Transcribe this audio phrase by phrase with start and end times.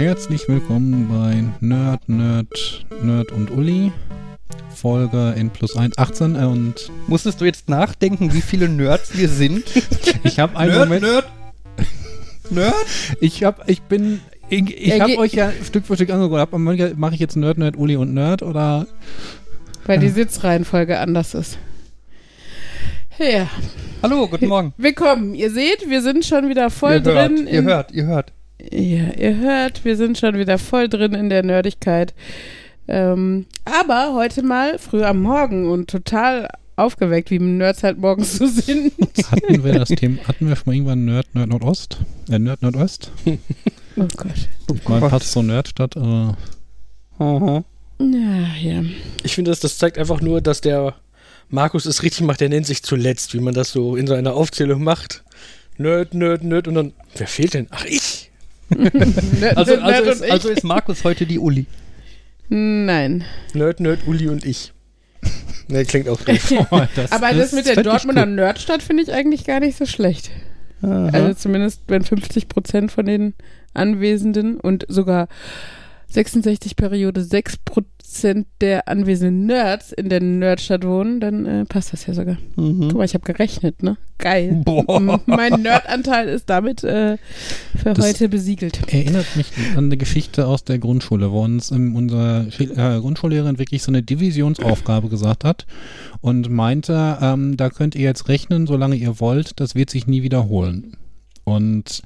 [0.00, 3.92] Herzlich willkommen bei Nerd, Nerd, Nerd und Uli.
[4.74, 9.28] Folge in plus 1, 18 äh, und Musstest du jetzt nachdenken, wie viele Nerds wir
[9.28, 9.64] sind?
[10.24, 11.02] ich habe einen Nerd, Moment.
[11.02, 11.26] Nerd,
[12.48, 12.74] Nerd?
[13.20, 16.50] Ich hab, ich bin, ich, ich habe euch ja Stück für Stück angeguckt.
[16.96, 18.86] Mache ich jetzt Nerd, Nerd, Uli und Nerd oder?
[19.84, 21.58] Weil die Sitzreihenfolge anders ist.
[23.18, 23.48] Ja,
[24.02, 24.72] Hallo, guten Morgen.
[24.78, 25.34] willkommen.
[25.34, 27.46] Ihr seht, wir sind schon wieder voll ihr hört, drin.
[27.46, 28.32] ihr hört, ihr hört.
[28.70, 32.14] Ja, ihr hört, wir sind schon wieder voll drin in der Nerdigkeit.
[32.88, 38.46] Ähm, aber heute mal früh am Morgen und total aufgeweckt, wie Nerds halt morgens so
[38.46, 38.92] sind.
[39.30, 41.98] Hatten wir das Thema, hatten wir schon mal irgendwann Nerd, Nerd, Nordost?
[42.30, 43.12] Äh, Nerd, Nordost?
[43.96, 44.88] Oh Gott.
[44.88, 45.10] Mal Gott.
[45.10, 46.32] passt so Nerd statt, äh,
[47.20, 47.64] Aha.
[47.98, 48.82] Ja, ja.
[49.22, 50.94] Ich finde, das, das zeigt einfach nur, dass der
[51.50, 52.40] Markus es richtig macht.
[52.40, 55.22] Der nennt sich zuletzt, wie man das so in seiner Aufzählung macht.
[55.76, 56.66] Nerd, Nerd, Nerd.
[56.66, 57.66] Und dann, wer fehlt denn?
[57.70, 58.29] Ach, ich.
[59.56, 61.66] Also, also, ist, also ist Markus heute die Uli.
[62.48, 63.24] Nein.
[63.54, 64.72] Nerd, Nerd, Uli und ich.
[65.68, 66.52] Ne, klingt auch doof.
[66.70, 68.32] oh, das Aber das mit der Dortmunder cool.
[68.34, 70.30] Nerdstadt finde ich eigentlich gar nicht so schlecht.
[70.82, 73.34] Also zumindest wenn 50 Prozent von den
[73.74, 75.28] Anwesenden und sogar
[76.10, 82.06] 66 Periode 6 Prozent der anwesenden Nerds in der Nerdstadt wohnen, dann äh, passt das
[82.06, 82.36] ja sogar.
[82.56, 82.88] Guck Mhm.
[82.96, 83.96] mal, ich habe gerechnet, ne?
[84.18, 84.60] Geil.
[84.64, 85.20] Boah.
[85.26, 87.16] Mein Nerdanteil ist damit äh,
[87.76, 88.80] für Das- heute besiegelt.
[88.92, 93.82] Erinnert mich an eine Geschichte aus der Grundschule, wo uns ähm, unsere äh, Grundschullehrerin wirklich
[93.82, 95.66] so eine Divisionsaufgabe gesagt hat
[96.20, 100.22] und meinte, ähm, da könnt ihr jetzt rechnen, solange ihr wollt, das wird sich nie
[100.22, 100.96] wiederholen.
[101.44, 102.02] Und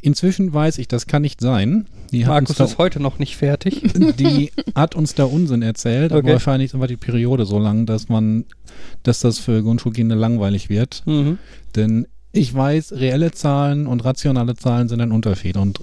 [0.00, 1.86] inzwischen weiß ich, das kann nicht sein.
[2.12, 3.82] Die hat, Markus uns da, ist heute noch nicht fertig.
[4.18, 6.32] die hat uns da Unsinn erzählt, aber Okay.
[6.32, 8.44] wahrscheinlich ist aber die Periode so lang, dass man,
[9.02, 11.02] dass das für Grundschulkinder langweilig wird.
[11.06, 11.38] Mhm.
[11.76, 15.56] Denn ich weiß, reelle Zahlen und rationale Zahlen sind ein Unterschied.
[15.56, 15.80] Und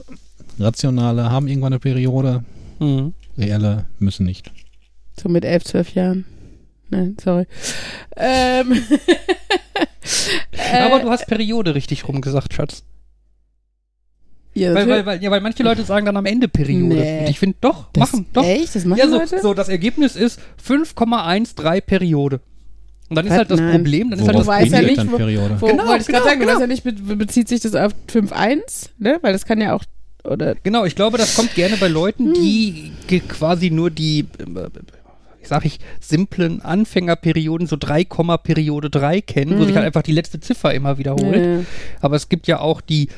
[0.59, 2.43] rationale haben irgendwann eine Periode,
[2.79, 3.13] Mhm.
[3.37, 4.51] reelle müssen nicht.
[5.19, 6.25] So mit 11, 12 Jahren.
[6.89, 7.45] Nein, sorry.
[8.15, 8.73] Ähm,
[10.83, 12.83] Aber äh, du hast Periode richtig rumgesagt, Schatz.
[14.55, 16.95] Ja, Weil, weil, weil, ja, weil manche Leute sagen dann am Ende Periode.
[16.95, 17.19] Nee.
[17.19, 18.43] Und ich finde doch, Das- machen, doch.
[18.43, 18.75] Echt?
[18.75, 19.39] Das machen Ja, so, Leute?
[19.41, 22.39] so, das Ergebnis ist 5,13 Periode.
[23.07, 23.71] Und dann ist halt das Nein.
[23.71, 25.57] Problem, dann ist halt das weißt ja nicht, wo- Periode?
[25.59, 26.51] Wo Genau, wollte ich gerade genau, sagen, du genau.
[26.53, 29.19] weißt ja nicht, be bezieht sich das auf 5.1, ne?
[29.21, 29.83] Weil das kann ja auch,
[30.23, 34.45] oder, Genau, ich glaube, das kommt gerne bei Leuten, die ge- quasi nur die, äh,
[34.45, 38.05] wie sag ich, simplen Anfängerperioden, so 3,
[38.37, 39.67] Periode 3 kennen, wo Mhm.
[39.67, 41.35] sich halt einfach die letzte Ziffer immer wiederholt.
[41.35, 41.59] äh,
[42.01, 43.09] Aber es gibt ja auch die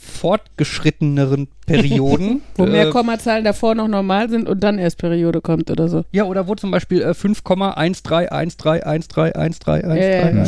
[0.00, 2.40] fortgeschritteneren Perioden.
[2.56, 6.04] wo mehr äh, Kommazahlen davor noch normal sind und dann erst Periode kommt oder so.
[6.10, 9.96] ja, oder wo zum Beispiel äh, 5,1313131313.
[9.96, 10.44] Ja, ja.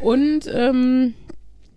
[0.00, 1.14] Und ähm,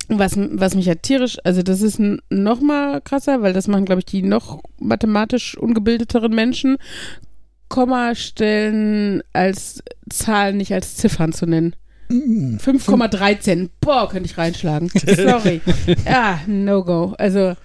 [0.10, 4.00] was, was mich ja tierisch, also das ist noch mal krasser, weil das machen, glaube
[4.00, 6.76] ich, die noch mathematisch ungebildeteren Menschen,
[7.70, 11.76] Kommastellen als Zahlen, nicht als Ziffern zu nennen.
[12.10, 12.58] Mm.
[12.58, 13.70] 5,13.
[13.82, 14.90] Boah, könnte ich reinschlagen.
[14.90, 15.62] Sorry.
[16.06, 17.16] ja, no go.
[17.18, 17.56] Also,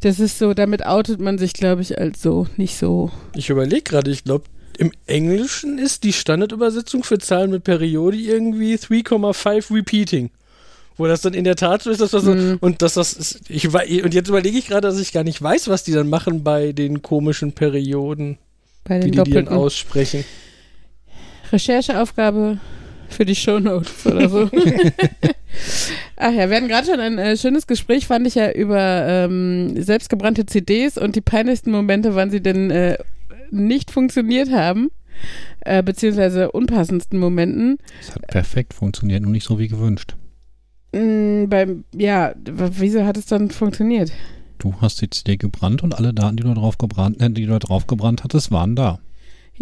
[0.00, 3.10] das ist so, damit outet man sich, glaube ich, als so nicht so.
[3.34, 4.44] Ich überlege gerade, ich glaube,
[4.78, 10.30] im Englischen ist die Standardübersetzung für Zahlen mit Periode irgendwie 3,5 repeating.
[10.96, 12.58] Wo das dann in der Tat so ist, dass das so, Mhm.
[12.60, 15.68] und dass das ist, ich und jetzt überlege ich gerade, dass ich gar nicht weiß,
[15.68, 18.38] was die dann machen bei den komischen Perioden,
[18.84, 20.24] Bei wie den die die dann aussprechen.
[21.52, 22.58] Rechercheaufgabe
[23.10, 24.50] für die Shownotes oder so.
[26.16, 29.80] Ach ja, wir hatten gerade schon ein äh, schönes Gespräch, fand ich ja, über ähm,
[29.82, 32.98] selbstgebrannte CDs und die peinlichsten Momente, wann sie denn äh,
[33.50, 34.90] nicht funktioniert haben,
[35.60, 37.78] äh, beziehungsweise unpassendsten Momenten.
[38.00, 40.16] Es hat perfekt funktioniert, nur nicht so wie gewünscht.
[40.92, 44.12] Mm, beim, ja, wieso hat es dann funktioniert?
[44.58, 47.58] Du hast die CD gebrannt und alle Daten, die du drauf gebrannt, äh, die du
[47.58, 49.00] drauf gebrannt hattest, waren da.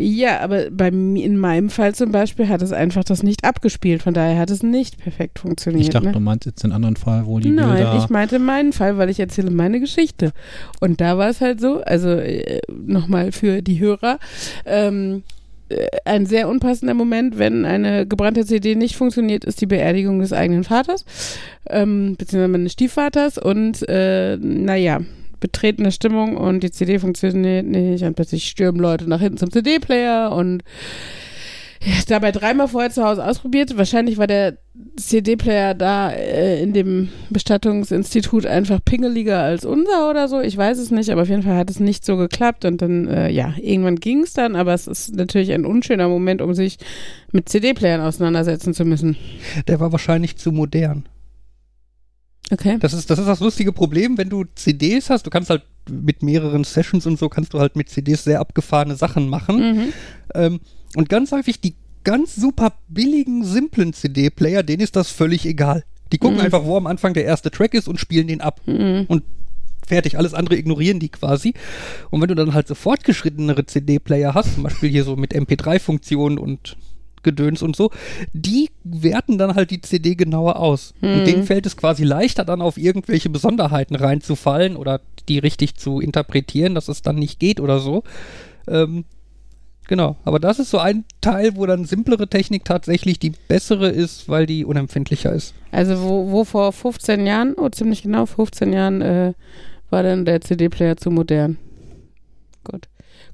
[0.01, 4.15] Ja, aber bei, in meinem Fall zum Beispiel hat es einfach das nicht abgespielt, von
[4.15, 5.83] daher hat es nicht perfekt funktioniert.
[5.83, 6.13] Ich dachte, ne?
[6.13, 7.99] du meinst jetzt den anderen Fall, wo die Nein, Bilder.
[7.99, 10.31] ich meinte meinen Fall, weil ich erzähle meine Geschichte.
[10.79, 14.21] Und da war es halt so, also äh, nochmal für die Hörer,
[14.67, 15.25] ähm,
[15.69, 20.33] äh, ein sehr unpassender Moment, wenn eine gebrannte CD nicht funktioniert, ist die Beerdigung des
[20.33, 21.05] eigenen Vaters,
[21.69, 25.01] ähm, beziehungsweise meines Stiefvaters und äh, naja,
[25.41, 30.33] betretene Stimmung und die CD funktioniert nicht und plötzlich stürmen Leute nach hinten zum CD-Player
[30.33, 30.63] und
[32.09, 33.77] dabei dreimal vorher zu Hause ausprobiert.
[33.77, 34.59] Wahrscheinlich war der
[34.97, 40.41] CD-Player da äh, in dem Bestattungsinstitut einfach pingeliger als unser oder so.
[40.41, 42.65] Ich weiß es nicht, aber auf jeden Fall hat es nicht so geklappt.
[42.65, 46.43] Und dann, äh, ja, irgendwann ging es dann, aber es ist natürlich ein unschöner Moment,
[46.43, 46.79] um sich
[47.33, 49.17] mit CD-Playern auseinandersetzen zu müssen.
[49.67, 51.05] Der war wahrscheinlich zu modern.
[52.51, 52.79] Okay.
[52.81, 55.27] Das ist, das ist das lustige Problem, wenn du CDs hast.
[55.27, 58.97] Du kannst halt mit mehreren Sessions und so kannst du halt mit CDs sehr abgefahrene
[58.97, 59.57] Sachen machen.
[59.59, 59.93] Mhm.
[60.35, 60.61] Ähm,
[60.97, 61.75] und ganz häufig die
[62.05, 65.85] ganz super billigen, simplen CD-Player, denen ist das völlig egal.
[66.13, 66.45] Die gucken Mhm.
[66.45, 68.63] einfach, wo am Anfang der erste Track ist und spielen den ab.
[68.67, 69.05] Mhm.
[69.09, 69.25] Und
[69.87, 71.55] fertig, alles andere ignorieren die quasi.
[72.11, 76.39] Und wenn du dann halt so fortgeschrittenere CD-Player hast, zum Beispiel hier so mit MP3-Funktionen
[76.39, 76.77] und
[77.23, 77.91] Gedöns und so,
[78.33, 80.95] die werten dann halt die CD genauer aus.
[81.01, 81.13] Mhm.
[81.13, 86.01] Und denen fällt es quasi leichter, dann auf irgendwelche Besonderheiten reinzufallen oder die richtig zu
[86.01, 88.03] interpretieren, dass es dann nicht geht oder so.
[88.67, 89.05] Ähm,
[89.87, 94.29] genau, aber das ist so ein Teil, wo dann simplere Technik tatsächlich die bessere ist,
[94.29, 95.55] weil die unempfindlicher ist.
[95.71, 99.33] Also wo, wo vor 15 Jahren, oh ziemlich genau 15 Jahren, äh,
[99.91, 101.57] war dann der CD-Player zu modern.
[102.65, 102.89] Gut.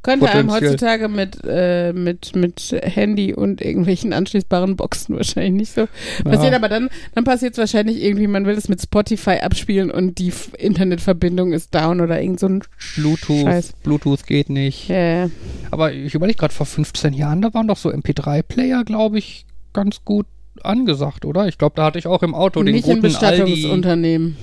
[0.04, 5.88] Könnte einem heutzutage mit, äh, mit, mit Handy und irgendwelchen anschließbaren Boxen wahrscheinlich nicht so
[6.22, 10.18] passieren, aber dann, dann passiert es wahrscheinlich irgendwie, man will es mit Spotify abspielen und
[10.18, 12.62] die Internetverbindung ist down oder irgend so ein
[12.96, 13.72] Bluetooth, Scheiß.
[13.82, 14.88] Bluetooth geht nicht.
[14.90, 15.30] Ja,
[15.70, 20.04] Aber ich überlege gerade, vor 15 Jahren, da waren doch so MP3-Player, glaube ich, ganz
[20.04, 20.26] gut
[20.62, 21.48] angesagt, oder?
[21.48, 24.36] Ich glaube, da hatte ich auch im Auto den nicht im guten Aldi, Bestattungsunternehmen.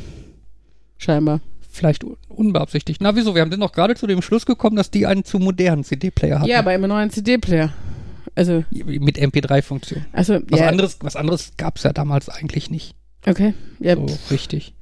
[0.98, 1.40] Scheinbar.
[1.72, 3.02] Vielleicht un- unbeabsichtigt.
[3.02, 3.34] Na, wieso?
[3.36, 6.40] Wir haben sind noch gerade zu dem Schluss gekommen, dass die einen zu modernen CD-Player
[6.40, 6.50] hatten.
[6.50, 7.72] Ja, aber immer neuen CD-Player.
[8.36, 10.06] Also, Mit MP3-Funktion.
[10.14, 12.96] also, Was, ja, anderes, was anderes gab es ja damals eigentlich nicht.
[13.28, 13.54] okay.
[13.80, 14.74] Ja, So richtig.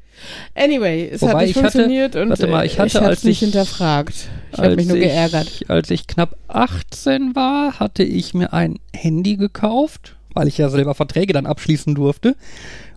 [0.54, 3.02] Anyway, es Wobei hat nicht ich hatte- funktioniert und warte mal, äh, ich hatte, ich
[3.02, 4.28] als nicht ich- hinterfragt.
[4.52, 5.62] Ich habe mich nur ich, geärgert.
[5.70, 10.94] Als ich knapp 18 war, hatte ich mir ein Handy gekauft, weil ich ja selber
[10.94, 12.36] Verträge dann abschließen durfte.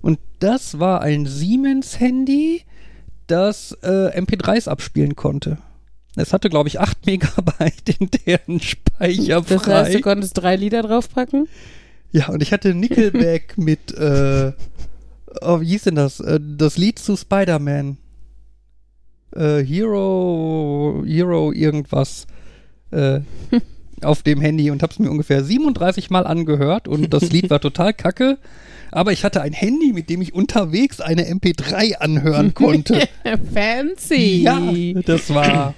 [0.03, 2.63] Und das war ein Siemens-Handy,
[3.27, 5.59] das äh, MP3s abspielen konnte.
[6.17, 9.85] Es hatte, glaube ich, 8 Megabyte internen Speicher Das frei.
[9.85, 11.49] heißt, du konntest drei Lieder draufpacken?
[12.11, 14.53] Ja, und ich hatte Nickelback mit, äh,
[15.41, 16.21] oh, wie hieß denn das?
[16.21, 17.97] Äh, das Lied zu Spider-Man.
[19.35, 22.27] Äh, Hero, Hero irgendwas.
[22.91, 23.21] Äh,
[24.05, 27.93] auf dem Handy und hab's mir ungefähr 37 Mal angehört und das Lied war total
[27.93, 28.39] kacke.
[28.91, 33.09] Aber ich hatte ein Handy, mit dem ich unterwegs eine MP3 anhören konnte.
[33.55, 34.43] Fancy.
[34.43, 34.61] ja,
[35.07, 35.75] das war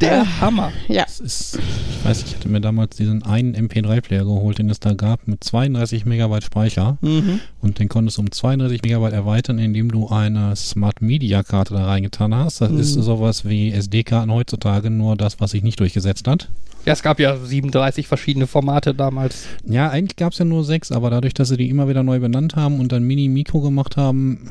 [0.00, 0.72] der Hammer.
[0.88, 1.04] Ja.
[1.04, 4.94] Das ist, ich weiß, ich hatte mir damals diesen einen MP3-Player geholt, den es da
[4.94, 6.98] gab, mit 32 Megabyte Speicher.
[7.00, 7.40] Mhm.
[7.60, 11.86] Und den konntest du um 32 Megabyte erweitern, indem du eine Smart Media Karte da
[11.86, 12.60] reingetan hast.
[12.60, 12.78] Das Mhm.
[12.80, 16.48] ist sowas wie SD-Karten heutzutage, nur das, was sich nicht durchgesetzt hat.
[16.84, 19.46] Ja, es gab ja 37 verschiedene Formate damals.
[19.64, 22.18] Ja, eigentlich gab es ja nur sechs, aber dadurch, dass sie die immer wieder neu
[22.18, 24.50] benannt haben und dann Mini-Mikro gemacht haben,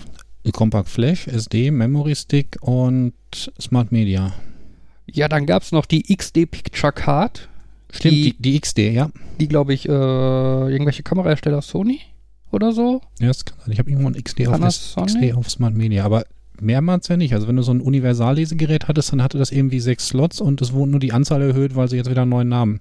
[0.54, 3.14] Compact Flash, SD, Memory Stick und
[3.60, 4.34] Smart Media.
[5.14, 7.48] Ja, dann gab's noch die XD Picture Card.
[7.92, 9.10] Stimmt, Die- die, die XD, ja.
[9.40, 12.00] die, glaube ich, äh, irgendwelche Kamerahersteller Sony
[12.52, 13.02] oder so.
[13.20, 13.74] Ja, das kann sein.
[13.74, 14.96] Ich habe irgendwo ein XD auf, das?
[14.96, 16.24] XD auf Smart Media, aber
[16.62, 17.34] mehrmals ja nicht.
[17.34, 20.72] Also wenn du so ein Universallesegerät hattest, dann hatte das irgendwie sechs Slots und es
[20.74, 22.80] wurde nur die Anzahl erhöht, weil sie jetzt wieder einen neuen Namen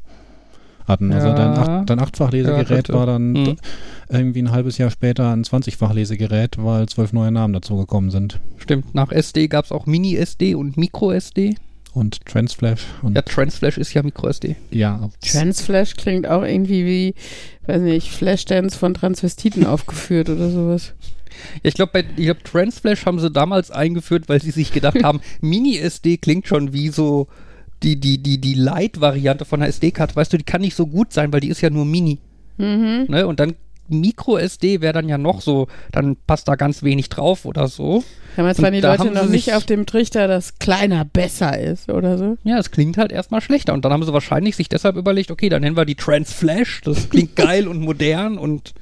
[0.86, 1.12] hatten.
[1.12, 1.34] Also Ja.
[1.34, 2.92] dein, Acht, dein Achtfach-Lesegerät könnte.
[2.94, 3.56] war dann Hm.
[4.10, 8.38] irgendwie ein halbes Jahr später ein 20-fach-Lesegerät, weil zwölf neue Namen dazugekommen sind.
[8.58, 11.54] Stimmt, nach SD gab's auch Mini-SD und Micro-SD.
[11.92, 14.56] Und Transflash und Ja, Transflash ist ja Micro-SD.
[14.70, 17.14] ja, Transflash klingt auch irgendwie wie,
[17.66, 20.92] weiß nicht, Flashdance von Transvestiten aufgeführt oder sowas.
[21.62, 26.18] Ja, ich glaube, glaub, Transflash haben sie damals eingeführt, weil sie sich gedacht haben, Mini-SD
[26.18, 27.26] klingt schon wie so
[27.82, 30.14] die, die, die, die Light-Variante von einer SD-Karte.
[30.14, 32.18] Weißt du, die kann nicht so gut sein, weil die ist ja nur Mini.
[32.58, 33.06] Mhm.
[33.08, 33.26] Ne?
[33.26, 33.54] Und dann
[33.90, 38.04] Micro-SD wäre dann ja noch so, dann passt da ganz wenig drauf oder so.
[38.36, 42.16] Damals waren die da Leute noch nicht auf dem Trichter, dass kleiner besser ist oder
[42.16, 42.38] so.
[42.44, 43.74] Ja, es klingt halt erstmal schlechter.
[43.74, 46.82] Und dann haben sie wahrscheinlich sich deshalb überlegt, okay, dann nennen wir die Transflash.
[46.84, 48.74] Das klingt geil und modern und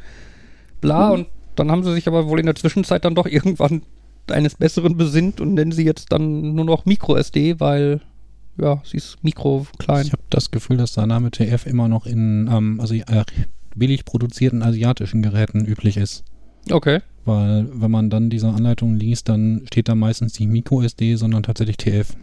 [0.81, 1.11] bla.
[1.11, 3.83] Und dann haben sie sich aber wohl in der Zwischenzeit dann doch irgendwann
[4.31, 8.01] eines Besseren besinnt und nennen sie jetzt dann nur noch Micro-SD, weil,
[8.59, 10.05] ja, sie ist mikro klein.
[10.07, 13.25] ich habe das Gefühl, dass der Name TF immer noch in ähm, also, äh,
[13.79, 16.25] billig produzierten asiatischen Geräten üblich ist.
[16.71, 17.01] Okay.
[17.25, 21.43] Weil wenn man dann diese Anleitung liest, dann steht da meistens nicht Micro SD, sondern
[21.43, 22.15] tatsächlich TF.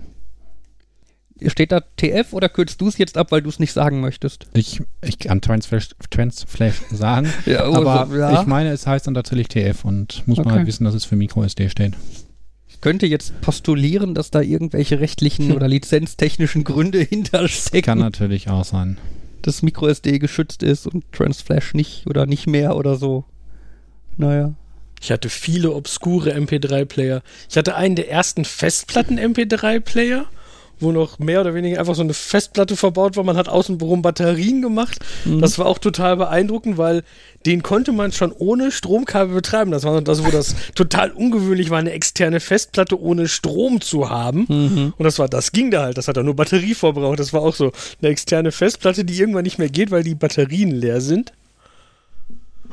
[1.48, 4.48] Steht da TF oder kürzt du es jetzt ab, weil du es nicht sagen möchtest?
[4.54, 8.40] Ich, ich kann Transflash, Transflash sagen, Ja, aber ja.
[8.42, 10.48] ich meine, es heißt dann tatsächlich TF und muss Okay.
[10.48, 11.94] man halt wissen, dass es für Micro SD steht.
[12.70, 17.82] Ich könnte jetzt postulieren, dass da irgendwelche rechtlichen oder lizenztechnischen Gründe hinterstecken.
[17.86, 18.98] Kann natürlich auch sein.
[19.46, 23.26] Dass MicroSD geschützt ist und Transflash nicht oder nicht mehr oder so.
[24.18, 24.56] Naja.
[25.02, 27.22] Ich hatte viele obskure MP3-Player.
[27.50, 30.26] Ich hatte einen der ersten Festplatten-MP3-Player
[30.80, 33.24] wo noch mehr oder weniger einfach so eine Festplatte verbaut war.
[33.24, 35.00] Man hat außenrum Batterien gemacht.
[35.42, 37.04] Das war auch total beeindruckend, weil
[37.46, 39.72] den konnte man schon ohne Stromkabel betreiben.
[39.72, 44.46] Das war das, wo das total ungewöhnlich war, eine externe Festplatte ohne Strom zu haben.
[44.98, 45.98] Und das war, das ging da halt.
[45.98, 47.20] Das hat er nur Batterie verbraucht.
[47.20, 50.72] Das war auch so eine externe Festplatte, die irgendwann nicht mehr geht, weil die Batterien
[50.72, 51.34] leer sind.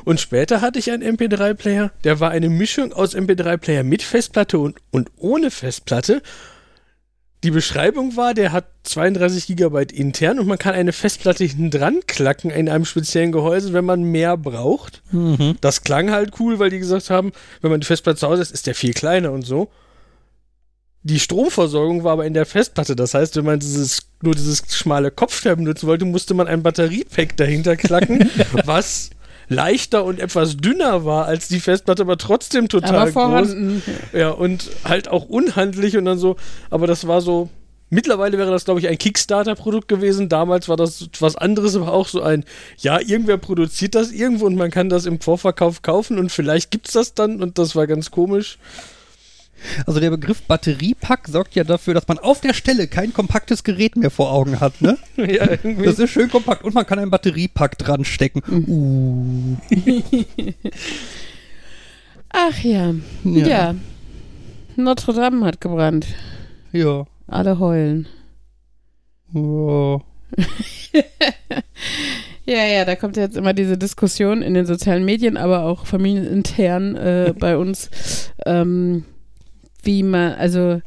[0.04, 4.76] Und später hatte ich einen MP3-Player, der war eine Mischung aus MP3-Player mit Festplatte und,
[4.90, 6.22] und ohne Festplatte.
[7.44, 12.00] Die Beschreibung war, der hat 32 Gigabyte intern und man kann eine Festplatte hinten dran
[12.06, 15.02] klacken in einem speziellen Gehäuse, wenn man mehr braucht.
[15.60, 18.52] Das klang halt cool, weil die gesagt haben, wenn man die Festplatte zu Hause ist,
[18.52, 19.70] ist der viel kleiner und so.
[21.04, 22.94] Die Stromversorgung war aber in der Festplatte.
[22.94, 27.36] Das heißt, wenn man dieses, nur dieses schmale Kopfteil benutzen wollte, musste man ein Batteriepack
[27.36, 28.30] dahinter klacken,
[28.64, 29.10] was
[29.52, 33.12] leichter und etwas dünner war als die Festplatte, aber trotzdem total Aber groß.
[33.12, 33.82] vorhanden.
[34.12, 36.36] Ja, und halt auch unhandlich und dann so,
[36.70, 37.48] aber das war so.
[37.94, 40.30] Mittlerweile wäre das, glaube ich, ein Kickstarter-Produkt gewesen.
[40.30, 42.44] Damals war das was anderes, aber auch so ein,
[42.78, 46.92] ja, irgendwer produziert das irgendwo und man kann das im Vorverkauf kaufen und vielleicht gibt's
[46.92, 48.56] das dann und das war ganz komisch.
[49.86, 53.96] Also der Begriff Batteriepack sorgt ja dafür, dass man auf der Stelle kein kompaktes Gerät
[53.96, 54.98] mehr vor Augen hat, ne?
[55.16, 55.84] ja, irgendwie.
[55.84, 58.42] Das ist schön kompakt und man kann einen Batteriepack dran stecken.
[58.50, 59.56] Uh.
[62.30, 62.94] Ach ja.
[63.24, 63.46] Ja.
[63.46, 63.74] ja.
[64.76, 66.06] Notre Dame hat gebrannt.
[66.72, 67.04] Ja.
[67.26, 68.06] Alle heulen.
[69.32, 70.00] ja.
[72.44, 76.96] Ja, ja, da kommt jetzt immer diese Diskussion in den sozialen Medien, aber auch familienintern
[76.96, 79.04] äh, bei uns, ähm,
[79.82, 80.80] wie man, also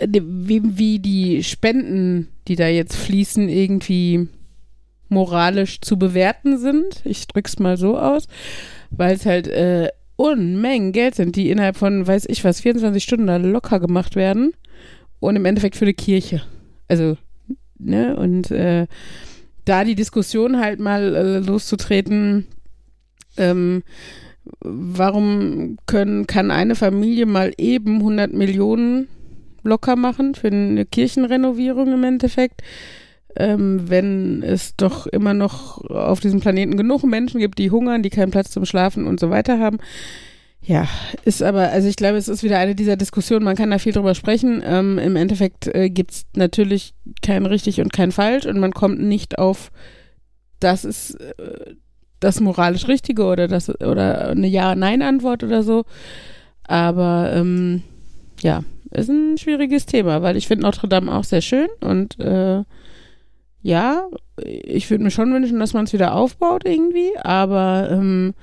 [0.00, 4.28] wie, wie die Spenden, die da jetzt fließen, irgendwie
[5.08, 7.02] moralisch zu bewerten sind.
[7.04, 8.26] Ich drück's mal so aus,
[8.90, 13.26] weil es halt äh, Unmengen Geld sind, die innerhalb von, weiß ich was, 24 Stunden
[13.26, 14.52] da locker gemacht werden
[15.20, 16.42] und im Endeffekt für die Kirche.
[16.88, 17.16] Also,
[17.78, 18.86] ne, und äh,
[19.64, 22.46] da die Diskussion halt mal äh, loszutreten,
[23.36, 23.82] ähm,
[24.60, 29.08] warum können, kann eine Familie mal eben 100 Millionen
[29.62, 32.62] locker machen für eine Kirchenrenovierung im Endeffekt,
[33.36, 38.10] ähm, wenn es doch immer noch auf diesem Planeten genug Menschen gibt, die hungern, die
[38.10, 39.78] keinen Platz zum Schlafen und so weiter haben.
[40.66, 40.88] Ja,
[41.24, 43.92] ist aber, also ich glaube, es ist wieder eine dieser Diskussionen, man kann da viel
[43.92, 44.62] drüber sprechen.
[44.64, 48.98] Ähm, Im Endeffekt äh, gibt es natürlich kein richtig und kein falsch und man kommt
[49.00, 49.70] nicht auf,
[50.60, 51.74] das ist äh,
[52.24, 55.84] das moralisch Richtige oder das oder eine Ja-Nein-Antwort oder so.
[56.64, 57.82] Aber ähm,
[58.40, 62.62] ja, ist ein schwieriges Thema, weil ich finde Notre Dame auch sehr schön und äh,
[63.62, 64.08] ja,
[64.42, 68.34] ich würde mir schon wünschen, dass man es wieder aufbaut irgendwie, aber ähm,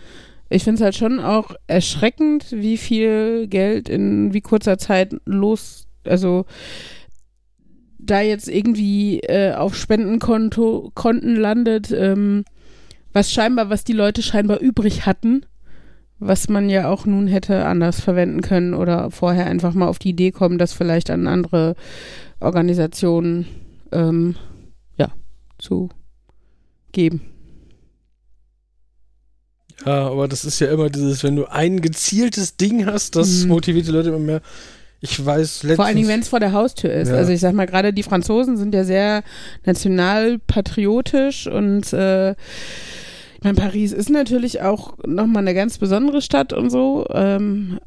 [0.50, 5.88] ich finde es halt schon auch erschreckend, wie viel Geld in wie kurzer Zeit los,
[6.06, 6.46] also
[8.00, 12.44] da jetzt irgendwie äh, auf Spendenkonto Konten landet, ähm,
[13.14, 15.46] was scheinbar, was die Leute scheinbar übrig hatten,
[16.20, 20.10] was man ja auch nun hätte anders verwenden können oder vorher einfach mal auf die
[20.10, 21.76] Idee kommen, das vielleicht an andere
[22.40, 23.48] Organisationen
[23.92, 24.36] ähm,
[24.98, 25.12] ja,
[25.58, 25.90] zu
[26.92, 27.22] geben.
[29.86, 33.50] Ja, aber das ist ja immer dieses, wenn du ein gezieltes Ding hast, das Mhm.
[33.50, 34.42] motiviert die Leute immer mehr.
[35.00, 35.76] Ich weiß letztens.
[35.78, 37.10] Vor allen Dingen, wenn es vor der Haustür ist.
[37.10, 37.16] Ja.
[37.16, 39.24] Also ich sag mal, gerade die Franzosen sind ja sehr
[39.66, 42.36] nationalpatriotisch und äh,
[43.42, 47.08] ich meine, Paris ist natürlich auch nochmal eine ganz besondere Stadt und so.
[47.12, 47.80] Ähm,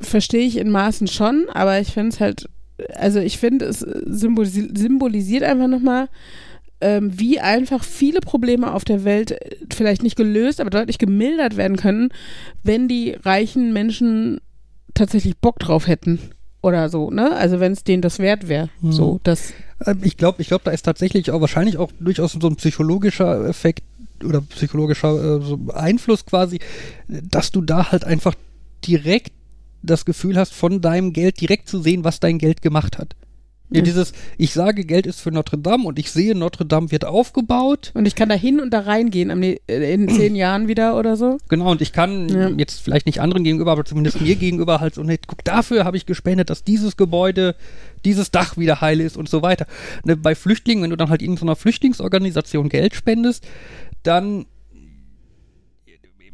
[0.00, 2.48] Verstehe ich in Maßen schon, aber ich finde es halt,
[2.94, 6.08] also ich finde, es symbolisi symbolisiert einfach nochmal,
[6.82, 11.56] ähm, wie einfach viele Probleme auf der Welt äh, vielleicht nicht gelöst, aber deutlich gemildert
[11.56, 12.10] werden können,
[12.62, 14.38] wenn die reichen Menschen
[14.92, 16.20] tatsächlich Bock drauf hätten
[16.60, 17.32] oder so, ne?
[17.32, 18.68] Also wenn es denen das wert wäre.
[18.80, 18.92] Mhm.
[18.92, 19.54] So, das
[19.86, 23.48] Ähm, Ich glaube, ich glaube, da ist tatsächlich auch wahrscheinlich auch durchaus so ein psychologischer
[23.48, 23.82] Effekt
[24.24, 26.58] oder psychologischer äh, so Einfluss quasi,
[27.08, 28.34] dass du da halt einfach
[28.86, 29.32] direkt
[29.82, 33.14] das Gefühl hast, von deinem Geld direkt zu sehen, was dein Geld gemacht hat.
[33.70, 33.82] Ja, Ja.
[33.84, 37.90] dieses, ich sage, Geld ist für Notre Dame und ich sehe, Notre Dame wird aufgebaut.
[37.94, 41.16] und ich kann da hin und da reingehen ne- äh, in zehn Jahren wieder oder
[41.18, 41.36] so.
[41.50, 42.48] Genau, und ich kann Ja.
[42.48, 45.98] jetzt vielleicht nicht anderen gegenüber, aber zumindest mir gegenüber halt so, ne, guck, dafür habe
[45.98, 47.54] ich gespendet, dass dieses Gebäude,
[48.06, 49.66] dieses Dach wieder heil ist und so weiter.
[50.02, 53.44] Ne, bei Flüchtlingen, wenn du dann halt in so einer Flüchtlingsorganisation Geld spendest,
[54.08, 54.46] dann,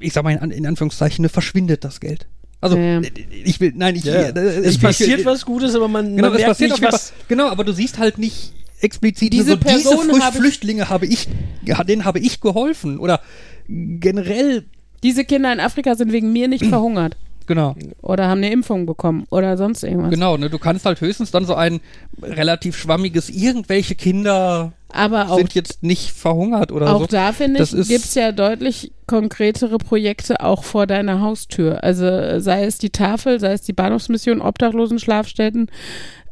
[0.01, 2.27] ich sag mal in, An- in Anführungszeichen, verschwindet das Geld.
[2.61, 3.01] Also, Ja,
[3.45, 4.29] ich will, nein, ich, Ja.
[4.31, 7.11] es ich, passiert ich, was Gutes, aber man, Genau, man merkt passiert nicht, was.
[7.11, 7.19] Fall.
[7.29, 11.29] Genau, aber du siehst halt nicht explizit Diese so, diese Flücht- habe Flüchtlinge habe ich,
[11.65, 13.21] ja, denen habe ich geholfen oder
[13.69, 14.65] generell
[15.03, 17.17] Diese Kinder in Afrika sind wegen mir nicht verhungert.
[17.47, 17.75] Genau.
[18.03, 20.11] oder haben eine Impfung bekommen oder sonst irgendwas.
[20.11, 20.51] Genau, ne?
[20.51, 21.81] Du kannst halt höchstens dann so ein
[22.23, 27.07] relativ schwammiges, irgendwelche Kinder Aber auch, sind jetzt nicht verhungert oder auch so.
[27.07, 31.85] da, finde ich, gibt es ja deutlich konkretere Projekte auch vor deiner Haustür.
[31.85, 35.71] Also äh, sei es die Tafel, sei es die Bahnhofsmission, Obdachlosen-Schlafstätten.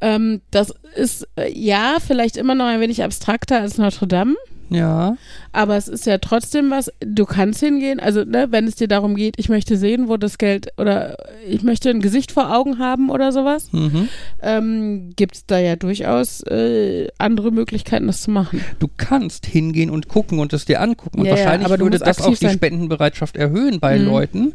[0.00, 4.34] Ähm, das ist äh, ja vielleicht immer noch ein wenig abstrakter als Notre Dame.
[4.74, 5.16] Ja.
[5.52, 9.14] Aber es ist ja trotzdem was, du kannst hingehen, also ne, wenn es dir darum
[9.14, 13.10] geht, ich möchte sehen, wo das Geld oder ich möchte ein Gesicht vor Augen haben
[13.10, 14.08] oder sowas, Mhm.
[14.42, 18.60] ähm, gibt es da ja durchaus äh, andere Möglichkeiten, das zu machen.
[18.78, 21.20] Du kannst hingehen und gucken und es dir angucken.
[21.20, 22.54] Und Ja, ja, wahrscheinlich aber du würde das auch die sein.
[22.54, 24.04] Spendenbereitschaft erhöhen bei Mhm.
[24.06, 24.52] Leuten.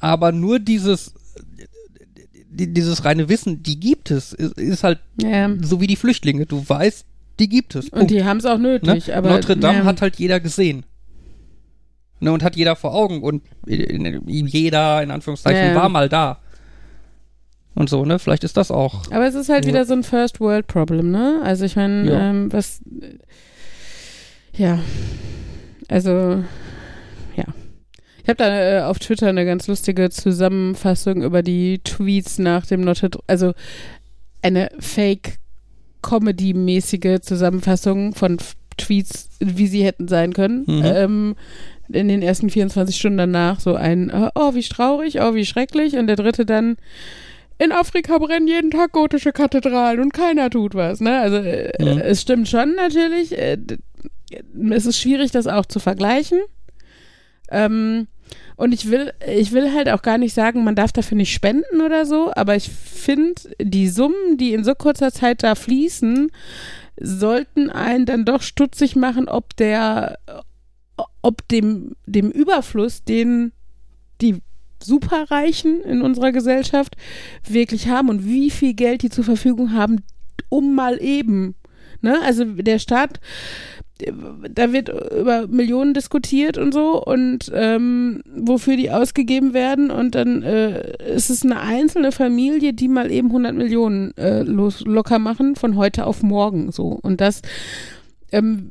[0.00, 1.14] Aber nur dieses,
[2.50, 5.50] die, dieses reine Wissen, die gibt es, ist, ist halt Ja.
[5.60, 6.46] so wie die Flüchtlinge.
[6.46, 7.04] Du weißt,
[7.38, 7.86] die gibt es.
[7.86, 8.10] Und Punkt.
[8.10, 8.80] die haben es auch Ne?
[8.82, 9.14] nötig.
[9.14, 9.84] Aber, Notre Dame ja.
[9.84, 10.84] hat halt jeder gesehen.
[12.20, 13.22] Ne, und hat jeder vor Augen.
[13.22, 15.74] Und in- jeder, in Anführungszeichen, Ja.
[15.74, 16.38] war mal da.
[17.74, 18.20] Und so, ne?
[18.20, 19.10] Vielleicht ist das auch.
[19.10, 21.40] Aber es ist halt wieder so ein First World Problem, ne?
[21.42, 22.80] Also ich meine, ähm, was,
[24.56, 24.78] ja,
[25.88, 26.44] also,
[27.34, 27.44] ja.
[28.22, 32.82] Ich habe da äh, auf Twitter eine ganz lustige Zusammenfassung über die Tweets nach dem
[32.82, 33.52] Notre Dame, also
[34.40, 34.70] eine
[36.04, 38.38] Fake-Comedy-mäßige Zusammenfassung von
[38.76, 40.64] Tweets, wie sie hätten sein können.
[40.66, 40.82] Mhm.
[40.84, 41.36] Ähm,
[41.88, 45.96] in den ersten 24 Stunden danach so ein, äh, oh, wie traurig, oh, wie schrecklich.
[45.96, 46.76] Und der dritte dann,
[47.58, 51.00] in Afrika brennen jeden Tag gotische Kathedralen und keiner tut was.
[51.00, 51.18] Ne?
[51.20, 52.00] Also äh, Mhm.
[52.00, 53.36] es stimmt schon natürlich.
[53.38, 53.58] Äh,
[54.70, 56.40] es ist schwierig, das auch zu vergleichen.
[57.50, 58.08] Ähm,
[58.56, 61.80] und ich will, ich will halt auch gar nicht sagen, man darf dafür nicht spenden
[61.80, 66.30] oder so, aber ich finde, die Summen, die in so kurzer Zeit da fließen,
[67.00, 70.18] sollten einen dann doch stutzig machen, ob der,
[71.22, 73.52] ob dem, dem Überfluss, den
[74.20, 74.40] die
[74.82, 76.96] Superreichen in unserer Gesellschaft
[77.48, 80.02] wirklich haben und wie viel Geld die zur Verfügung haben,
[80.48, 81.56] um mal eben.
[82.00, 82.20] Ne?
[82.22, 83.18] Also der Staat,
[83.98, 90.42] da wird über Millionen diskutiert und so und ähm, wofür die ausgegeben werden und dann
[90.42, 95.54] äh, ist es eine einzelne Familie, die mal eben 100 Millionen äh, los, locker machen
[95.54, 96.98] von heute auf morgen so.
[97.02, 97.42] Und das
[98.32, 98.70] ähm,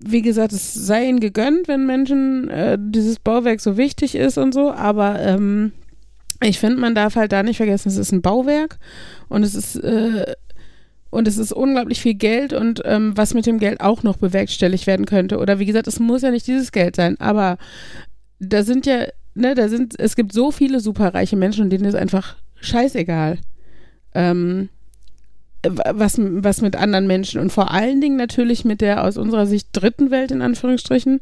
[0.00, 4.54] wie gesagt, es sei ihnen gegönnt, wenn Menschen äh, dieses Bauwerk so wichtig ist und
[4.54, 5.72] so, aber ähm,
[6.40, 8.78] ich finde, man darf halt da nicht vergessen, es ist ein Bauwerk
[9.28, 10.34] und es ist äh,
[11.10, 14.86] und es ist unglaublich viel Geld und ähm, was mit dem Geld auch noch bewerkstelligt
[14.86, 15.38] werden könnte.
[15.38, 17.58] Oder wie gesagt, es muss ja nicht dieses Geld sein, aber
[18.38, 22.36] da sind ja, ne, da sind, es gibt so viele superreiche Menschen denen ist einfach
[22.60, 23.38] scheißegal.
[24.14, 24.68] Ähm,
[25.66, 29.68] was, was mit anderen Menschen und vor allen Dingen natürlich mit der aus unserer Sicht
[29.72, 31.20] dritten Welt in Anführungsstrichen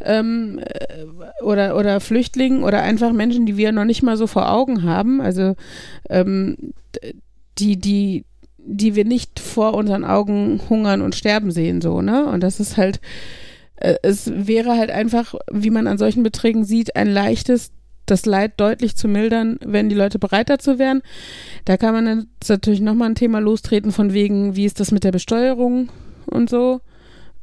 [0.00, 1.04] ähm, äh,
[1.42, 5.20] oder, oder Flüchtlingen oder einfach Menschen, die wir noch nicht mal so vor Augen haben,
[5.20, 5.54] also
[6.08, 6.56] ähm,
[7.58, 8.24] die, die,
[8.70, 12.26] die wir nicht vor unseren Augen hungern und sterben sehen, so, ne?
[12.26, 13.00] Und das ist halt,
[13.76, 17.72] äh, es wäre halt einfach, wie man an solchen Beträgen sieht, ein leichtes
[18.06, 21.02] das Leid deutlich zu mildern, wenn die Leute bereit dazu wären.
[21.64, 25.04] Da kann man dann natürlich nochmal ein Thema lostreten von wegen, wie ist das mit
[25.04, 25.90] der Besteuerung
[26.26, 26.80] und so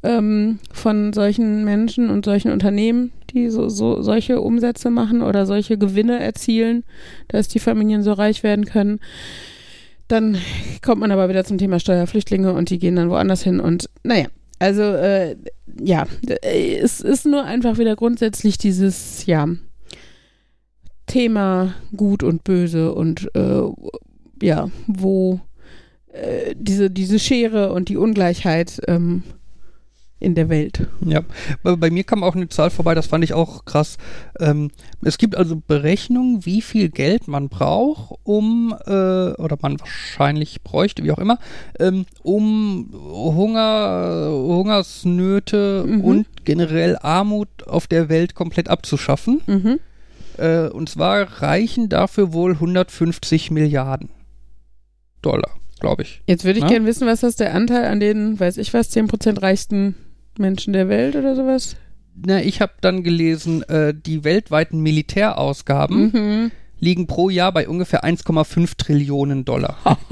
[0.04, 5.78] ähm, von solchen Menschen und solchen Unternehmen, die so, so solche Umsätze machen oder solche
[5.78, 6.84] Gewinne erzielen,
[7.28, 9.00] dass die Familien so reich werden können.
[10.08, 10.38] Dann
[10.82, 14.28] kommt man aber wieder zum Thema Steuerflüchtlinge und die gehen dann woanders hin und naja,
[14.60, 15.36] also äh,
[15.80, 16.08] ja,
[16.42, 19.48] es ist nur einfach wieder grundsätzlich dieses, ja,
[21.08, 23.62] Thema Gut und Böse und äh,
[24.42, 25.40] ja, wo
[26.12, 29.24] äh, diese, diese Schere und die Ungleichheit ähm,
[30.20, 30.88] in der Welt.
[31.06, 31.22] Ja,
[31.64, 33.98] bei, bei mir kam auch eine Zahl vorbei, das fand ich auch krass.
[34.40, 34.72] Ähm,
[35.04, 41.04] es gibt also Berechnungen, wie viel Geld man braucht, um, äh, oder man wahrscheinlich bräuchte,
[41.04, 41.38] wie auch immer,
[41.80, 46.02] ähm, um Hunger, Hungersnöte Mhm.
[46.02, 49.42] und generell Armut auf der Welt komplett abzuschaffen.
[49.46, 49.80] Mhm.
[50.38, 54.10] Äh, und zwar reichen dafür wohl 150 Milliarden
[55.22, 56.22] Dollar, glaube ich.
[56.28, 56.70] Jetzt würde ich Na?
[56.72, 59.96] gerne wissen, was ist der Anteil an den, weiß ich was, 10% reichsten
[60.40, 61.76] Menschen der Welt oder sowas?
[62.26, 66.52] Na, ich habe dann gelesen, äh, die weltweiten Militärausgaben Mhm.
[66.80, 69.78] liegen pro Jahr bei ungefähr 1,5 Trillionen Dollar.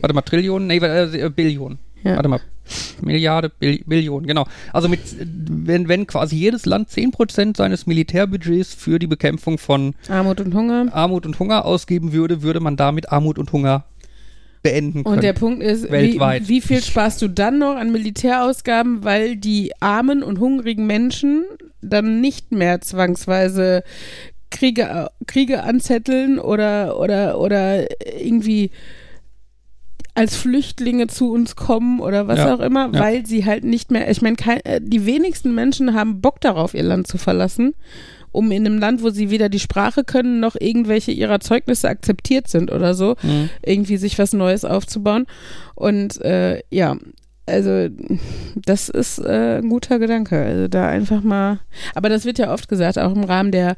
[0.00, 0.66] Warte mal, Trillionen?
[0.68, 1.78] Nee, äh, Billionen.
[2.02, 2.16] Ja.
[2.16, 2.40] Warte mal.
[3.02, 4.46] Milliarde, Bill Billionen, genau.
[4.72, 10.40] Also mit, wenn, wenn quasi jedes Land 10% seines Militärbudgets für die Bekämpfung von Armut
[10.40, 10.86] und Hunger.
[10.92, 13.84] Armut und Hunger ausgeben würde, würde man damit Armut und Hunger
[14.64, 15.16] beenden können.
[15.16, 16.48] Und der Punkt ist, wie, Weltweit.
[16.48, 21.44] wie viel sparst du dann noch an Militärausgaben, weil die armen und hungrigen Menschen
[21.80, 23.84] dann nicht mehr zwangsweise
[24.50, 27.86] Kriege, Kriege anzetteln oder, oder, oder
[28.20, 28.70] irgendwie
[30.14, 33.00] als Flüchtlinge zu uns kommen oder was Ja, auch immer, ja.
[33.00, 36.84] weil sie halt nicht mehr, ich meine, äh, die wenigsten Menschen haben Bock darauf, ihr
[36.84, 37.74] Land zu verlassen,
[38.34, 42.48] um in einem Land, wo sie weder die Sprache können, noch irgendwelche ihrer Zeugnisse akzeptiert
[42.48, 43.48] sind oder so, Mhm.
[43.64, 45.26] irgendwie sich was Neues aufzubauen.
[45.74, 46.96] Und äh, ja,
[47.46, 47.88] also
[48.56, 50.42] das ist äh, ein guter Gedanke.
[50.42, 51.60] Also da einfach mal.
[51.94, 53.76] Aber das wird ja oft gesagt, auch im Rahmen der,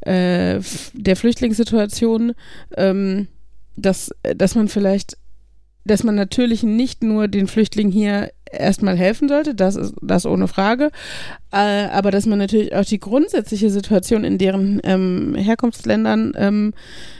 [0.00, 0.60] äh,
[0.94, 2.32] der Flüchtlingssituation,
[2.76, 3.28] ähm,
[3.76, 5.16] dass, dass man vielleicht,
[5.84, 10.48] dass man natürlich nicht nur den Flüchtlingen hier erstmal helfen sollte, das ist das ohne
[10.48, 10.90] Frage,
[11.52, 16.74] äh, aber dass man natürlich auch die grundsätzliche Situation in deren ähm, Herkunftsländern ähm,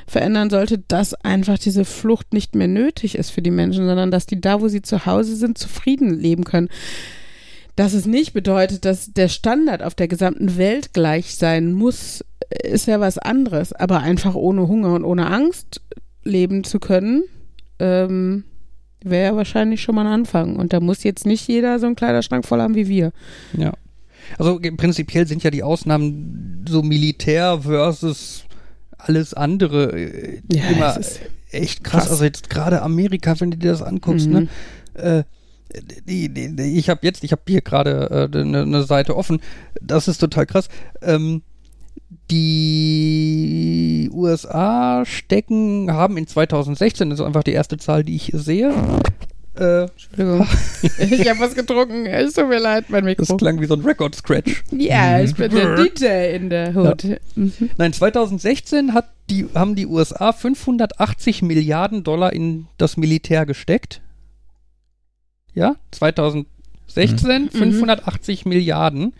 [0.06, 4.26] verändern sollte, dass einfach diese Flucht nicht mehr nötig ist für die Menschen, sondern dass
[4.26, 6.68] die da, wo sie zu Hause sind, zufrieden leben können.
[7.74, 12.22] Dass es nicht bedeutet, dass der Standard auf der gesamten Welt gleich sein muss,
[12.62, 13.72] ist ja was anderes.
[13.72, 15.80] Aber einfach ohne Hunger und ohne Angst
[16.22, 17.24] leben zu können,
[17.78, 18.44] ähm,
[19.04, 20.56] wäre ja wahrscheinlich schon mal ein Anfang.
[20.56, 23.12] Und da muss jetzt nicht jeder so einen Kleiderschrank voll haben wie wir.
[23.56, 23.72] Ja.
[24.38, 28.44] Also prinzipiell sind ja die Ausnahmen so Militär versus
[28.98, 30.96] alles andere äh, Ja, immer
[31.50, 32.04] echt krass.
[32.04, 32.10] krass.
[32.10, 34.32] Also jetzt gerade Amerika, wenn du dir das anguckst, Mhm.
[34.32, 34.48] ne?
[34.94, 35.22] Äh,
[36.06, 39.40] die, die, die, ich habe jetzt, ich habe hier gerade äh, eine ne Seite offen.
[39.80, 40.68] Das ist total krass.
[41.00, 41.42] Ähm,
[42.32, 48.72] die USA stecken, haben in 2016, das ist einfach die erste Zahl, die ich sehe.
[49.54, 50.46] Äh, Entschuldigung.
[50.98, 52.06] ich habe was getrunken.
[52.06, 53.36] Es tut mir leid, mein das Mikro.
[53.36, 54.64] klang wie so ein Record-Scratch.
[54.70, 57.04] Ja, ich bin der DJ in der Hut.
[57.34, 57.52] Mhm.
[57.76, 64.00] Nein, 2016 hat die, haben die USA 580 Milliarden Dollar in das Militär gesteckt.
[65.52, 69.12] Ja, 2016 580 Milliarden.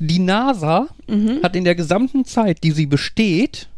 [0.00, 1.42] Die NASA Mhm.
[1.42, 3.68] hat in der gesamten Zeit, die sie besteht,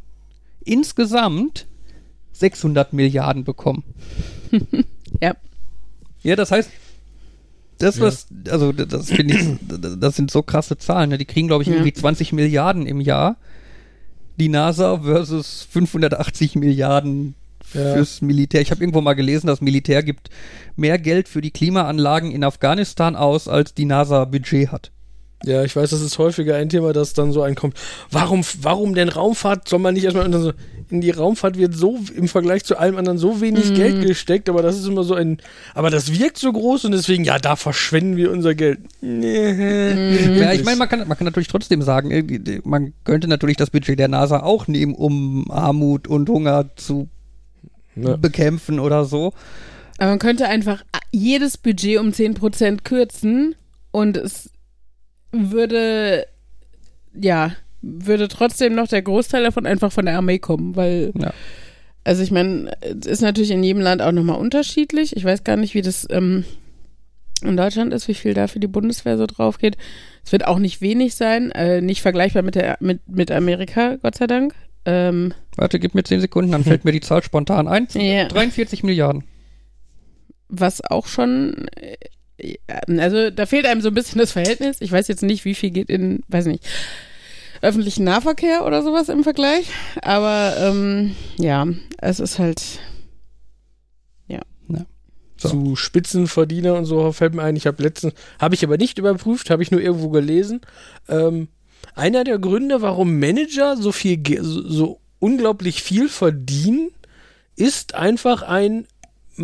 [0.64, 1.66] insgesamt
[2.32, 3.84] 600 Milliarden bekommen.
[5.20, 5.34] Ja.
[6.22, 6.70] Ja, das heißt,
[7.78, 8.02] das Ja.
[8.04, 9.46] was, also das finde ich,
[9.98, 11.10] das sind so krasse Zahlen.
[11.10, 11.18] Ne?
[11.18, 11.74] Die kriegen, glaube ich, Ja.
[11.74, 13.36] irgendwie 20 Milliarden im Jahr.
[14.38, 17.34] Die NASA versus 580 Milliarden
[17.74, 17.92] Ja.
[17.94, 18.62] fürs Militär.
[18.62, 20.30] Ich habe irgendwo mal gelesen, das Militär gibt
[20.76, 24.90] mehr Geld für die Klimaanlagen in Afghanistan aus, als die NASA Budget hat.
[25.44, 27.76] Ja, ich weiß, das ist häufiger ein Thema, das dann so einkommt.
[28.10, 29.68] Warum, warum denn Raumfahrt?
[29.68, 30.52] Soll man nicht erstmal und dann so,
[30.90, 33.74] in die Raumfahrt wird so im Vergleich zu allem anderen so wenig Mhm.
[33.74, 35.38] Geld gesteckt, aber das ist immer so ein,
[35.74, 38.80] aber das wirkt so groß und deswegen, ja, da verschwenden wir unser Geld.
[39.00, 40.38] Nee.
[40.42, 43.70] Ja, ich meine, man kann, man kann natürlich trotzdem sagen, irgendwie, man könnte natürlich das
[43.70, 47.08] Budget der NASA auch nehmen, um Armut und Hunger zu
[47.96, 48.16] Ja.
[48.16, 49.32] bekämpfen oder so.
[49.98, 53.54] Aber man könnte einfach jedes Budget um 10% kürzen
[53.90, 54.50] und es
[55.32, 56.26] würde,
[57.14, 61.32] ja, würde trotzdem noch der Großteil davon einfach von der Armee kommen, weil, Ja.
[62.04, 65.16] also ich meine, es ist natürlich in jedem Land auch nochmal unterschiedlich.
[65.16, 66.44] Ich weiß gar nicht, wie das ähm,
[67.42, 69.76] in Deutschland ist, wie viel da für die Bundeswehr so drauf geht.
[70.24, 74.14] Es wird auch nicht wenig sein, äh, nicht vergleichbar mit, der, mit, mit Amerika, Gott
[74.14, 74.54] sei Dank.
[74.84, 77.88] Ähm, Warte, gib mir 10 Sekunden, dann fällt mir die Zahl spontan ein.
[77.94, 78.26] Ja.
[78.28, 79.24] 43 Milliarden.
[80.48, 81.66] was auch schon,
[82.86, 84.78] also da fehlt einem so ein bisschen das Verhältnis.
[84.80, 86.64] Ich weiß jetzt nicht, wie viel geht in, weiß nicht,
[87.60, 89.68] öffentlichen Nahverkehr oder sowas im Vergleich.
[90.02, 91.66] Aber ähm, ja,
[91.98, 92.80] es ist halt,
[95.42, 95.48] So.
[95.48, 97.56] Zu Spitzenverdiener und so fällt mir ein.
[97.56, 100.60] Ich habe letztens, habe ich aber nicht überprüft, habe ich nur irgendwo gelesen.
[101.08, 101.48] Ähm,
[101.94, 106.90] einer der Gründe, warum Manager so viel, so unglaublich viel verdienen,
[107.56, 108.86] ist einfach ein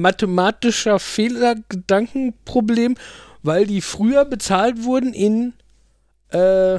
[0.00, 2.96] mathematischer Fehlergedankenproblem,
[3.42, 5.52] weil die früher bezahlt wurden in
[6.30, 6.78] äh,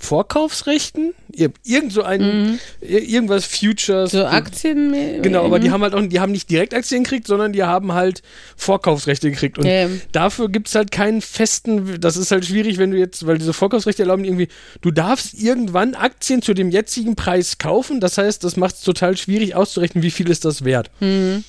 [0.00, 2.58] Vorkaufsrechten, Ir- irgend so ein, Mhm.
[2.80, 4.12] ir- irgendwas Futures.
[4.12, 4.94] so Aktien.
[5.22, 7.92] Genau, aber die haben halt auch, die haben nicht direkt Aktien gekriegt, sondern die haben
[7.92, 8.22] halt
[8.56, 9.58] Vorkaufsrechte gekriegt.
[9.58, 9.88] Und ja.
[10.12, 13.52] dafür gibt es halt keinen festen, das ist halt schwierig, wenn du jetzt, weil diese
[13.52, 14.46] Vorkaufsrechte erlauben irgendwie,
[14.82, 17.98] du darfst irgendwann Aktien zu dem jetzigen Preis kaufen.
[17.98, 20.92] Das heißt, das macht es total schwierig auszurechnen, wie viel ist das wert.
[21.00, 21.42] Mhm.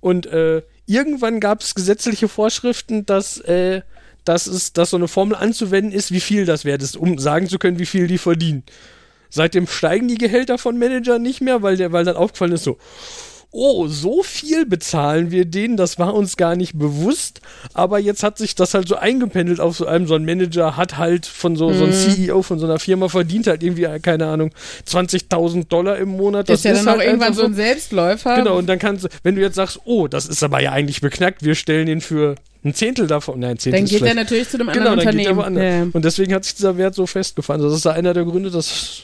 [0.00, 3.82] Und äh, irgendwann gab es gesetzliche Vorschriften, dass, äh,
[4.24, 7.48] dass, es, dass so eine Formel anzuwenden ist, wie viel das wert ist, um sagen
[7.48, 8.64] zu können, wie viel die verdienen.
[9.28, 12.78] Seitdem steigen die Gehälter von Managern nicht mehr, weil, der, weil dann aufgefallen ist so,
[13.52, 17.40] oh, so viel bezahlen wir denen, das war uns gar nicht bewusst,
[17.74, 20.98] aber jetzt hat sich das halt so eingependelt auf so einem, so ein Manager hat
[20.98, 24.26] halt von so, so ein CEO von so einer Firma verdient halt irgendwie, äh, keine
[24.26, 24.52] Ahnung,
[24.86, 26.48] 20.000 Dollar im Monat.
[26.50, 28.36] ist ja dann halt auch irgendwann so ein Selbstläufer.
[28.36, 31.00] Genau, und dann kannst du, wenn du jetzt sagst, oh, das ist aber ja eigentlich
[31.00, 33.40] beknackt, wir stellen ihn für ein Zehntel davon.
[33.40, 34.14] Nein, ein Zehntel Dann ist geht schlecht.
[34.16, 35.56] natürlich zu einem Genau, anderen dann geht der Unternehmen.
[35.56, 35.86] woanders.
[35.86, 35.90] Ja.
[35.94, 37.62] Und deswegen hat sich dieser Wert so festgefahren.
[37.62, 39.02] Das ist einer der Gründe, dass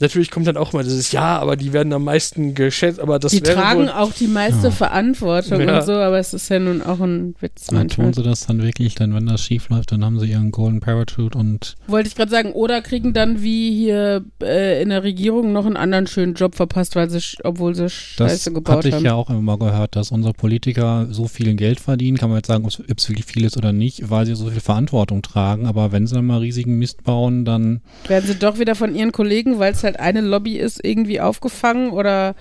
[0.00, 3.32] natürlich kommt dann auch mal dieses Ja, aber die werden am meisten geschätzt, aber das
[3.32, 4.70] die tragen wohl, auch die meiste Ja.
[4.70, 5.78] Verantwortung Ja.
[5.78, 8.12] und so, aber es ist ja nun auch ein Witz Dann manchmal.
[8.12, 10.80] tun sie das dann wirklich, denn wenn das schief läuft, dann haben sie ihren Golden
[10.80, 15.52] Parachute und Wollte ich gerade sagen, oder kriegen dann wie hier äh, in der Regierung
[15.52, 18.94] noch einen anderen schönen Job verpasst, weil sie, obwohl sie das Scheiße gebaut hatte ich
[18.94, 19.04] haben.
[19.04, 22.48] ja auch immer mal gehört, dass unsere Politiker so viel Geld verdienen, kann man jetzt
[22.48, 25.92] sagen, ob es wirklich viel ist oder nicht, weil sie so viel Verantwortung tragen, aber
[25.92, 29.58] wenn sie dann mal riesigen Mist bauen, dann Werden sie doch wieder von ihren Kollegen,
[29.58, 32.34] weil es halt eine Lobby ist, irgendwie aufgefangen oder,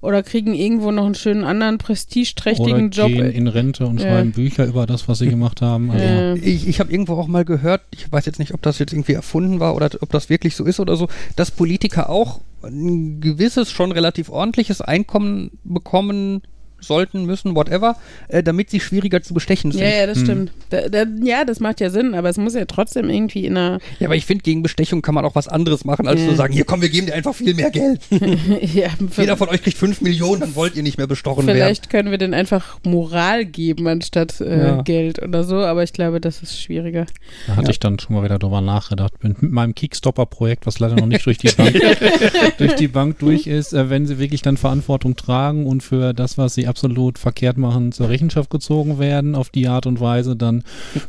[0.00, 3.08] oder kriegen irgendwo noch einen schönen anderen oder prestigeträchtigen Job.
[3.10, 4.06] gehen in Rente und Ja.
[4.06, 5.90] schreiben Bücher über das, was sie gemacht haben.
[5.90, 8.78] Also, Äh, Ich, ich habe irgendwo auch mal gehört, ich weiß jetzt nicht, ob das
[8.78, 12.40] jetzt irgendwie erfunden war oder ob das wirklich so ist oder so, dass Politiker auch
[12.62, 16.42] ein gewisses, schon relativ ordentliches Einkommen bekommen
[16.80, 17.96] sollten, müssen, whatever,
[18.28, 19.82] äh, damit sie schwieriger zu bestechen sind.
[19.82, 20.24] ja, ja, das Hm.
[20.24, 20.52] stimmt.
[20.70, 23.78] Da, da, ja, das macht ja Sinn, aber es muss ja trotzdem irgendwie in einer.
[23.98, 26.28] Ja, aber ich finde, gegen Bestechung kann man auch was anderes machen, als Ja.
[26.28, 28.00] zu sagen, hier komm, wir geben dir einfach viel mehr Geld.
[28.74, 31.56] ja, Jeder von euch kriegt 5 Millionen, dann wollt ihr nicht mehr bestochen werden.
[31.56, 34.82] Vielleicht können wir denen einfach Moral geben anstatt äh, Ja.
[34.82, 37.06] Geld oder so, aber ich glaube, das ist schwieriger.
[37.46, 37.70] Da hatte Ja.
[37.70, 39.12] ich dann schon mal wieder drüber nachgedacht.
[39.22, 41.74] Mit meinem Kickstopper-Projekt, was leider noch nicht durch die Bank,
[42.58, 46.38] durch die Bank durch ist, äh, wenn sie wirklich dann Verantwortung tragen und für das,
[46.38, 50.64] was sie absolut verkehrt machen, zur Rechenschaft gezogen werden auf die Art und Weise, dann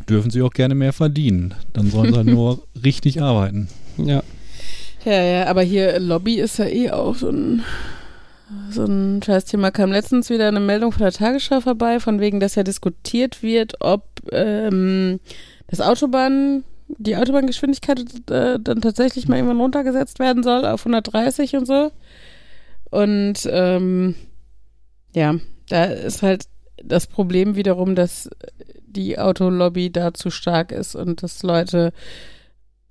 [0.10, 1.54] dürfen sie auch gerne mehr verdienen.
[1.74, 3.70] Dann sollen sie halt nur richtig arbeiten.
[3.98, 4.24] Ja.
[5.06, 7.64] Ja, ja, aber hier Lobby ist ja eh auch so ein,
[8.70, 9.72] so ein Scheißthema.
[9.72, 13.76] Kam letztens wieder eine Meldung von der Tagesschau vorbei, von wegen, dass ja diskutiert wird,
[13.80, 15.20] ob ähm,
[15.68, 21.66] das Autobahn, die Autobahngeschwindigkeit äh, dann tatsächlich mal irgendwann runtergesetzt werden soll auf 130 und
[21.66, 21.92] so.
[22.92, 24.16] Und ähm,
[25.14, 25.36] ja,
[25.70, 26.46] da ist halt
[26.84, 28.30] das Problem wiederum, dass
[28.86, 31.94] die Autolobby da zu stark ist und dass Leute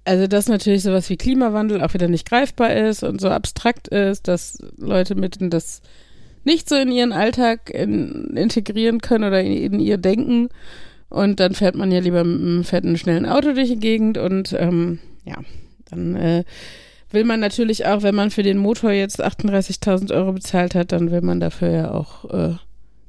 [0.04, 4.28] also, dass natürlich sowas wie Klimawandel auch wieder nicht greifbar ist und so abstrakt ist,
[4.28, 5.83] dass Leute mitten das
[6.42, 10.48] nicht so in ihren Alltag in, integrieren können oder in, in ihr Denken.
[11.11, 14.54] Und dann fährt man ja lieber mit einem fetten, schnellen Auto durch die Gegend und
[14.59, 15.37] ähm, ja,
[15.90, 16.44] dann äh,
[17.11, 21.11] will man natürlich auch, wenn man für den Motor jetzt 38.000 Euro bezahlt hat, dann
[21.11, 22.55] will man dafür ja auch äh,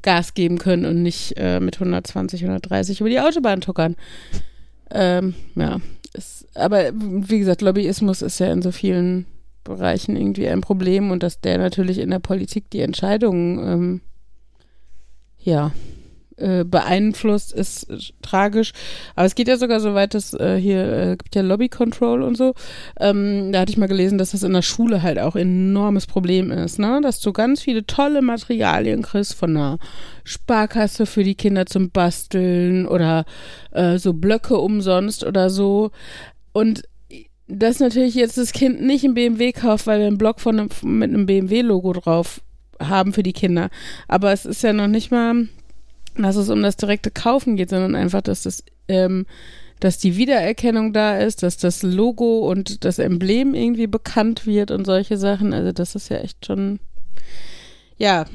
[0.02, 3.96] Gas geben können und nicht äh, mit 120, 130 über die Autobahn tuckern.
[4.90, 5.80] Ähm, ja,
[6.14, 9.26] ist, aber wie gesagt, Lobbyismus ist ja in so vielen
[9.64, 14.02] Bereichen irgendwie ein Problem und dass der natürlich in der Politik die Entscheidungen ähm,
[15.40, 15.72] ja
[16.38, 18.74] äh, beeinflusst, ist tragisch.
[19.16, 22.24] Aber es geht ja sogar so weit, dass äh, hier äh, gibt ja Lobby Control
[22.24, 22.54] und so.
[23.00, 26.08] Ähm, da hatte ich mal gelesen, dass das in der Schule halt auch ein enormes
[26.08, 27.00] Problem ist, ne?
[27.02, 29.78] Dass du ganz viele tolle Materialien kriegst von einer
[30.24, 33.26] Sparkasse für die Kinder zum Basteln oder
[33.72, 35.92] äh, so Blöcke umsonst oder so.
[36.54, 36.84] Und
[37.48, 40.70] dass natürlich jetzt das Kind nicht einen BMW kauft, weil wir einen Block von einem,
[40.84, 42.42] mit einem BMW-Logo drauf
[42.80, 43.70] haben für die Kinder.
[44.08, 45.48] Aber es ist ja noch nicht mal,
[46.18, 49.26] dass es um das direkte Kaufen geht, sondern einfach, dass das, ähm,
[49.80, 54.86] dass die Wiedererkennung da ist, dass das Logo und das Emblem irgendwie bekannt wird und
[54.86, 55.54] solche Sachen.
[55.54, 56.80] Also das ist ja echt schon,
[57.98, 58.26] ja,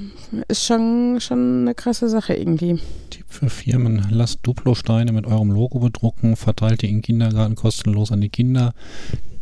[0.49, 2.81] ist schon, schon eine krasse Sache irgendwie.
[3.11, 8.21] Tipp für Firmen, lasst Duplo-Steine mit eurem Logo bedrucken, verteilt die im Kindergarten kostenlos an
[8.21, 8.73] die Kinder.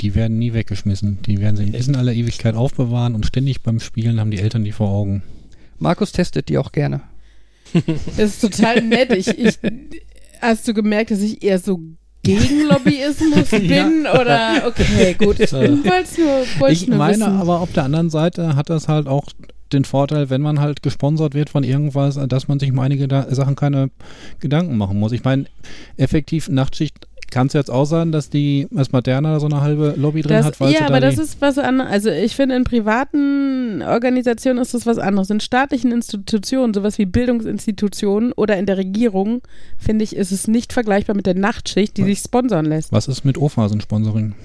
[0.01, 1.20] Die werden nie weggeschmissen.
[1.23, 4.64] Die werden sie bis in aller Ewigkeit aufbewahren und ständig beim Spielen haben die Eltern
[4.64, 5.23] die vor Augen.
[5.79, 7.01] Markus testet die auch gerne.
[8.17, 9.13] Das ist total nett.
[9.13, 9.59] Ich, ich,
[10.41, 11.81] hast du gemerkt, dass ich eher so
[12.23, 14.07] gegen Lobbyismus bin?
[14.07, 15.41] Oder okay, gut.
[15.41, 16.21] Ich wollte
[16.59, 17.23] nur, Ich nur meine, wissen.
[17.41, 19.27] aber auf der anderen Seite hat das halt auch
[19.73, 23.57] den Vorteil, wenn man halt gesponsert wird von irgendwas, dass man sich um einige Sachen
[23.57, 23.91] keine
[24.39, 25.13] Gedanken machen muss.
[25.13, 25.47] Ich meine,
[25.97, 30.23] effektiv Nachtschicht kann es jetzt auch sein, dass die als Moderna so eine halbe Lobby
[30.23, 31.90] drin Das, hat, weil ja, aber da das ist was anderes.
[31.90, 35.31] Also ich finde, in privaten Organisationen ist das was anderes.
[35.31, 39.42] In staatlichen Institutionen, sowas wie Bildungsinstitutionen oder in der Regierung,
[39.77, 42.09] finde ich, ist es nicht vergleichbar mit der Nachtschicht, die Was?
[42.09, 42.92] sich sponsern lässt.
[42.92, 44.37] Was ist mit O-Phasen-Sponsoring?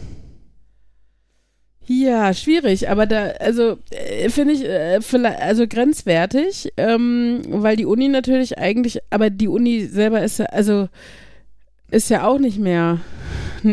[1.85, 7.85] Ja, schwierig, aber da, also äh, finde ich, äh, vielleicht, also grenzwertig, ähm, weil die
[7.85, 10.89] Uni natürlich eigentlich, aber die Uni selber ist also
[11.91, 12.99] ist ja auch nicht mehr,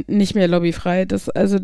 [0.07, 1.05] nicht mehr lobbyfrei.
[1.05, 1.59] Das, also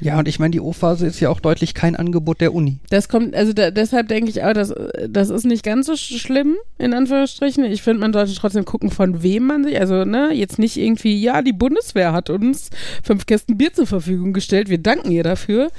[0.00, 2.78] Ja, und ich meine, die O-Phase ist ja auch deutlich kein Angebot der Uni.
[2.90, 4.74] Das kommt, also da, deshalb denke ich auch, dass,
[5.08, 7.64] das ist nicht ganz so sch- schlimm, in Anführungsstrichen.
[7.64, 11.20] Ich finde, man sollte trotzdem gucken, von wem man sich, also ne, jetzt nicht irgendwie,
[11.22, 12.70] ja, die Bundeswehr hat uns
[13.02, 15.70] fünf Kästen Bier zur Verfügung gestellt, wir danken ihr dafür.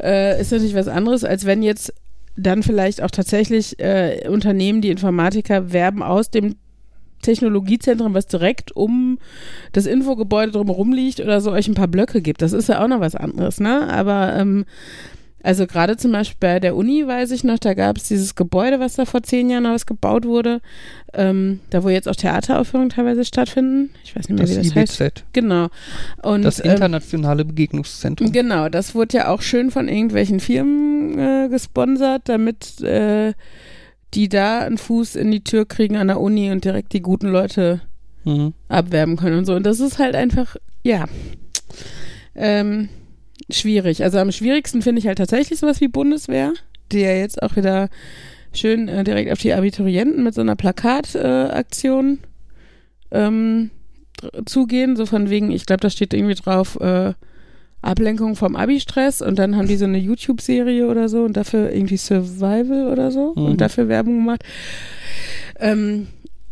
[0.00, 1.92] Äh, ist natürlich was anderes, als wenn jetzt
[2.36, 6.56] dann vielleicht auch tatsächlich äh, Unternehmen, die Informatiker werben aus dem
[7.26, 9.18] Technologiezentrum, was direkt um
[9.72, 12.42] das Infogebäude drumherum liegt oder so, euch ein paar Blöcke gibt.
[12.42, 13.88] Das ist ja auch noch was anderes, ne?
[13.92, 14.64] Aber ähm,
[15.46, 18.80] also gerade zum Beispiel bei der Uni weiß ich noch, da gab es dieses Gebäude,
[18.80, 20.60] was da vor zehn Jahren ausgebaut wurde,
[21.14, 23.90] ähm, da wo jetzt auch Theateraufführungen teilweise stattfinden.
[24.02, 25.00] Ich weiß nicht mehr, Das wie das heißt.
[25.00, 25.68] IBZ, Genau.
[26.20, 28.32] Und, das ähm, internationale Begegnungszentrum.
[28.32, 33.32] Genau, das wurde ja auch schön von irgendwelchen Firmen äh, gesponsert, damit äh,
[34.14, 37.28] die da einen Fuß in die Tür kriegen an der Uni und direkt die guten
[37.28, 37.80] Leute
[38.24, 38.54] Mhm.
[38.68, 39.54] abwerben können und so.
[39.54, 41.04] Und das ist halt einfach, ja,
[42.34, 42.88] ähm,
[43.50, 44.02] schwierig.
[44.02, 46.52] Also am schwierigsten finde ich halt tatsächlich sowas wie Bundeswehr,
[46.92, 47.88] die ja jetzt auch wieder
[48.52, 52.18] schön äh, direkt auf die Abiturienten mit so einer Plakataktion
[53.10, 53.70] äh, ähm,
[54.44, 54.96] zugehen.
[54.96, 57.12] So von wegen, ich glaube, da steht irgendwie drauf, äh,
[57.82, 61.96] Ablenkung vom Abi-Stress und dann haben die so eine YouTube-Serie oder so und dafür irgendwie
[61.96, 63.44] Survival oder so Mhm.
[63.44, 64.42] und dafür Werbung gemacht.
[65.60, 66.08] Ähm,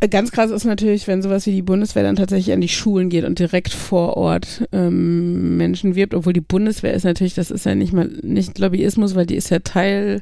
[0.09, 3.25] ganz krass ist natürlich, wenn sowas wie die Bundeswehr dann tatsächlich an die Schulen geht
[3.25, 7.75] und direkt vor Ort ähm, Menschen wirbt, obwohl die Bundeswehr ist natürlich, das ist ja
[7.75, 10.21] nicht mal nicht Lobbyismus, weil die ist ja Teil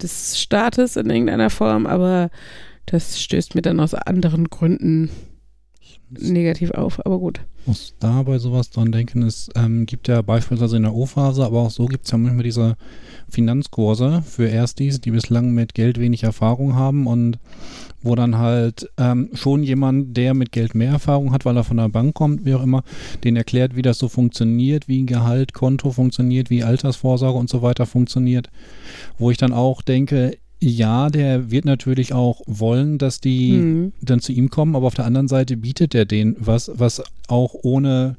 [0.00, 2.30] des Staates in irgendeiner Form, aber
[2.86, 5.10] das stößt mir dann aus anderen Gründen
[6.10, 7.40] negativ auf, aber gut.
[7.66, 11.60] muss da bei sowas dran denken, es ähm, gibt ja beispielsweise in der O-Phase, aber
[11.60, 12.76] auch so gibt es ja manchmal diese
[13.28, 17.38] Finanzkurse für Erstis, die bislang mit Geld wenig Erfahrung haben und
[18.00, 21.76] wo dann halt ähm, schon jemand, der mit Geld mehr Erfahrung hat, weil er von
[21.76, 22.84] der Bank kommt, wie auch immer,
[23.24, 27.60] den erklärt, wie das so funktioniert, wie ein Gehalt, Konto funktioniert, wie Altersvorsorge und so
[27.62, 28.50] weiter funktioniert,
[29.18, 33.92] wo ich dann auch denke, ja, der wird natürlich auch wollen, dass die Hm.
[34.00, 37.54] dann zu ihm kommen, aber auf der anderen Seite bietet er denen was, was auch
[37.62, 38.16] ohne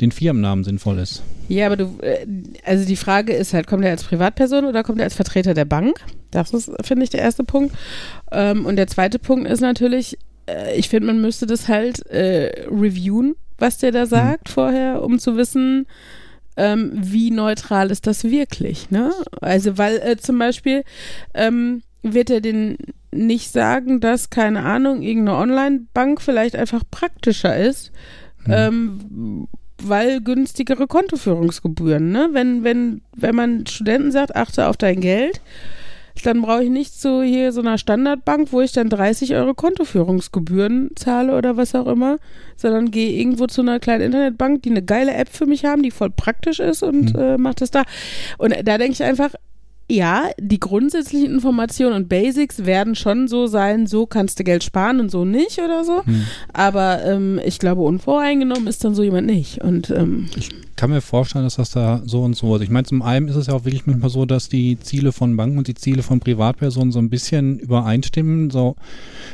[0.00, 1.22] den Firmennamen sinnvoll ist.
[1.48, 2.26] Ja, aber du, äh,
[2.64, 5.66] also die Frage ist halt, kommt er als Privatperson oder kommt er als Vertreter der
[5.66, 6.00] Bank?
[6.30, 7.74] Das ist, finde ich, der erste Punkt.
[8.32, 12.66] Ähm, und der zweite Punkt ist natürlich, äh, ich finde, man müsste das halt äh,
[12.70, 15.86] reviewen, was der da sagt vorher, um zu wissen,
[16.60, 19.10] ähm, wie neutral ist das wirklich, ne?
[19.40, 20.84] Also, weil äh, zum Beispiel
[21.32, 22.76] ähm, wird er den
[23.12, 27.92] nicht sagen, dass, keine Ahnung, irgendeine Online-Bank vielleicht einfach praktischer ist,
[28.46, 29.48] ähm,
[29.82, 32.28] weil günstigere Kontoführungsgebühren, ne?
[32.32, 35.40] Wenn, wenn, wenn man Studenten sagt, achte auf dein Geld,
[36.24, 40.90] dann brauche ich nicht zu hier so einer Standardbank, wo ich dann 30 Euro Kontoführungsgebühren
[40.96, 42.16] zahle oder was auch immer,
[42.56, 45.90] sondern gehe irgendwo zu einer kleinen Internetbank, die eine geile App für mich haben, die
[45.90, 47.20] voll praktisch ist und Mhm.
[47.20, 47.84] äh, macht das da.
[48.38, 49.30] Und da denke ich einfach,
[49.90, 55.00] ja, die grundsätzlichen Informationen und Basics werden schon so sein, so kannst du Geld sparen
[55.00, 56.04] und so nicht oder so.
[56.04, 56.26] Hm.
[56.52, 59.60] Aber ähm, ich glaube, unvoreingenommen ist dann so jemand nicht.
[59.62, 60.28] Und ähm,
[60.76, 62.62] kann mir vorstellen, dass das da so und so ist.
[62.62, 65.36] Ich meine, zum einen ist es ja auch wirklich manchmal so, dass die Ziele von
[65.36, 68.50] Banken und die Ziele von Privatpersonen so ein bisschen übereinstimmen.
[68.50, 68.76] So,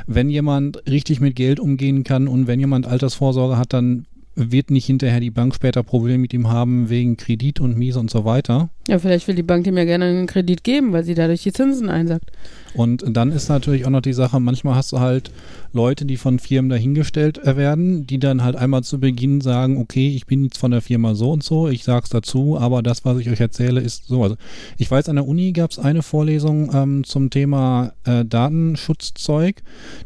[0.07, 4.85] wenn jemand richtig mit Geld umgehen kann und wenn jemand Altersvorsorge hat, dann wird nicht
[4.85, 8.69] hinterher die Bank später Probleme mit ihm haben wegen Kredit und Miese und so weiter.
[8.87, 11.53] ja, vielleicht will die Bank dem ja gerne einen Kredit geben, weil sie dadurch die
[11.53, 12.31] Zinsen einsackt.
[12.75, 15.31] Und dann ist natürlich auch noch die Sache, manchmal hast du halt
[15.73, 20.27] Leute, die von Firmen dahingestellt werden, die dann halt einmal zu Beginn sagen, okay, ich
[20.27, 23.31] bin jetzt von der Firma so und so, ich sag's dazu, aber das, was ich
[23.31, 24.23] euch erzähle, ist so.
[24.23, 24.37] Also
[24.77, 29.63] ich weiß, an der Uni gab es eine Vorlesung ähm, zum Thema äh, Datenschutzzeug,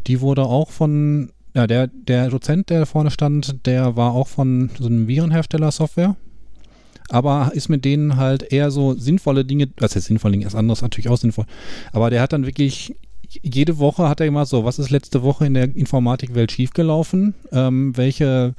[0.06, 4.70] die wurde auch von, ja, der, der Dozent, der vorne stand, der war auch von
[4.78, 6.16] so einem Virenhersteller Software
[7.10, 11.16] aber ist mit denen halt eher so sinnvolle Dinge, ist sinnvolle Dinge, ist natürlich auch
[11.16, 11.44] sinnvoll,
[11.92, 12.94] aber der hat dann wirklich
[13.42, 17.34] jede Woche hat er immer so, was ist letzte Woche in der Informatikwelt schiefgelaufen?
[17.52, 18.54] Ähm, welche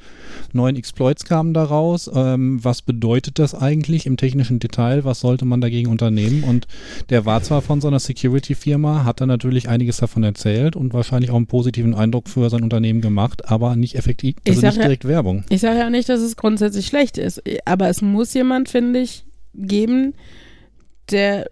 [0.54, 2.10] neuen Exploits kamen da raus?
[2.14, 5.04] Ähm, was bedeutet das eigentlich im technischen Detail?
[5.04, 6.44] Was sollte man dagegen unternehmen?
[6.44, 6.68] Und
[7.10, 11.32] der war zwar von so einer Security-Firma, hat dann natürlich einiges davon erzählt und wahrscheinlich
[11.32, 15.06] auch einen positiven Eindruck für sein Unternehmen gemacht, aber nicht effektiv, also nicht ja- direkt
[15.06, 15.44] Werbung.
[15.50, 19.26] Ich sage ja nicht, dass es grundsätzlich schlecht ist, aber es muss jemand, finde ich,
[19.54, 20.22] geben, der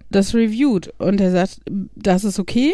[0.09, 1.61] das reviewt und der sagt,
[1.95, 2.73] das ist okay,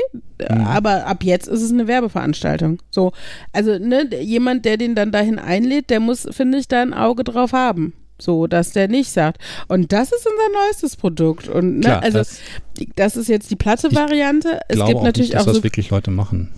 [0.49, 2.81] aber ab jetzt ist es eine Werbeveranstaltung.
[2.91, 3.11] So,
[3.53, 7.23] also ne, jemand, der den dann dahin einlädt, der muss, finde ich, da ein Auge
[7.23, 7.93] drauf haben.
[8.17, 9.41] So, dass der nicht sagt.
[9.67, 11.49] Und das ist unser neuestes Produkt.
[11.49, 12.39] Und ne, Klar, also das
[12.95, 14.59] das ist jetzt die platte Variante.
[14.69, 16.51] Es gibt auch natürlich nicht, dass auch das so wirklich Leute machen.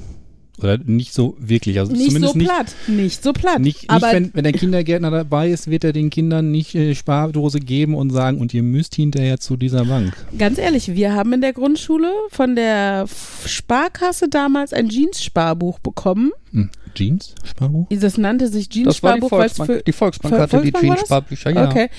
[0.60, 1.80] Oder nicht so wirklich.
[1.80, 3.60] Also nicht so zumindest nicht, platt, nicht so platt.
[3.60, 6.96] Nicht, nicht aber wenn, wenn der Kindergärtner dabei ist, wird er den Kindern nicht äh,
[6.96, 10.14] Spardose geben und sagen, und ihr müsst hinterher zu dieser Bank.
[10.38, 13.06] Ganz ehrlich, wir haben in der Grundschule von der
[13.46, 16.32] Sparkasse damals ein Jeans-Sparbuch bekommen.
[16.52, 16.70] Hm.
[16.98, 17.88] Jeans-Sparbuch?
[17.90, 18.82] Das nannte sich Das war
[19.16, 21.00] die Jeans-Sparbuch, weil es für Die Volksbank Vol- hatte die Volksbank war das?
[21.08, 21.70] Jeans-Sparbücher, ja.
[21.70, 21.90] Okay.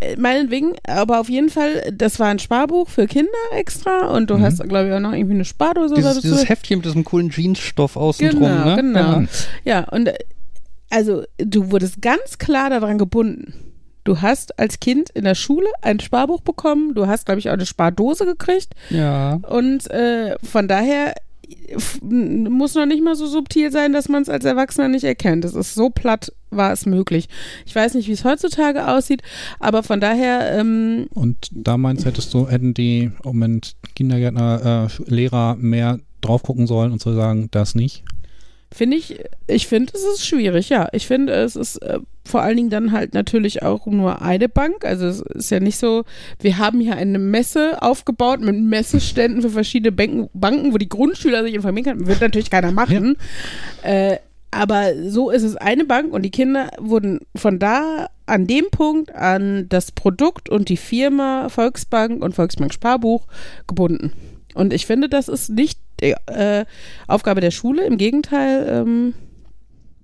[0.00, 4.36] Äh, meinetwegen, aber auf jeden Fall, das war ein Sparbuch für Kinder extra und du
[4.38, 4.42] Mhm.
[4.42, 6.20] hast, glaube ich, auch noch irgendwie eine Spardose Dieses, oder so.
[6.22, 8.76] dieses Heftchen mit diesem coolen Jeansstoff außen Genau, drum, ne?
[8.76, 9.00] genau.
[9.00, 9.26] Ja.
[9.64, 10.14] Ja, und äh,
[10.90, 13.54] also du wurdest ganz klar daran gebunden.
[14.04, 17.52] Du hast als Kind in der Schule ein Sparbuch bekommen, du hast, glaube ich, auch
[17.54, 19.34] eine Spardose gekriegt ja.
[19.48, 21.14] und äh, von daher
[22.02, 25.44] muss noch nicht mal so subtil sein, dass man es als Erwachsener nicht erkennt.
[25.44, 27.28] Es ist so platt, war es möglich.
[27.66, 29.22] Ich weiß nicht, wie es heutzutage aussieht,
[29.58, 34.88] aber von daher, ähm, Und da meinst du, hättest du, hätten die im Moment Kindergärtner,
[34.88, 38.04] äh, Lehrer mehr drauf gucken sollen und zu sagen, das nicht?
[38.72, 40.88] Finde ich, ich finde, es ist schwierig, ja.
[40.92, 44.84] Ich finde, es ist äh, vor allen Dingen dann halt natürlich auch nur eine Bank.
[44.84, 46.04] Also es ist ja nicht so,
[46.40, 51.42] wir haben hier eine Messe aufgebaut mit Messeständen für verschiedene Banken, Banken wo die Grundschüler
[51.42, 52.06] sich informieren können.
[52.06, 53.16] Wird natürlich keiner machen.
[53.82, 54.16] Äh,
[54.50, 59.14] aber so ist es eine Bank und die Kinder wurden von da an dem Punkt
[59.14, 63.26] an das Produkt und die Firma Volksbank und Volksbank Sparbuch
[63.66, 64.12] gebunden.
[64.54, 65.78] Und ich finde, das ist nicht
[66.10, 66.64] äh,
[67.06, 67.84] Aufgabe der Schule.
[67.84, 69.14] Im Gegenteil, ähm,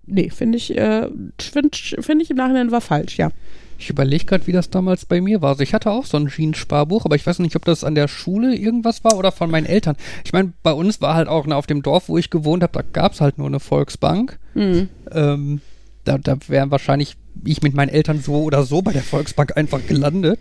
[0.06, 1.08] nee, finde ich, äh,
[1.40, 1.70] finde
[2.00, 3.30] find ich im Nachhinein war falsch, ja.
[3.80, 5.50] Ich überlege gerade, wie das damals bei mir war.
[5.50, 8.08] Also ich hatte auch so ein Jeans-Sparbuch, aber ich weiß nicht, ob das an der
[8.08, 9.96] Schule irgendwas war oder von meinen Eltern.
[10.24, 12.72] Ich meine, bei uns war halt auch ne, auf dem Dorf, wo ich gewohnt habe,
[12.72, 14.40] da gab es halt nur eine Volksbank.
[14.54, 14.88] Hm.
[15.12, 15.60] Ähm,
[16.04, 19.86] da, da wären wahrscheinlich ich mit meinen Eltern so oder so bei der Volksbank einfach
[19.86, 20.40] gelandet.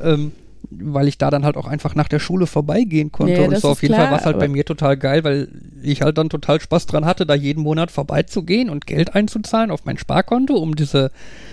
[0.00, 0.30] Ähm,
[0.70, 3.34] weil ich da dann halt auch einfach nach der Schule vorbeigehen konnte.
[3.34, 5.24] Ja, und das so auf jeden klar, Fall war es halt bei mir total geil,
[5.24, 5.48] weil
[5.82, 9.84] ich halt dann total Spaß dran hatte, da jeden Monat vorbeizugehen und Geld einzuzahlen auf
[9.84, 11.10] mein Sparkonto, um diese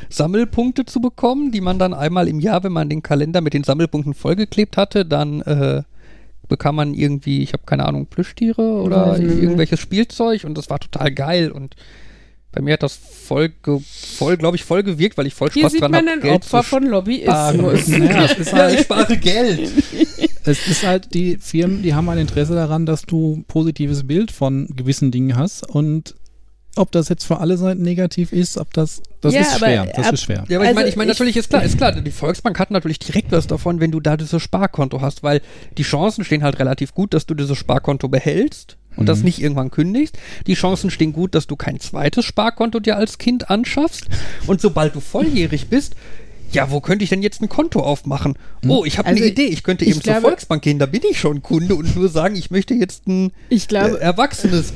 [0.09, 3.64] Sammelpunkte zu bekommen, die man dann einmal im Jahr, wenn man den Kalender mit den
[3.64, 5.84] Sammelpunkten vollgeklebt hatte, dann äh,
[6.47, 9.38] bekam man irgendwie, ich habe keine Ahnung, Plüschtiere oder mehr.
[9.38, 11.76] irgendwelches Spielzeug und das war total geil und
[12.54, 13.51] bei mir hat das voll,
[14.18, 16.22] voll glaube ich, voll gewirkt, weil ich voll Hier Spaß sieht dran man habe, ein
[16.22, 17.88] Geld Opfer zu von Lobbyismus.
[17.88, 19.72] naja, es ist ja, ich halt, spare Geld.
[20.45, 24.68] es ist halt, die Firmen, die haben ein Interesse daran, dass du positives Bild von
[24.76, 26.16] gewissen Dingen hast und
[26.76, 29.86] ob das jetzt für alle Seiten negativ ist, ob das, das Ja, ist aber schwer,
[29.95, 30.43] das ab- ist schwer.
[30.49, 32.58] Ja, aber ich Also meine, ich meine, ich- natürlich ist klar, ist klar, die Volksbank
[32.60, 35.41] hat natürlich direkt was davon, wenn du da dieses Sparkonto hast, weil
[35.78, 39.26] die Chancen stehen halt relativ gut, dass du dieses Sparkonto behältst und das Mhm.
[39.26, 40.18] nicht irgendwann kündigst.
[40.48, 44.06] Die Chancen stehen gut, dass du kein zweites Sparkonto dir als Kind anschaffst.
[44.48, 45.96] Und sobald du volljährig bist,
[46.52, 48.36] ja, wo könnte ich denn jetzt ein Konto aufmachen?
[48.68, 49.46] Oh, ich habe Also, eine Idee.
[49.46, 52.10] Ich könnte ich eben zur glaube- Volksbank gehen, da bin ich schon Kunde und nur
[52.10, 54.74] sagen, ich möchte jetzt ein Ich glaube, äh, erwachsenes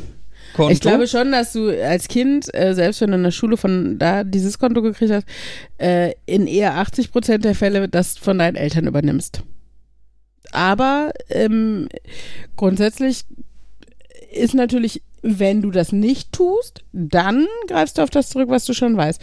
[0.55, 0.72] Konto.
[0.74, 3.99] Ich glaube schon, dass du als Kind, äh, selbst wenn du in der Schule von
[3.99, 5.28] da dieses Konto gekriegt hast,
[5.78, 9.43] äh, in eher 80 Prozent der Fälle das von deinen Eltern übernimmst.
[10.51, 11.89] Aber ähm,
[12.55, 13.26] grundsätzlich
[14.32, 18.73] ist natürlich, wenn du das nicht tust, dann greifst du auf das zurück, was du
[18.73, 19.21] schon weißt.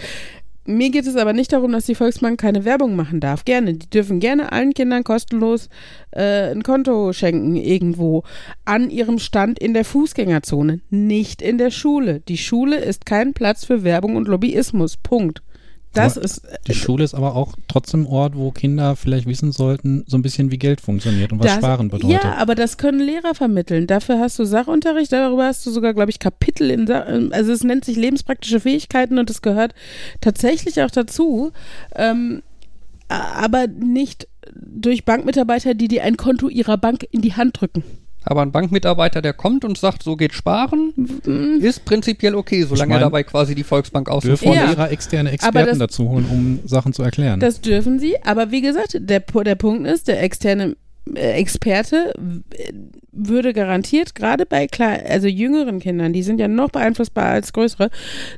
[0.67, 3.45] Mir geht es aber nicht darum, dass die Volksbank keine Werbung machen darf.
[3.45, 3.75] Gerne.
[3.75, 5.69] Die dürfen gerne allen Kindern kostenlos
[6.13, 8.23] äh, ein Konto schenken irgendwo
[8.65, 12.21] an ihrem Stand in der Fußgängerzone, nicht in der Schule.
[12.21, 14.97] Die Schule ist kein Platz für Werbung und Lobbyismus.
[14.97, 15.43] Punkt.
[15.95, 19.53] Das Aber ist Die Schule ist aber auch trotzdem ein Ort, wo Kinder vielleicht wissen
[19.53, 22.23] sollten, so ein bisschen wie Geld funktioniert und was das, Sparen bedeutet.
[22.23, 23.87] Ja, aber das können Lehrer vermitteln.
[23.87, 27.65] Dafür hast du Sachunterricht, darüber hast du sogar, glaube ich, Kapitel in, Sa also es
[27.65, 29.75] nennt sich lebenspraktische Fähigkeiten und es gehört
[30.21, 31.53] tatsächlich auch dazu,
[31.95, 32.43] ähm,
[33.09, 37.85] aber nicht durch Bankmitarbeiter, die dir ein Konto ihrer Bank in die Hand drücken.
[38.25, 40.93] Aber ein Bankmitarbeiter, der kommt und sagt, so geht sparen,
[41.61, 44.71] ist prinzipiell okay, solange mein, er dabei quasi die Volksbank außen Dürfen vor Ja.
[44.71, 47.41] Lehrer externe Experten das- dazu holen, um Sachen zu erklären.
[47.41, 50.77] Das dürfen sie, aber wie gesagt, der, der Punkt ist, der externe
[51.15, 52.41] Experte w-
[53.17, 57.91] würde garantiert, gerade bei klar, also jüngeren Kindern, die sind ja noch beeinflussbar als größere,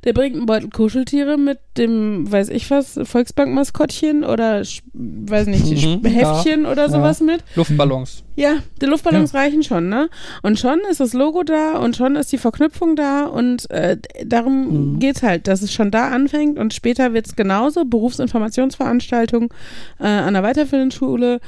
[0.05, 4.63] der bringt einen Beutel Kuscheltiere mit dem, weiß ich was, Volksbank-Maskottchen oder,
[4.93, 7.43] weiß nicht, Mhm, Heftchen oder sowas mit.
[7.55, 8.25] Luftballons.
[8.35, 10.11] Ja, die Luftballons reichen schon, ne?
[10.43, 13.97] Und schon ist das Logo da und schon ist die Verknüpfung da und äh,
[14.27, 14.99] darum Mhm.
[14.99, 19.49] geht's halt, dass es schon da anfängt und später wird's genauso, Berufsinformationsveranstaltungen
[20.01, 21.41] äh, an der weiterführenden Schule.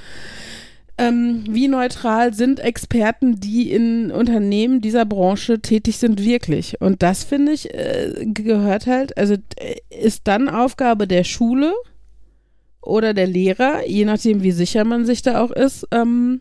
[0.98, 6.80] Ähm, wie neutral sind Experten, die in Unternehmen dieser Branche tätig sind, wirklich?
[6.80, 11.72] Und das finde ich äh, gehört halt, also äh, ist dann Aufgabe der Schule
[12.82, 16.40] oder der Lehrer, je nachdem, wie sicher man sich da auch ist, ähm,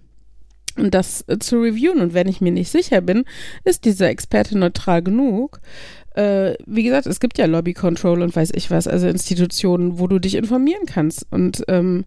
[0.76, 2.02] das äh, zu reviewen.
[2.02, 3.26] Und wenn ich mir nicht sicher bin,
[3.64, 5.60] ist dieser Experte neutral genug.
[6.16, 10.08] Äh, wie gesagt, es gibt ja Lobby Control und weiß ich was, also Institutionen, wo
[10.08, 11.28] du dich informieren kannst.
[11.30, 12.06] Und ähm,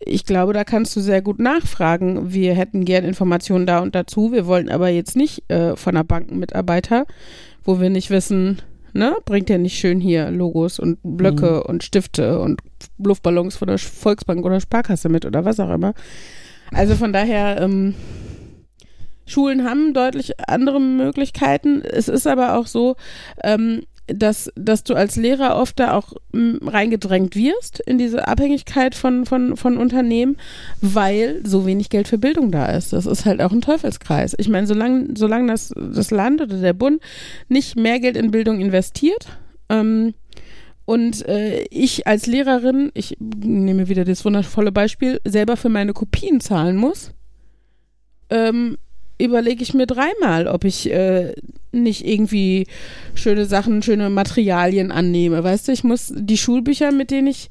[0.00, 2.32] ich glaube, da kannst du sehr gut nachfragen.
[2.32, 4.32] Wir hätten gern Informationen da und dazu.
[4.32, 7.06] Wir wollen aber jetzt nicht äh, von einer Bankenmitarbeiter,
[7.64, 11.70] wo wir nicht wissen, ne, bringt ja nicht schön hier Logos und Blöcke Mhm.
[11.70, 12.60] und Stifte und
[12.98, 15.94] Luftballons von der Volksbank oder Sparkasse mit oder was auch immer.
[16.72, 17.94] Also von daher, ähm,
[19.26, 21.82] Schulen haben deutlich andere Möglichkeiten.
[21.82, 22.96] Es ist aber auch so,
[23.44, 28.94] ähm, dass, dass du als Lehrer oft da auch m, reingedrängt wirst in diese Abhängigkeit
[28.94, 30.36] von, von, von Unternehmen,
[30.80, 32.92] weil so wenig Geld für Bildung da ist.
[32.92, 34.34] Das ist halt auch ein Teufelskreis.
[34.38, 37.00] Ich meine, solange, solange das, das Land oder der Bund
[37.48, 39.26] nicht mehr Geld in Bildung investiert,
[39.68, 40.14] ähm,
[40.84, 46.40] und äh, ich als Lehrerin, ich nehme wieder das wundervolle Beispiel, selber für meine Kopien
[46.40, 47.12] zahlen muss,
[48.30, 48.78] ähm,
[49.18, 51.34] überlege ich mir dreimal, ob ich äh,
[51.72, 52.66] nicht irgendwie
[53.14, 55.42] schöne Sachen, schöne Materialien annehme.
[55.44, 57.48] Weißt du, ich muss die Schulbücher, mit denen ich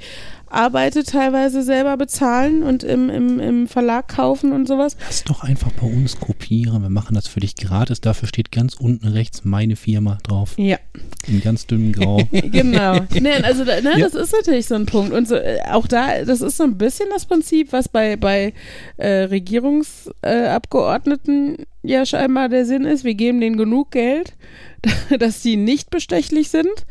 [0.50, 4.96] arbeite, teilweise selber bezahlen und im, im, im Verlag kaufen und sowas.
[5.06, 6.82] Lass doch einfach bei uns kopieren.
[6.82, 8.02] Wir machen das für dich gratis.
[8.02, 10.54] Dafür steht ganz unten rechts meine Firma drauf.
[10.58, 10.78] Ja.
[11.28, 12.22] In ganz dünnem Grau.
[12.32, 13.00] genau.
[13.20, 14.00] Nee, also ne, Ja.
[14.00, 15.14] das ist natürlich so ein Punkt.
[15.14, 18.54] Und so, äh, auch da, das ist so ein bisschen das Prinzip, was bei, bei
[18.98, 23.04] äh, Regierungsabgeordneten äh, ja scheinbar der Sinn ist.
[23.04, 24.34] Wir geben denen genug Geld,
[25.20, 26.86] dass die nicht bestechlich sind.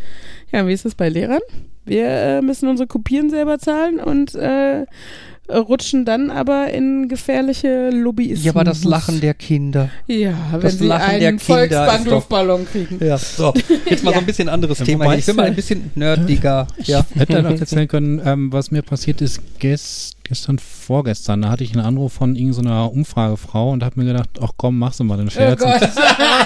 [0.53, 1.41] Ja, wie ist das bei Lehrern?
[1.87, 4.85] Wir äh, müssen unsere Kopien selber zahlen und äh,
[5.49, 8.45] rutschen dann aber in gefährliche Lobbyismus.
[8.45, 9.91] Ja, aber das Lachen der Kinder.
[10.07, 13.05] Ja, wenn das sie Lachen der einen Volksbank-Luftballon kriegen.
[13.05, 13.55] Ja, so.
[13.89, 15.05] Jetzt mal so ein bisschen anderes Ja, Thema.
[15.05, 15.19] wobei hier.
[15.21, 16.67] Ich bin mal äh, ein bisschen nerdiger.
[16.85, 17.05] Ja.
[17.15, 21.43] hätte er noch erzählen können, ähm, was mir passiert ist gest, gestern, vorgestern.
[21.43, 25.01] Da hatte ich einen Anruf von irgendeiner Umfragefrau und habe mir gedacht, ach komm, machst
[25.01, 25.61] du mal den Oh Scherz.
[25.61, 25.81] Gott.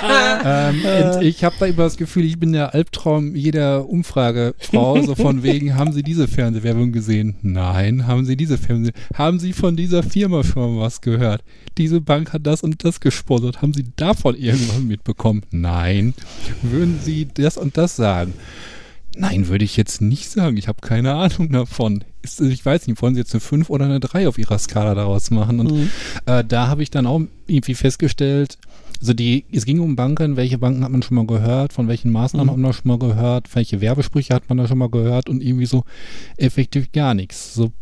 [0.45, 5.43] ähm, ich habe da immer das Gefühl, ich bin der Albtraum jeder Umfragefrau, so von
[5.43, 7.37] wegen, haben Sie diese Fernsehwerbung gesehen?
[7.43, 8.07] Nein.
[8.07, 8.93] Haben Sie diese Fernseh...
[9.15, 11.43] Haben Sie von dieser Firma schon was gehört?
[11.79, 13.63] Diese Bank hat das und das gesponsert.
[13.63, 15.43] Haben Sie davon irgendwas mitbekommen?
[15.51, 16.15] Nein.
[16.63, 18.35] Würden Sie das und das sagen?
[19.17, 20.57] Nein, würde ich jetzt nicht sagen.
[20.57, 22.05] Ich habe keine Ahnung davon.
[22.23, 24.95] Ist, ich weiß nicht, wollen Sie jetzt eine 5 oder eine 3 auf Ihrer Skala
[24.95, 25.61] daraus machen?
[25.61, 25.91] Und Mhm.
[26.27, 28.57] äh, da habe ich dann auch irgendwie festgestellt,
[29.01, 32.13] also die, es ging um Banken, welche Banken hat man schon mal gehört, von welchen
[32.13, 32.51] Maßnahmen Mhm.
[32.53, 35.67] hat man schon mal gehört, welche Werbesprüche hat man da schon mal gehört und irgendwie
[35.67, 35.85] so
[36.37, 37.55] effektiv gar nichts.
[37.55, 37.73] So,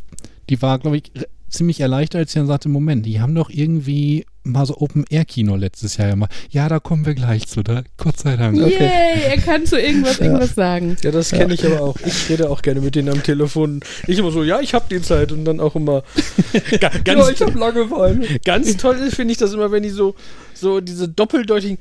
[0.48, 1.12] die war, glaube ich,
[1.48, 5.98] ziemlich erleichtert, als sie dann sagte, Moment, die haben doch irgendwie mal so Open-Air-Kino letztes
[5.98, 6.32] Jahr gemacht.
[6.50, 8.56] Ja, da kommen wir gleich zu, da, Gott sei Dank.
[8.56, 8.78] Yay,
[9.26, 10.96] er kann zu irgendwas irgendwas sagen.
[11.02, 11.96] Ja, das kenne ich aber auch.
[12.06, 13.80] Ich rede auch gerne mit denen am Telefon.
[14.06, 16.02] Ich immer so, ja, ich habe die Zeit und dann auch immer
[16.80, 18.26] Ga- ganz, ja, ich habe Langeweile.
[18.44, 20.14] ganz toll ist, finde ich das immer, wenn die so,
[20.54, 21.78] so diese doppeldeutigen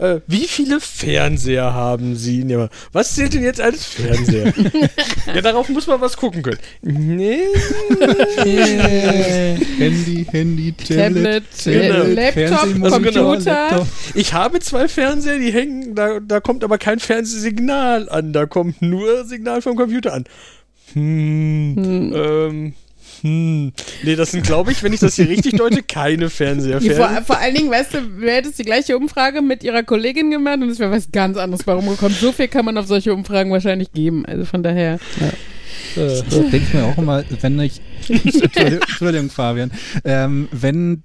[0.00, 2.44] äh, wie viele Fernseher haben Sie?
[2.44, 4.52] Nee, was zählt denn jetzt als Fernseher?
[5.26, 6.58] ja, darauf muss man was gucken können.
[6.82, 7.40] Nee.
[9.78, 13.38] Handy, Handy, Tablet, Tablet, äh, Laptop, Computer.
[13.38, 13.86] Laptop.
[14.14, 18.80] Ich habe zwei Fernseher, die hängen, da, da kommt aber kein Fernsehsignal an, da kommt
[18.82, 20.24] nur Signal vom Computer an.
[20.94, 22.12] Hm, Hm.
[22.14, 22.74] ähm,
[23.22, 23.72] hm.
[24.02, 26.80] Nee, das sind, glaube ich, wenn ich das hier richtig deute, keine Fernseher.
[26.80, 29.82] Ja, Fern vor, vor allen Dingen, weißt du, du hättest die gleiche Umfrage mit ihrer
[29.82, 32.16] Kollegin gemacht und es wäre was ganz anderes bei rumgekommen.
[32.18, 34.24] So viel kann man auf solche Umfragen wahrscheinlich geben.
[34.26, 34.98] Also von daher.
[35.96, 37.80] äh, Ich denke mir auch immer, wenn ich.
[38.08, 39.70] Entschuldigung, Entschuldigung Fabian.
[40.04, 41.02] Ähm, wenn.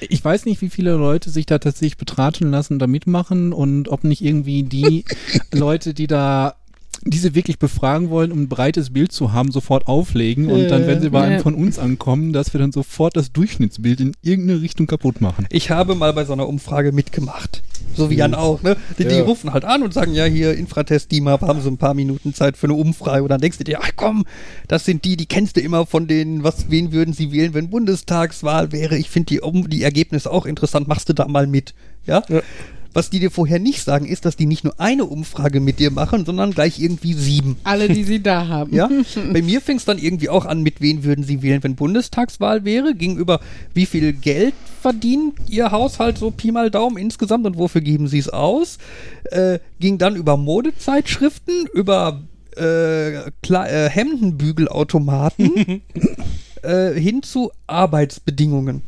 [0.00, 4.02] Ich weiß nicht, wie viele Leute sich da tatsächlich betraten lassen, da mitmachen und ob
[4.04, 5.04] nicht irgendwie die
[5.52, 6.56] Leute, die da
[7.04, 11.00] diese wirklich befragen wollen, um ein breites Bild zu haben, sofort auflegen und dann, wenn
[11.00, 14.86] sie bei einem von uns ankommen, dass wir dann sofort das Durchschnittsbild in irgendeine Richtung
[14.86, 15.46] kaputt machen.
[15.50, 17.62] Ich habe mal bei so einer Umfrage mitgemacht.
[17.94, 18.76] So wie Jan auch, ne?
[18.98, 21.94] Die, die rufen halt an und sagen, ja, hier, Infratest, DIMAP, haben so ein paar
[21.94, 23.22] Minuten Zeit für eine Umfrage.
[23.22, 24.24] Und dann denkst du dir, ach komm,
[24.68, 27.68] das sind die, die kennst du immer von denen, was, wen würden sie wählen, wenn
[27.68, 28.96] Bundestagswahl wäre.
[28.96, 31.74] Ich finde die, um, die Ergebnisse auch interessant, machst du da mal mit.
[32.06, 32.22] Ja?
[32.28, 32.40] Ja.
[32.94, 35.90] Was die dir vorher nicht sagen, ist, dass die nicht nur eine Umfrage mit dir
[35.90, 37.56] machen, sondern gleich irgendwie sieben.
[37.64, 38.74] Alle, die sie da haben.
[38.74, 38.88] Ja,
[39.32, 42.64] bei mir fing es dann irgendwie auch an, mit wen würden Sie wählen, wenn Bundestagswahl
[42.64, 43.40] wäre, gegenüber
[43.74, 48.18] wie viel Geld verdient Ihr Haushalt so Pi mal Daumen insgesamt und wofür geben Sie
[48.18, 48.78] es aus?
[49.24, 52.22] Äh, ging dann über Modezeitschriften, über
[52.56, 55.82] äh, äh, Hemdenbügelautomaten
[56.62, 58.82] äh, hin zu Arbeitsbedingungen.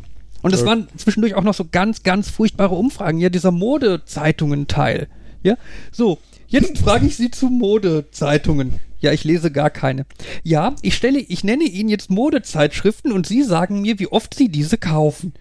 [0.44, 3.18] Und es waren zwischendurch auch noch so ganz, ganz furchtbare Umfragen.
[3.18, 5.08] Ja, dieser Modezeitungen-Teil.
[5.42, 5.56] Ja,
[5.90, 6.18] so.
[6.48, 8.74] Jetzt frage ich Sie zu Modezeitungen.
[9.00, 10.04] Ja, ich lese gar keine.
[10.42, 14.50] Ja, ich stelle, ich nenne Ihnen jetzt Modezeitschriften und Sie sagen mir, wie oft Sie
[14.50, 15.32] diese kaufen.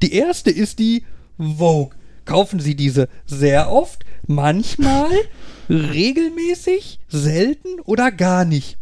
[0.00, 1.02] Die erste ist die
[1.38, 1.96] Vogue.
[2.24, 5.10] Kaufen Sie diese sehr oft, manchmal,
[5.68, 8.78] regelmäßig, selten oder gar nicht?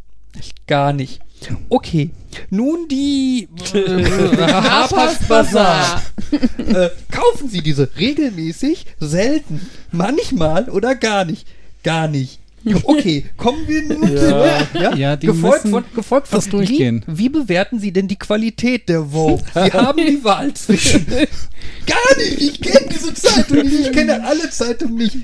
[0.66, 1.22] Gar nicht.
[1.68, 2.11] Okay,
[2.51, 4.05] nun die äh,
[4.41, 6.03] Harper's Bazaar.
[6.59, 9.61] äh, kaufen Sie diese regelmäßig, selten,
[9.91, 11.47] manchmal oder gar nicht?
[11.82, 12.41] Gar nicht.
[12.84, 14.78] Okay, kommen wir nun zu.
[14.78, 17.03] Ja, Ja, die gefolgt von, gefolgt von durchgehen.
[17.07, 19.43] Wie, wie bewerten Sie denn die Qualität der Vogue?
[19.55, 21.07] Sie haben die Wahl zwischen.
[21.07, 25.16] Gar nicht, ich kenne diese Zeitung nicht, ich kenne alle Zeitungen nicht.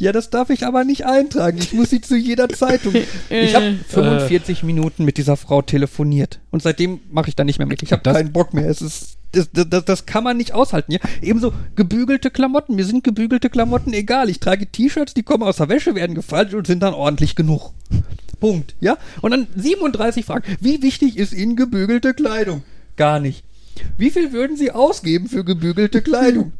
[0.00, 1.58] Ja, das darf ich aber nicht eintragen.
[1.58, 2.94] Ich muss sie zu jeder Zeitung.
[3.30, 6.40] Ich habe 45 Minuten mit dieser Frau telefoniert.
[6.50, 7.82] Und seitdem mache ich da nicht mehr mit.
[7.82, 8.68] Ich habe Das- keinen Bock mehr.
[8.68, 9.14] Es ist.
[9.32, 10.90] Das, das, das kann man nicht aushalten.
[10.90, 11.00] Ja?
[11.20, 12.76] Ebenso gebügelte Klamotten.
[12.76, 14.30] Mir sind gebügelte Klamotten egal.
[14.30, 17.72] Ich trage T-Shirts, die kommen aus der Wäsche, werden gefaltet und sind dann ordentlich genug.
[18.40, 18.74] Punkt.
[18.80, 18.96] Ja?
[19.20, 20.44] Und dann 37 Fragen.
[20.60, 22.62] Wie wichtig ist Ihnen gebügelte Kleidung?
[22.96, 23.44] Gar nicht.
[23.98, 26.52] Wie viel würden Sie ausgeben für gebügelte Kleidung?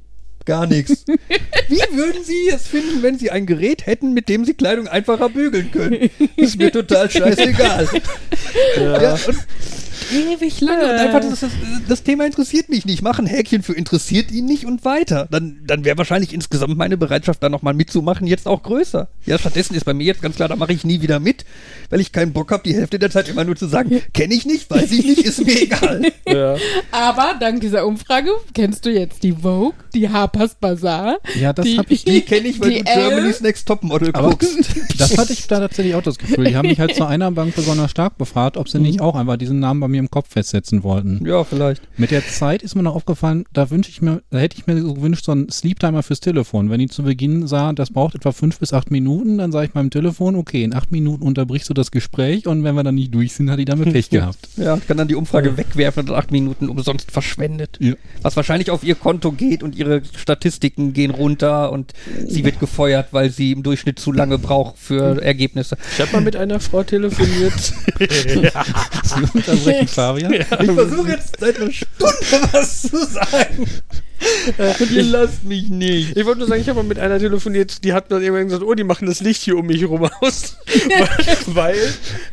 [0.48, 1.04] Gar nichts.
[1.68, 5.28] Wie würden Sie es finden, wenn Sie ein Gerät hätten, mit dem Sie Kleidung einfacher
[5.28, 6.08] bügeln können?
[6.36, 7.86] Ist mir total scheißegal.
[8.76, 9.12] Ja.
[9.12, 9.36] und
[10.12, 10.82] ewig lange.
[10.84, 11.50] Und einfach, das, das,
[11.88, 13.02] das Thema interessiert mich nicht.
[13.02, 15.28] Mach ein Häkchen für interessiert ihn nicht und weiter.
[15.30, 19.08] Dann, dann wäre wahrscheinlich insgesamt meine Bereitschaft, da nochmal mitzumachen, jetzt auch größer.
[19.26, 21.44] Ja, stattdessen ist bei mir jetzt ganz klar, da mache ich nie wieder mit,
[21.90, 24.46] weil ich keinen Bock habe, die Hälfte der Zeit immer nur zu sagen, kenne ich
[24.46, 26.02] nicht, weiß ich nicht, ist mir egal.
[26.26, 26.56] Ja.
[26.90, 31.18] Aber dank dieser Umfrage kennst du jetzt die Vogue, die Harper's Bazaar.
[31.40, 34.56] Ja, das die, hab ich- Die kenne ich, weil die du Germany's Next Topmodel guckst.
[34.98, 36.44] das hatte ich da tatsächlich auch das Gefühl.
[36.46, 39.36] Die haben mich halt zu einer Bank besonders stark befragt, ob sie nicht auch einfach
[39.36, 41.24] diesen Namen bei mir im Kopf festsetzen wollten.
[41.24, 41.82] Ja, vielleicht.
[41.98, 44.80] Mit der Zeit ist mir noch aufgefallen, da wünsche ich mir, da hätte ich mir
[44.80, 46.70] so gewünscht, so einen Sleep-Timer fürs Telefon.
[46.70, 49.74] Wenn ich zu Beginn sah, das braucht etwa fünf bis acht Minuten, dann sage ich
[49.74, 53.14] meinem Telefon, okay, in acht Minuten unterbrichst du das Gespräch und wenn wir dann nicht
[53.14, 54.38] durch sind, hat die damit Pech gehabt.
[54.56, 57.78] Ja, ich kann dann die Umfrage wegwerfen und acht Minuten umsonst verschwendet.
[57.80, 57.94] Ja.
[58.20, 61.94] Was wahrscheinlich auf ihr Konto geht und ihre Statistiken gehen runter und
[62.26, 65.78] sie wird gefeuert, weil sie im Durchschnitt zu lange braucht für Ergebnisse.
[65.94, 67.72] Ich habe mal mit einer Frau telefoniert.
[69.34, 70.32] Unterbrechen, Fabian.
[70.32, 73.68] Ich versuche jetzt seit einer Stunde was zu sagen.
[74.80, 76.16] Und ihr lasst mich nicht.
[76.16, 78.62] Ich wollte nur sagen, ich habe mal mit einer telefoniert, die hat dann irgendwann gesagt,
[78.64, 80.56] oh, die machen das Licht hier um mich rum aus.
[81.46, 81.76] weil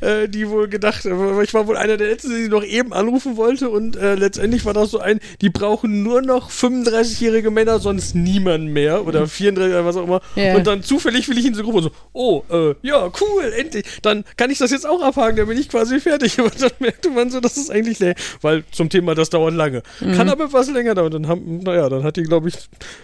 [0.01, 3.37] äh, die wohl gedacht, äh, ich war wohl einer der letzten, die noch eben anrufen
[3.37, 8.15] wollte und äh, letztendlich war das so ein, die brauchen nur noch 35-jährige Männer, sonst
[8.15, 10.21] niemand mehr oder 34 oder was auch immer.
[10.35, 10.55] Ja.
[10.55, 13.85] Und dann zufällig will ich ihn so rufen und so, oh, äh, ja, cool, endlich.
[14.01, 16.39] Dann kann ich das jetzt auch abhaken, dann bin ich quasi fertig.
[16.39, 19.83] Aber dann merkte man so, das ist eigentlich, le- weil zum Thema, das dauert lange.
[20.15, 21.11] Kann aber etwas länger dauern.
[21.11, 22.55] Dann haben, naja, dann hat die, glaube ich,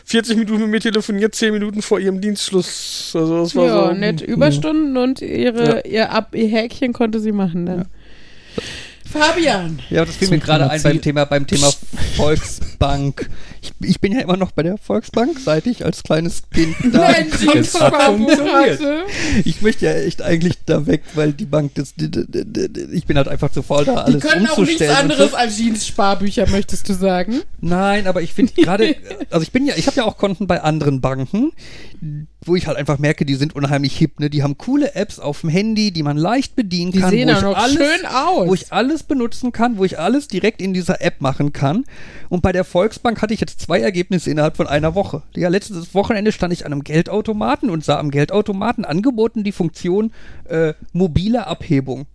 [0.05, 3.11] 40 Minuten mit mir telefoniert, 10 Minuten vor ihrem Dienstschluss.
[3.15, 3.93] Also das war Ja, so.
[3.93, 7.85] nett Überstunden und ihre, ihr, Ab ihr Häkchen konnte sie machen dann.
[9.11, 9.79] Fabian.
[9.89, 11.71] Ja, das fiel Zum mir gerade Thema ein beim Thema, beim Thema
[12.15, 13.29] Volksbank.
[13.61, 17.11] Ich, ich bin ja immer noch bei der Volksbank, seit ich als kleines Kind da.
[17.11, 18.79] Nein, Es hat funktioniert.
[19.45, 21.93] Ich möchte ja echt eigentlich da weg, weil die Bank, das,
[22.91, 24.95] ich bin halt einfach zu faul, da Die alles können auch nichts umzustellen.
[24.95, 25.37] anderes so.
[25.37, 27.41] als Jeans-Sparbücher, möchtest du sagen?
[27.59, 28.95] Nein, aber ich finde gerade,
[29.29, 31.51] also ich bin ja, ich habe ja auch Konten bei anderen Banken,
[32.43, 34.29] wo ich halt einfach merke, die sind unheimlich hip, ne?
[34.29, 37.33] Die haben coole Apps auf dem Handy, die man leicht bedienen Die kann, sehen wo
[37.33, 38.47] auch ich noch alles, schön aus.
[38.47, 41.83] wo ich alles benutzen kann, wo ich alles direkt in dieser App machen kann.
[42.29, 45.21] Und bei der Volksbank hatte ich jetzt zwei Ergebnisse innerhalb von einer Woche.
[45.35, 50.11] Ja, letztes Wochenende stand ich an einem Geldautomaten und sah am Geldautomaten angeboten die Funktion
[50.49, 52.07] äh, mobile Abhebung.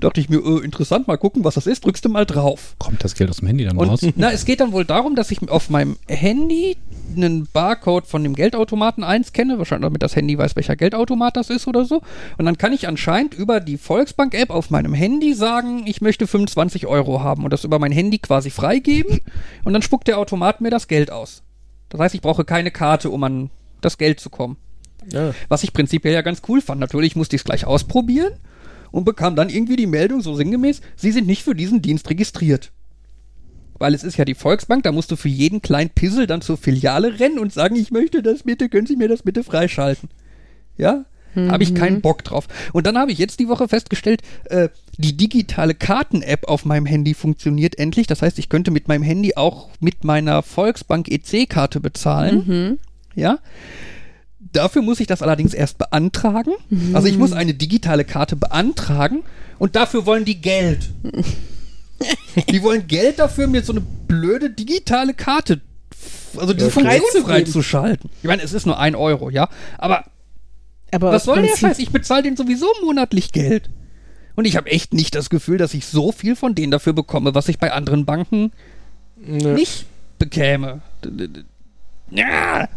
[0.00, 1.84] Dachte ich mir, äh, interessant, mal gucken, was das ist.
[1.84, 2.76] Drückst du mal drauf.
[2.78, 4.00] Kommt das Geld aus dem Handy dann raus?
[4.04, 6.76] Und na, es geht dann wohl darum, dass ich auf meinem Handy
[7.16, 11.66] einen Barcode von dem Geldautomaten einscanne, wahrscheinlich damit das Handy weiß, welcher Geldautomat das ist
[11.66, 12.00] oder so.
[12.36, 16.86] Und dann kann ich anscheinend über die Volksbank-App auf meinem Handy sagen, ich möchte 25
[16.86, 19.20] Euro haben und das über mein Handy quasi freigeben.
[19.64, 21.42] Und dann spuckt der Automat mir das Geld aus.
[21.88, 24.56] Das heißt, ich brauche keine Karte, um an das Geld zu kommen.
[25.12, 25.34] Ja.
[25.48, 26.80] Was ich prinzipiell ja ganz cool fand.
[26.80, 28.32] Natürlich musste ich es gleich ausprobieren
[28.90, 32.72] und bekam dann irgendwie die Meldung so sinngemäß, Sie sind nicht für diesen Dienst registriert.
[33.78, 36.56] Weil es ist ja die Volksbank, da musst du für jeden kleinen Pissel dann zur
[36.56, 40.08] Filiale rennen und sagen, ich möchte das bitte, können Sie mir das bitte freischalten.
[40.76, 41.04] Ja?
[41.36, 42.48] Habe ich keinen Bock drauf.
[42.72, 47.14] Und dann habe ich jetzt die Woche festgestellt, äh, die digitale Karten-App auf meinem Handy
[47.14, 48.08] funktioniert endlich.
[48.08, 52.42] Das heißt, ich könnte mit meinem Handy auch mit meiner Volksbank EC-Karte bezahlen.
[53.14, 53.38] Ja?
[54.52, 56.52] Dafür muss ich das allerdings erst beantragen.
[56.94, 59.22] Also ich muss eine digitale Karte beantragen
[59.58, 60.88] und dafür wollen die Geld.
[62.50, 65.60] die wollen Geld dafür, mir so eine blöde digitale Karte,
[66.36, 68.10] also diese Ja, Funktion freizuschalten.
[68.22, 69.48] Ich meine, es ist nur ein Euro, ja.
[69.78, 70.04] Aber
[70.92, 71.78] Aber was soll der Scheiß?
[71.78, 73.68] Ich bezahle denen sowieso monatlich Geld.
[74.36, 77.34] Und ich habe echt nicht das Gefühl, dass ich so viel von denen dafür bekomme,
[77.34, 78.52] was ich bei anderen Banken
[79.16, 79.54] Ne.
[79.54, 79.86] nicht
[80.20, 80.80] bekäme.
[82.10, 82.68] Ja.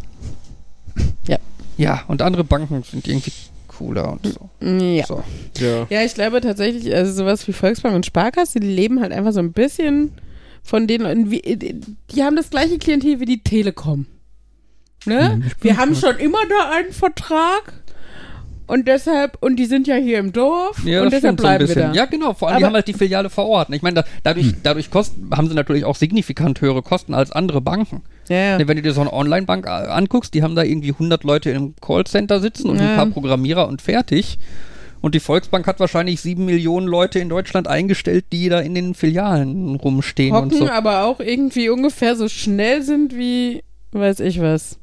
[1.82, 2.02] Ja.
[2.08, 3.32] Und andere Banken sind irgendwie
[3.68, 4.50] cooler und so.
[4.66, 5.06] Ja.
[5.06, 5.22] so.
[5.58, 5.86] Ja.
[5.90, 9.40] Ja, ich glaube tatsächlich, also sowas wie Volksbank und Sparkasse, die leben halt einfach so
[9.40, 10.12] ein bisschen
[10.62, 14.06] von den Leuten, wie, die haben das gleiche Klientel wie die Telekom.
[15.04, 15.36] Ne?
[15.42, 17.72] Mhm, Wir haben schon immer da einen Vertrag
[18.68, 21.68] und deshalb, und die sind ja hier im Dorf Ja, und deshalb stimmt so bleiben
[21.68, 21.92] wir da.
[21.92, 22.32] Ja, genau.
[22.34, 23.70] Vor allem, die Aber- haben halt die Filiale vor Ort.
[23.70, 27.60] Ich meine, da, dadurch, dadurch kosten, haben sie natürlich auch signifikant höhere Kosten als andere
[27.60, 28.02] Banken.
[28.32, 28.58] Ja, ja.
[28.58, 31.50] Ne, Wenn du dir so eine Online-Bank äh, anguckst, die haben da irgendwie 100 Leute
[31.50, 32.90] im Callcenter sitzen und Ja.
[32.90, 34.38] ein paar Programmierer und fertig.
[35.00, 38.94] Und die Volksbank hat wahrscheinlich sieben Millionen Leute in Deutschland eingestellt, die da in den
[38.94, 40.68] Filialen rumstehen und Hocken, so.
[40.72, 44.78] aber auch irgendwie ungefähr so schnell sind wie, weiß ich was.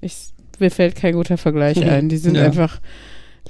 [0.00, 0.28] Ich,
[0.60, 2.08] mir fällt kein guter Vergleich ein.
[2.08, 2.80] Die sind einfach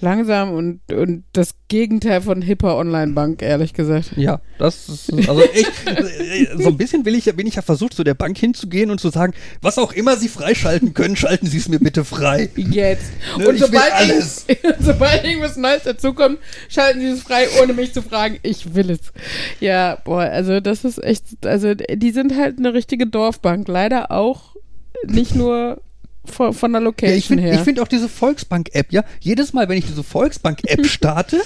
[0.00, 4.12] langsam und, und das Gegenteil von hipper Online-Bank, ehrlich gesagt.
[4.16, 5.66] Ja, das ist, also ich,
[6.58, 9.00] so ein bisschen will ich, ja- bin ich ja versucht, zu der Bank hinzugehen und
[9.00, 12.48] zu sagen, was auch immer Sie freischalten können, schalten Sie es mir bitte frei.
[12.56, 13.04] Jetzt.
[13.38, 14.44] Ne, und ich sobald, alles.
[14.48, 16.38] irgend- sobald irgendwas Neues dazukommt,
[16.68, 18.38] schalten sie es frei, ohne mich zu fragen.
[18.42, 19.00] Ich will es.
[19.60, 23.68] Ja, boah, also das ist echt, also die sind halt eine richtige Dorfbank.
[23.68, 24.56] Leider auch
[25.06, 25.80] nicht nur
[26.24, 27.54] von, von der Ja, Location ich finde her.
[27.54, 31.40] ich find auch diese Volksbank-App, ja, jedes Mal, wenn ich diese Volksbank-App starte,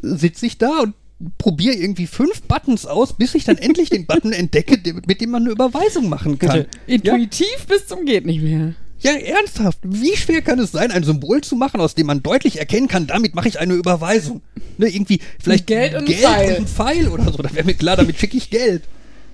[0.00, 0.94] sitze ich da und
[1.36, 5.42] probiere irgendwie fünf Buttons aus, bis ich dann endlich den Button entdecke, mit dem man
[5.42, 6.58] eine Überweisung machen kann.
[6.58, 8.74] Ja, Intuitiv bis zum geht nicht mehr.
[9.00, 9.78] ja, ernsthaft.
[9.82, 13.08] Wie schwer kann es sein, ein Symbol zu machen, aus dem man deutlich erkennen kann,
[13.08, 14.42] damit mache ich eine Überweisung?
[14.76, 16.50] Ne, irgendwie vielleicht Geld und ein Geld Pfeil.
[16.52, 17.42] und ein Pfeil oder so.
[17.42, 18.84] Da wäre mir klar, damit schicke ich Geld.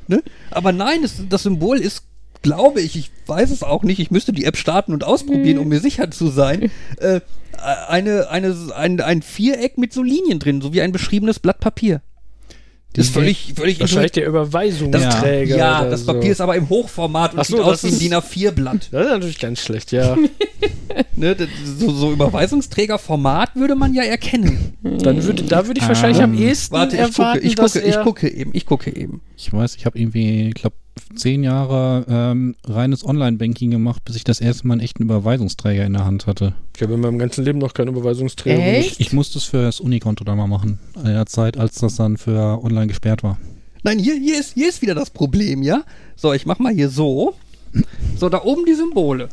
[0.08, 0.22] Ne?
[0.50, 2.02] Aber nein, es, das Symbol ist,
[2.44, 5.66] glaube ich, ich weiß es auch nicht, ich müsste die App starten und ausprobieren, um
[5.68, 7.20] mir sicher zu sein, äh,
[7.88, 12.02] eine, eine, ein, ein Viereck mit so Linien drin, so wie ein beschriebenes Blatt Papier.
[12.92, 15.56] Das ist völlig, völlig Wahrscheinlich der Das, Überweisungsträger.
[15.56, 16.12] ja, oder das so.
[16.12, 18.88] Papier ist aber im Hochformat und so, sieht aus wie ein DIN A4-Blatt.
[18.92, 20.16] Das ist natürlich ganz schlecht, ja.
[21.16, 24.74] Ne, das- so, so Überweisungsträgerformat würde man ja erkennen.
[24.82, 27.80] Dann würde, da würde ich wahrscheinlich am Ähm, ehesten Warte, ich erwarten, gucke, ich gucke,
[27.80, 29.20] ich gucke eben, ich gucke eben.
[29.36, 30.76] Ich weiß, ich habe irgendwie, ich glaube,
[31.14, 35.92] zehn Jahre ähm, reines Online-Banking gemacht, bis ich das erste Mal einen echten Überweisungsträger in
[35.92, 36.54] der Hand hatte.
[36.76, 38.62] Ich habe in meinem ganzen Leben noch keinen Überweisungsträger.
[38.62, 39.00] Echt?
[39.00, 42.16] Ich musste es für das Unikonto da mal machen, in der Zeit, als das dann
[42.16, 43.38] für online gesperrt war.
[43.82, 45.82] Nein, hier, hier, ist, hier ist wieder das Problem, ja?
[46.16, 47.34] So, ich mach mal hier so.
[48.18, 49.28] So, da oben die Symbole.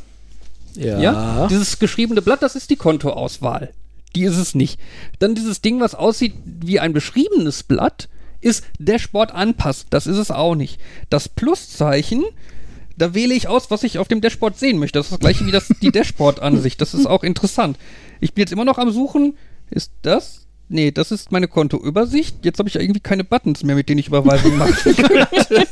[0.75, 0.99] Ja.
[0.99, 1.47] Ja.
[1.47, 3.71] Dieses geschriebene Blatt, das ist die Kontoauswahl.
[4.15, 4.79] Die ist es nicht.
[5.19, 8.09] Dann dieses Ding, was aussieht wie ein beschriebenes Blatt,
[8.41, 9.87] ist Dashboard anpasst.
[9.89, 10.79] Das ist es auch nicht.
[11.09, 12.23] Das Pluszeichen,
[12.97, 14.99] da wähle ich aus, was ich auf dem Dashboard sehen möchte.
[14.99, 16.81] Das ist das gleiche wie das, die Dashboard-Ansicht.
[16.81, 17.77] Das ist auch interessant.
[18.19, 19.37] Ich bin jetzt immer noch am Suchen.
[19.69, 20.47] Ist das?
[20.69, 22.45] Nee, das ist meine Kontoübersicht.
[22.45, 25.67] Jetzt habe ich ja irgendwie keine Buttons mehr, mit denen ich Überweisungen machen könnte.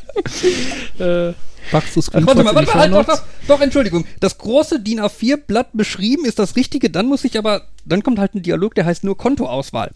[0.99, 1.33] Äh,
[1.71, 4.05] Machst du Ach, Screenshots warte mal, warte mal, halt, doch, doch, doch, Entschuldigung.
[4.19, 8.35] Das große DIN A4-Blatt beschrieben ist das Richtige, dann muss ich aber, dann kommt halt
[8.35, 9.91] ein Dialog, der heißt nur Kontoauswahl.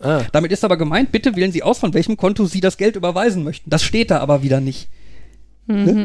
[0.00, 0.24] Ah.
[0.32, 3.44] Damit ist aber gemeint, bitte wählen Sie aus, von welchem Konto Sie das Geld überweisen
[3.44, 3.70] möchten.
[3.70, 4.88] Das steht da aber wieder nicht.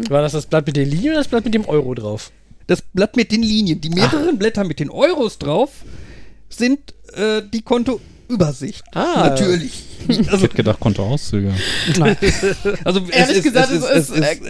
[0.09, 2.31] War das das Blatt mit der Linie oder das Blatt mit dem Euro drauf?
[2.67, 5.83] Das Blatt mit den Linien, die mehreren Blätter mit den Euros drauf,
[6.49, 7.61] sind äh, die
[8.31, 8.83] Kontoübersicht.
[8.93, 9.27] Ah.
[9.29, 9.83] Natürlich.
[10.07, 11.53] Ich Also, hätte gedacht, Kontoauszüge.
[12.83, 14.41] also Ehrlich gesagt, es ist, echt,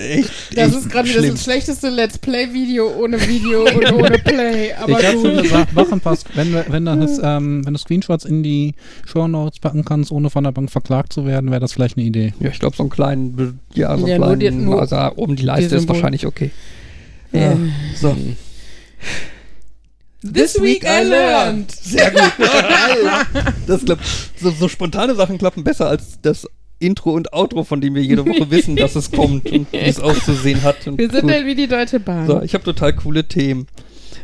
[0.55, 4.73] Das echt ist gerade wieder das schlechteste Let's Play-Video ohne Video und ohne Play.
[4.73, 7.79] Aber ich habe schon gesagt, mach ein paar, wenn, du- wenn, das, ähm, wenn du
[7.79, 8.75] Screenshots in die
[9.05, 12.33] Shownotes packen kannst, ohne von der Bank verklagt zu werden, wäre das vielleicht eine Idee.
[12.39, 14.95] Ja, ich glaube, so einen kleinen, ja, so einen Ja, nur kleinen, die- nur also
[15.17, 16.51] oben die Leiste die ist wahrscheinlich okay.
[17.33, 17.57] Ja.
[17.99, 18.15] So.
[20.23, 21.71] This week I learned.
[21.71, 22.31] Sehr gut.
[22.37, 23.25] Geil.
[23.65, 24.03] Das klappt.
[24.39, 26.47] So, so spontane Sachen klappen besser als das
[26.77, 29.99] Intro und Outro, von dem wir jede Woche wissen, dass es kommt und wie es
[29.99, 30.85] auszusehen hat.
[30.85, 31.31] Wir sind gut.
[31.31, 32.27] halt wie die Deutsche Bahn.
[32.27, 33.67] so, ich habe total coole Themen.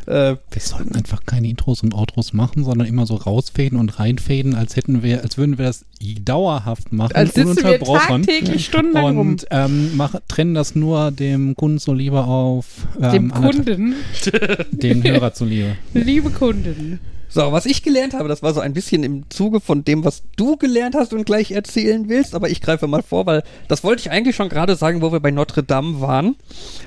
[0.07, 4.55] Äh, Wir sollten einfach keine Intros und Outros machen, sondern immer so rausfaden und reinfaden,
[4.55, 5.85] als hätten wir, als würden wir das
[6.23, 9.29] dauerhaft machen, Als sitzen wir tagtäglich stundenlang rum.
[9.29, 13.95] Und ähm, mach, trennen das nur dem Kunden so lieber auf ähm, Dem Kunden.
[14.71, 15.75] dem Hörer zuliebe.
[15.93, 16.99] Liebe Kunden.
[17.29, 20.23] So, was ich gelernt habe, das war so ein bisschen im Zuge von dem, was
[20.37, 24.01] du gelernt hast und gleich erzählen willst, aber ich greife mal vor, weil das wollte
[24.01, 26.35] ich eigentlich schon gerade sagen, wo wir bei Notre Dame waren.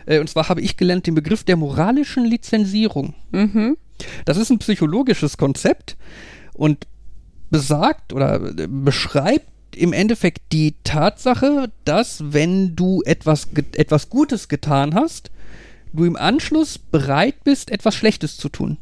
[0.07, 3.15] Äh, und zwar habe ich gelernt den Begriff der moralischen Lizenzierung.
[3.33, 3.77] Mhm.
[4.25, 5.97] Das ist ein psychologisches Konzept
[6.55, 6.87] und
[7.51, 14.95] besagt oder äh, beschreibt im Endeffekt die Tatsache, dass wenn du etwas, etwas Gutes getan
[14.95, 15.31] hast,
[15.93, 18.79] du im Anschluss bereit bist, etwas Schlechtes zu tun.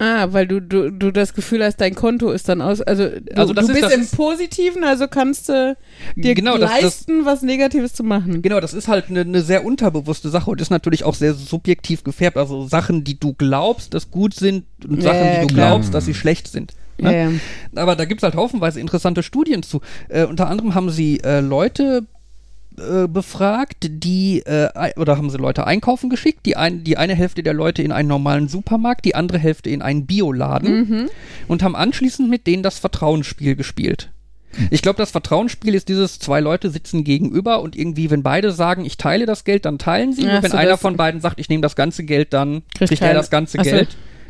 [0.00, 2.80] Ah, weil du, du, du das Gefühl hast, dein Konto ist dann aus.
[2.80, 5.76] Also, du, Also das du ist bist das- im Positiven, also kannst du
[6.14, 8.40] dir Genau, das- das- leisten, was Negatives zu machen.
[8.40, 12.04] Genau, das ist halt eine ne sehr unterbewusste Sache und ist natürlich auch sehr subjektiv
[12.04, 12.36] gefärbt.
[12.36, 15.70] Also Sachen, die du glaubst, dass gut sind und Ja, Sachen, ja, die du klar.
[15.70, 16.74] glaubst, dass sie schlecht sind.
[17.00, 17.40] Ja, Ne?
[17.74, 17.80] ja.
[17.82, 19.80] Aber da gibt's halt haufenweise interessante Studien zu.
[20.08, 22.06] Äh, unter anderem haben sie äh, Leute
[22.80, 27.42] äh, befragt, die äh, oder haben sie Leute einkaufen geschickt, die, ein, die eine Hälfte
[27.42, 31.08] der Leute in einen normalen Supermarkt, die andere Hälfte in einen Bioladen
[31.48, 34.10] und haben anschließend mit denen das Vertrauensspiel gespielt.
[34.70, 38.84] Ich glaube, das Vertrauensspiel ist dieses, zwei Leute sitzen gegenüber und irgendwie, wenn beide sagen,
[38.84, 40.22] ich teile das Geld, dann teilen sie.
[40.22, 43.02] Und wenn so, einer von beiden sagt, ich nehme das ganze Geld, dann Kriegt kriegt
[43.02, 43.70] er das ganze Ach so.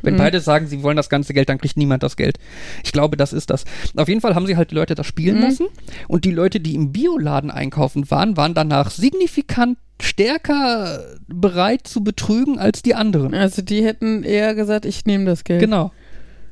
[0.02, 0.18] Wenn Mhm.
[0.18, 2.38] beide sagen, sie wollen das ganze Geld, dann kriegt niemand das Geld.
[2.84, 3.64] Ich glaube, das ist das.
[3.96, 5.42] Auf jeden Fall haben sie halt die Leute das spielen Mhm.
[5.42, 5.66] lassen.
[6.06, 12.58] Und die Leute, die im Bioladen einkaufen waren, waren danach signifikant stärker bereit zu betrügen
[12.58, 13.34] als die anderen.
[13.34, 15.60] Also die hätten eher gesagt, ich nehme das Geld.
[15.60, 15.92] Genau.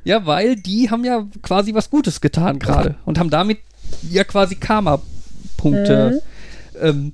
[0.03, 3.59] Ja, weil die haben ja quasi was Gutes getan gerade und haben damit
[4.09, 6.21] ja quasi Karma-Punkte.
[6.81, 7.13] Ähm, d- d-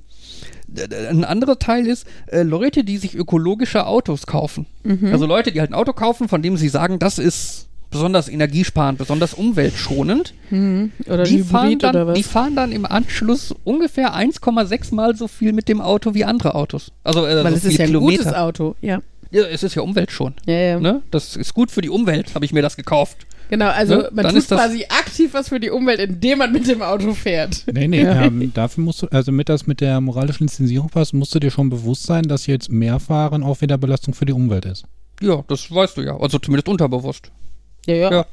[1.10, 4.66] ein anderer Teil ist äh, Leute, die sich ökologische Autos kaufen.
[5.10, 8.98] Also Leute, die halt ein Auto kaufen, von dem sie sagen, das ist besonders energiesparend,
[8.98, 10.34] besonders umweltschonend.
[10.50, 10.90] Mhm.
[11.06, 12.16] Oder Die fahren, dann, oder was?
[12.16, 16.54] die fahren dann im Anschluss ungefähr 1,6 Mal so viel mit dem Auto wie andere
[16.56, 16.90] Autos.
[17.04, 18.22] Also äh, Weil so es ist ja ein Kilometer.
[18.24, 18.74] gutes Auto.
[18.80, 19.00] Ja.
[19.30, 20.40] Ja, es ist ja umweltschonend.
[20.46, 20.80] Ja, ja.
[20.80, 21.02] Ne?
[21.10, 23.16] Das ist gut für die Umwelt, habe ich mir das gekauft.
[23.50, 24.08] Genau, also Ne?
[24.12, 26.82] man Dann tut ist das- quasi aktiv was für die Umwelt, indem man mit dem
[26.82, 27.64] Auto fährt.
[27.72, 31.34] Nee, nee, ähm, dafür musst du, also mit das mit der moralischen Lizenzierung passt, musst
[31.34, 34.64] du dir schon bewusst sein, dass jetzt mehr Fahren auch wieder Belastung für die Umwelt
[34.64, 34.84] ist.
[35.20, 36.16] Ja, das weißt du ja.
[36.18, 37.30] Also zumindest unterbewusst.
[37.86, 38.10] Ja, ja.
[38.10, 38.26] Ja.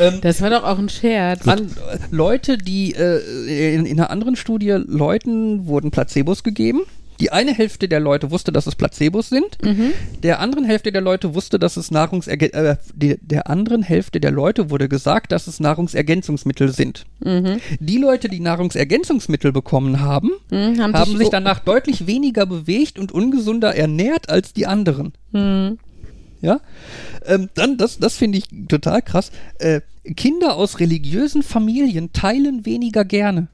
[0.00, 1.46] Ähm, Das war doch auch ein Scherz.
[1.46, 6.80] an, äh, Leute, die äh, in, in einer anderen Studie, Leuten wurden Placebos gegeben.
[7.20, 9.62] Die eine Hälfte der Leute wusste, dass es Placebos sind.
[9.62, 9.92] Mhm.
[10.22, 14.30] Der anderen Hälfte der Leute wusste, dass es Nahrungsergän äh, die, der anderen Hälfte der
[14.30, 17.04] Leute wurde gesagt, dass es Nahrungsergänzungsmittel sind.
[17.20, 17.60] Mhm.
[17.80, 23.12] Die Leute, die Nahrungsergänzungsmittel bekommen haben, Mhm, haben, haben sich danach deutlich weniger bewegt und
[23.12, 25.12] ungesunder ernährt als die anderen.
[25.32, 25.78] Mhm.
[26.42, 26.60] Ja,
[27.24, 29.32] ähm, dann, das, das finde ich total krass.
[29.58, 29.80] Äh,
[30.16, 33.48] Kinder aus religiösen Familien teilen weniger gerne.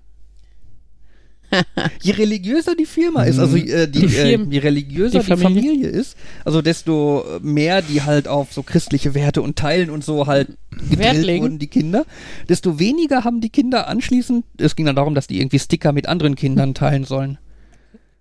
[2.03, 5.70] Je religiöser die Firma ist, also äh, die, Die äh, je religiöser Die die Familie.
[5.70, 5.88] Familie.
[5.88, 10.48] ist, also desto mehr die halt auf so christliche Werte und Teilen und so halt
[10.70, 11.42] Wert gedrillt legen.
[11.42, 12.07] wurden, die Kinder,
[12.48, 16.09] desto weniger haben die Kinder anschließend, es ging dann darum, dass die irgendwie Sticker mit
[16.09, 17.38] anderen Kindern teilen sollen.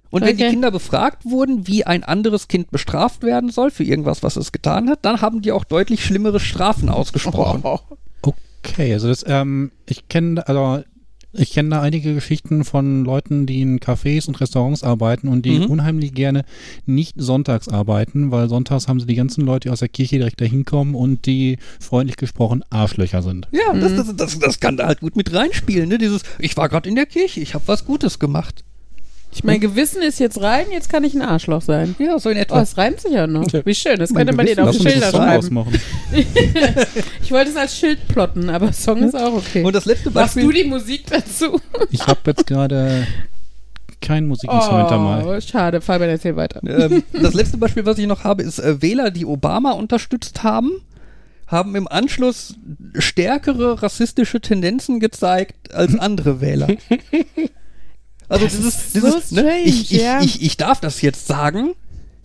[0.09, 0.51] Und wenn die Okay.
[0.51, 4.89] Kinder befragt wurden, wie ein anderes Kind bestraft werden soll für irgendwas, was es getan
[4.89, 7.63] hat, dann haben die auch deutlich schlimmere Strafen ausgesprochen.
[8.63, 10.84] Okay, also das, ähm, ich kenne, also
[11.34, 15.59] ich kenne da einige Geschichten von Leuten, die in Cafés und Restaurants arbeiten und die
[15.59, 15.65] Mhm.
[15.67, 16.43] unheimlich gerne
[16.86, 20.41] nicht sonntags arbeiten, weil sonntags haben sie die ganzen Leute, die aus der Kirche direkt
[20.41, 23.47] dahin kommen und die freundlich gesprochen Arschlöcher sind.
[23.51, 25.97] Ja, das, das, das, das kann da halt gut mit reinspielen, ne?
[25.97, 28.63] Dieses, ich war gerade in der Kirche, ich habe was Gutes gemacht.
[29.34, 31.95] Ich mein Gewissen ist jetzt rein, jetzt kann ich ein Arschloch sein.
[31.99, 32.61] Ja, so in Oh, etwa.
[32.61, 33.45] es reimt sich ja noch.
[33.65, 35.38] Wie schön, das könnte man denen auf Schilder schreiben.
[35.38, 35.79] ausmachen.
[37.23, 39.63] Ich wollte es als Schild plotten, aber Song ist auch okay.
[39.63, 40.43] Und das letzte Machst Beispiel.
[40.43, 41.61] du die Musik dazu?
[41.91, 43.07] Ich habe jetzt gerade
[44.01, 45.38] kein Musikinstrument dabei.
[45.38, 45.79] Oh, schade.
[45.79, 46.59] Fabian, erzähl weiter.
[46.67, 50.71] ähm, das letzte Beispiel, was ich noch habe, ist äh, Wähler, die Obama unterstützt haben,
[51.47, 52.55] haben im Anschluss
[52.97, 56.67] stärkere rassistische Tendenzen gezeigt als andere Wähler.
[58.32, 60.21] Also Das dieses, ist so dieses ne, ich, strange, ich, ja.
[60.21, 61.73] ich, ich darf das jetzt sagen.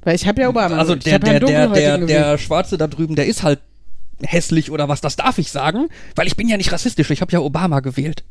[0.05, 0.77] Weil ich habe ja Obama.
[0.77, 3.59] Also ich der, der, der, der, der Schwarze da drüben, der ist halt
[4.23, 7.33] hässlich oder was, das darf ich sagen, weil ich bin ja nicht rassistisch, ich habe
[7.33, 8.23] ja Obama gewählt.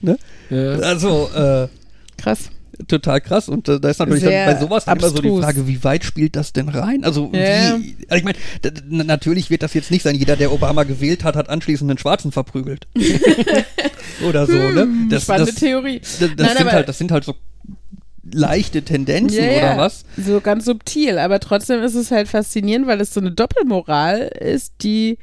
[0.00, 0.16] Ne?
[0.48, 0.76] Ja.
[0.78, 1.66] Also, äh,
[2.16, 2.50] Krass.
[2.88, 3.48] Total krass.
[3.48, 5.28] Und äh, da ist natürlich dann bei sowas dann immer so die.
[5.28, 7.04] Frage, wie weit spielt das denn rein?
[7.04, 7.78] Also, Ja.
[7.78, 8.38] wie, also ich meine,
[9.04, 12.32] natürlich wird das jetzt nicht sein, jeder, der Obama gewählt hat, hat anschließend einen Schwarzen
[12.32, 12.86] verprügelt.
[14.28, 14.88] Oder so, ne?
[15.10, 16.00] Das, Spannende das, Theorie.
[16.00, 17.34] das, das, Nein, sind halt, das sind halt so
[18.24, 19.74] leichte Tendenzen ja.
[19.74, 20.04] oder was?
[20.16, 24.74] So ganz subtil, aber trotzdem ist es halt faszinierend, weil es so eine Doppelmoral ist,
[24.82, 25.18] die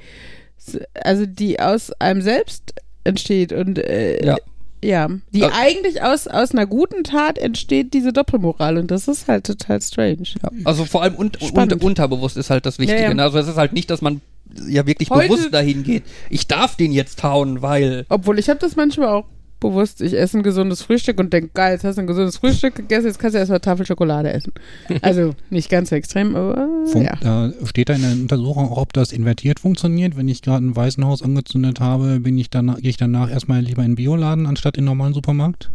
[1.03, 2.73] also die aus einem selbst
[3.03, 4.37] entsteht und äh, Ja.
[4.83, 9.27] Ja, die Also- eigentlich aus, aus einer guten Tat entsteht diese Doppelmoral und das ist
[9.27, 10.23] halt total strange.
[10.41, 13.01] Ja, also vor allem un un unterbewusst ist halt das Wichtige.
[13.01, 13.13] Ja, ja.
[13.13, 13.23] ne?
[13.23, 14.21] Also es ist halt nicht, dass man
[14.67, 16.03] ja wirklich Heute- bewusst dahin geht.
[16.29, 18.05] Ich darf den jetzt hauen, weil.
[18.09, 19.25] Obwohl ich habe das manchmal auch
[19.59, 22.75] bewusst, ich esse ein gesundes Frühstück und denke, geil, jetzt hast du ein gesundes Frühstück
[22.75, 24.53] gegessen, jetzt kannst du erstmal Tafel Schokolade essen.
[25.01, 27.47] Also nicht ganz so extrem, aber Fun ja.
[27.47, 30.17] äh, steht da in der Untersuchung auch, ob das invertiert funktioniert?
[30.17, 33.83] Wenn ich gerade ein Waisenhaus angezündet habe, bin ich danach, gehe ich danach erstmal lieber
[33.83, 35.69] in den Bioladen anstatt in den normalen Supermarkt?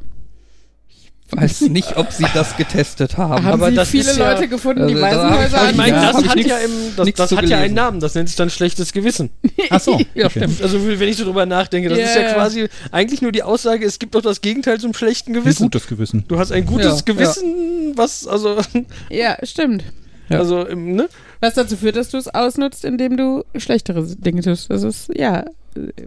[1.37, 3.45] Weiß nicht, ob sie das getestet haben.
[3.45, 5.97] Haben aber Sie das viele ist ja- Leute gefunden, die Also, Waisenhäuser hab Ich meine,
[5.97, 7.75] Ja, das hat nix- ja, im, das, das hat ja einen.
[7.75, 9.31] Namen, das nennt sich dann schlechtes Gewissen.
[9.71, 10.01] Ach so.
[10.15, 10.41] Ja, okay.
[10.41, 10.63] stimmt.
[10.63, 12.33] Also wenn ich so drüber nachdenke, das Ja, ist ja ja.
[12.35, 15.65] quasi eigentlich nur die Aussage, es gibt doch das Gegenteil zum schlechten Ein Gewissen.
[15.65, 16.25] gutes Gewissen.
[16.29, 18.59] Du hast ein gutes Ja, Gewissen, was, also,
[19.11, 19.85] Ja, stimmt.
[20.29, 20.39] Ja.
[20.39, 21.09] also, ne?
[21.41, 24.71] Was dazu führt, dass du es ausnutzt, indem du schlechtere Dinge tust.
[24.71, 25.45] Das ist, ja,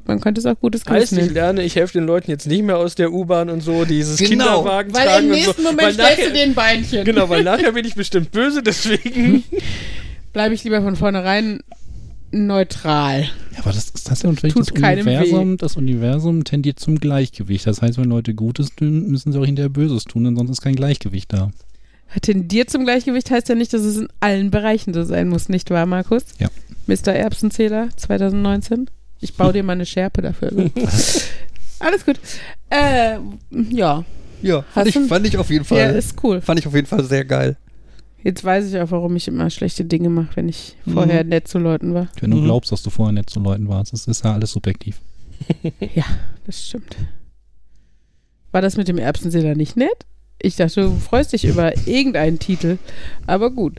[0.05, 2.63] man könnte es auch gutes Heißt, Gewissen ich lerne, ich helfe den Leuten jetzt nicht
[2.63, 4.29] mehr aus der U-Bahn und so, dieses Genau.
[4.29, 5.45] Kinderwagen Weil tragen im und so.
[5.45, 7.05] nächsten Moment weil stellst nachher, du den Beinchen.
[7.05, 9.43] Genau, weil nachher bin ich bestimmt böse, deswegen.
[10.33, 11.59] Bleibe ich lieber von vornherein
[12.31, 13.21] neutral.
[13.53, 15.57] Ja, aber das ist das ja natürlich Tut das keinem Universum.
[15.57, 17.65] Das Universum tendiert zum Gleichgewicht.
[17.65, 20.61] Das heißt, wenn Leute Gutes tun, müssen sie auch hinterher Böses tun, denn sonst ist
[20.61, 21.51] kein Gleichgewicht da.
[22.21, 25.69] Tendiert zum Gleichgewicht heißt ja nicht, dass es in allen Bereichen so sein muss, nicht
[25.71, 26.23] wahr, Markus?
[26.39, 26.47] Ja.
[26.87, 27.13] Mr.
[27.13, 28.89] Erbsenzähler 2019.
[29.19, 30.51] Ich baue dir mal eine Schärpe dafür.
[31.79, 32.19] Alles gut.
[32.69, 33.17] Äh,
[33.71, 34.03] ja.
[34.41, 35.77] Ja, fand ich, fand ich auf jeden Fall.
[35.79, 36.41] Ja, ist cool.
[36.41, 37.57] fand ich auf jeden Fall sehr geil.
[38.23, 40.93] Jetzt weiß ich auch, warum ich immer schlechte Dinge mache, wenn ich Mhm.
[40.93, 42.07] vorher nett zu Leuten war.
[42.19, 42.45] Wenn du Mhm.
[42.45, 44.99] glaubst, dass du vorher nett zu Leuten warst, das ist ja alles subjektiv.
[45.95, 46.03] Ja,
[46.45, 46.95] das stimmt.
[48.51, 50.05] War das mit dem Erbsenseeler nicht nett?
[50.39, 52.77] Ich dachte, du freust dich über irgendeinen Titel.
[53.25, 53.77] Aber gut.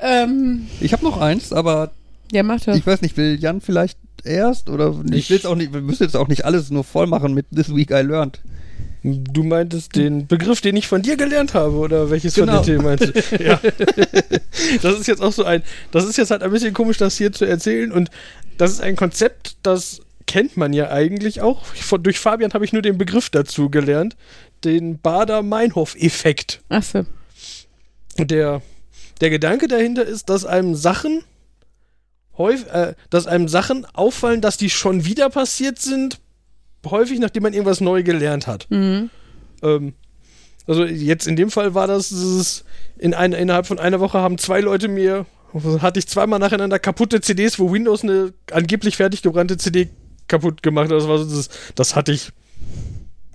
[0.00, 1.92] Ähm, Ich habe noch eins, aber
[2.34, 2.76] ja, mach das.
[2.76, 5.80] ich weiß nicht, will Jan vielleicht erst oder ich Ich- will jetzt auch nicht, wir
[5.80, 8.40] müssen jetzt auch nicht alles nur voll machen mit This Week I Learned.
[9.02, 12.56] Du meintest den Begriff, den ich von dir gelernt habe, oder welches Genau.
[12.56, 13.42] von den Themen meinst du?
[13.44, 13.60] Ja.
[14.82, 17.32] Das ist jetzt auch so ein, das ist jetzt halt ein bisschen komisch, das hier
[17.32, 18.10] zu erzählen und
[18.56, 21.64] das ist ein Konzept, das kennt man ja eigentlich auch.
[21.66, 24.16] Von, durch Fabian habe ich nur den Begriff dazu gelernt,
[24.64, 26.62] den Bader-Meinhof-Effekt.
[26.70, 27.04] Achso.
[28.18, 28.62] Der,
[29.20, 31.22] der Gedanke dahinter ist, dass einem Sachen
[32.38, 36.20] häufig, äh, dass einem Sachen auffallen, dass die schon wieder passiert sind,
[36.84, 38.66] häufig nachdem man irgendwas neu gelernt hat.
[38.70, 39.10] Mhm.
[39.62, 39.94] Ähm,
[40.66, 42.64] also jetzt in dem Fall war das, dieses,
[42.98, 45.26] in ein, innerhalb von einer Woche haben zwei Leute mir,
[45.80, 49.90] hatte ich zweimal nacheinander kaputte CDs, wo Windows eine angeblich fertig gebrannte CD
[50.26, 50.96] kaputt gemacht hat.
[50.96, 52.30] Das war so dieses, das hatte ich,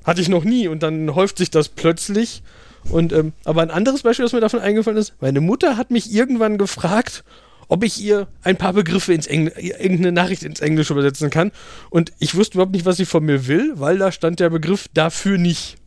[0.04, 2.42] hatte ich noch nie und dann häuft sich das plötzlich.
[2.90, 6.12] Und ähm, aber ein anderes Beispiel, das mir davon eingefallen ist, meine Mutter hat mich
[6.12, 7.24] irgendwann gefragt,
[7.70, 11.52] ob ich ihr ein paar Begriffe ins Engl irgendeine Nachricht ins Englische übersetzen kann.
[11.90, 14.88] Und ich wusste überhaupt nicht, was sie von mir will, weil da stand der Begriff
[14.94, 15.78] dafür nicht.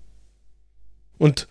[1.19, 1.49] Und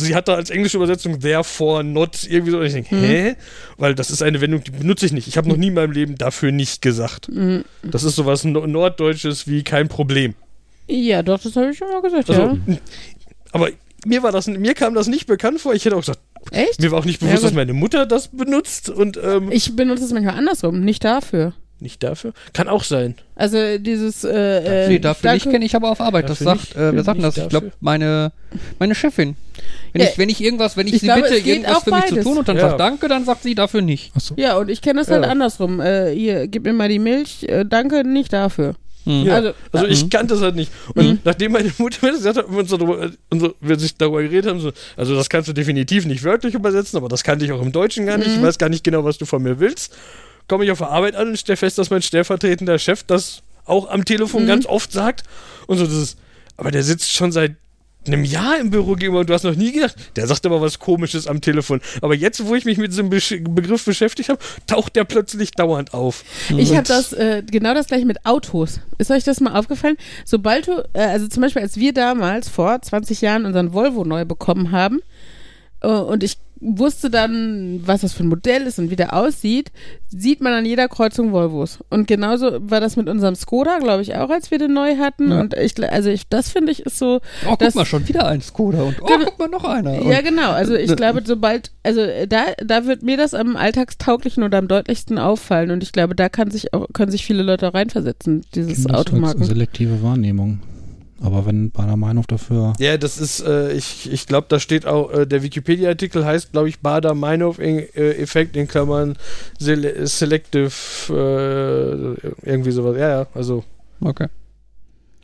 [0.00, 2.58] sie hat da als englische Übersetzung therefore not irgendwie so.
[2.58, 3.00] Und ich denke, Mhm.
[3.04, 3.36] hä?
[3.76, 5.28] Weil das ist eine Wendung, die benutze ich nicht.
[5.28, 7.28] Ich habe noch nie in meinem Leben dafür nicht gesagt.
[7.28, 7.64] Mhm.
[7.82, 10.34] Das ist sowas no Norddeutsches wie kein Problem.
[10.88, 12.76] Ja, doch, das habe ich schon mal gesagt, Also, ja.
[13.52, 13.68] aber
[14.04, 15.74] mir war das, mir kam das nicht bekannt vor.
[15.74, 16.20] Ich hätte auch gesagt,
[16.50, 16.80] Echt?
[16.80, 17.56] mir war auch nicht Ja, bewusst, dass gut.
[17.56, 21.52] meine Mutter das benutzt und ähm, Ich benutze es manchmal andersrum, nicht dafür.
[21.80, 22.32] nicht dafür.
[22.52, 23.14] Kann auch sein.
[23.34, 26.28] Also dieses äh, äh, nee, dafür danke- nicht kenne ich aber auf Arbeit.
[26.30, 27.36] Das Dafür sagt, nicht, äh, wer sagt das?
[27.36, 27.78] Ich glaube, dafür.
[27.80, 28.32] meine,
[28.78, 29.36] meine Chefin.
[29.92, 32.04] Wenn, Ja, ich, wenn ich irgendwas, wenn ich, ich sie glaube, bitte, irgendwas für mich
[32.06, 32.68] zu tun und dann Ja.
[32.68, 34.12] sagt Danke, dann sagt sie dafür nicht.
[34.16, 34.34] Achso.
[34.36, 35.30] Ja, und ich kenne das halt Ja.
[35.30, 35.80] andersrum.
[35.80, 38.74] Äh, hier, gib mir mal die Milch, äh, danke, nicht dafür.
[39.04, 39.24] Hm.
[39.26, 39.34] Ja.
[39.36, 40.10] Also, Also ich Mhm.
[40.10, 40.70] kannte das halt nicht.
[40.94, 41.18] Und Mhm.
[41.24, 43.96] nachdem meine Mutter mir das gesagt hat, und wir, uns darüber, und so, wir sich
[43.96, 47.44] darüber geredet haben, so, also das kannst du definitiv nicht wörtlich übersetzen, aber das kannte
[47.44, 48.28] ich auch im Deutschen gar nicht.
[48.28, 48.42] Ich Mhm.
[48.42, 49.92] weiß gar nicht genau, was du von mir willst.
[50.48, 53.88] Komme ich auf der Arbeit an und stelle fest, dass mein stellvertretender Chef das auch
[53.88, 54.48] am Telefon Mhm.
[54.48, 55.22] ganz oft sagt.
[55.66, 56.18] Und so, das ist,
[56.56, 57.54] aber der sitzt schon seit
[58.06, 60.78] einem Jahr im Büro gegenüber und du hast noch nie gedacht, der sagt aber was
[60.78, 61.80] Komisches am Telefon.
[62.00, 66.24] Aber jetzt, wo ich mich mit diesem Begriff beschäftigt habe, taucht der plötzlich dauernd auf.
[66.56, 68.80] Ich habe das äh, genau das gleiche mit Autos.
[68.98, 69.96] Ist euch das mal aufgefallen?
[70.24, 74.24] Sobald du, äh, also zum Beispiel, als wir damals vor 20 Jahren unseren Volvo neu
[74.24, 75.00] bekommen haben
[75.88, 79.72] und ich wusste dann, was das für ein Modell ist und wie der aussieht,
[80.08, 81.80] sieht man an jeder Kreuzung Volvos.
[81.90, 85.32] Und genauso war das mit unserem Skoda, glaube ich, auch, als wir den neu hatten.
[85.32, 85.40] Ja.
[85.40, 88.40] Und ich, also ich, das finde ich ist so, Oh, guck mal, schon wieder ein
[88.40, 89.24] Skoda und oh, Genau.
[89.24, 90.00] guck mal, noch einer.
[90.02, 90.52] Und, ja, genau.
[90.52, 94.58] Also ich äh, glaube, sobald, also äh, da, da wird mir das am alltagstauglichen oder
[94.58, 97.74] am deutlichsten auffallen und ich glaube, da kann sich auch, können sich viele Leute auch
[97.74, 99.42] reinversetzen, dieses Automarken.
[99.42, 100.60] selektive Wahrnehmung.
[101.22, 102.72] Aber wenn Bader Meinhof dafür.
[102.80, 106.68] Ja, das ist, äh, ich, ich glaube, da steht auch, äh, der Wikipedia-Artikel heißt, glaube
[106.68, 109.16] ich, Bader-Meinhof-Effekt in Klammern
[109.58, 110.72] Sele Selective,
[111.10, 112.96] äh, irgendwie sowas.
[112.98, 113.62] Ja, ja, also
[114.00, 114.26] Okay.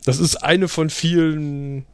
[0.05, 1.85] das ist eine von vielen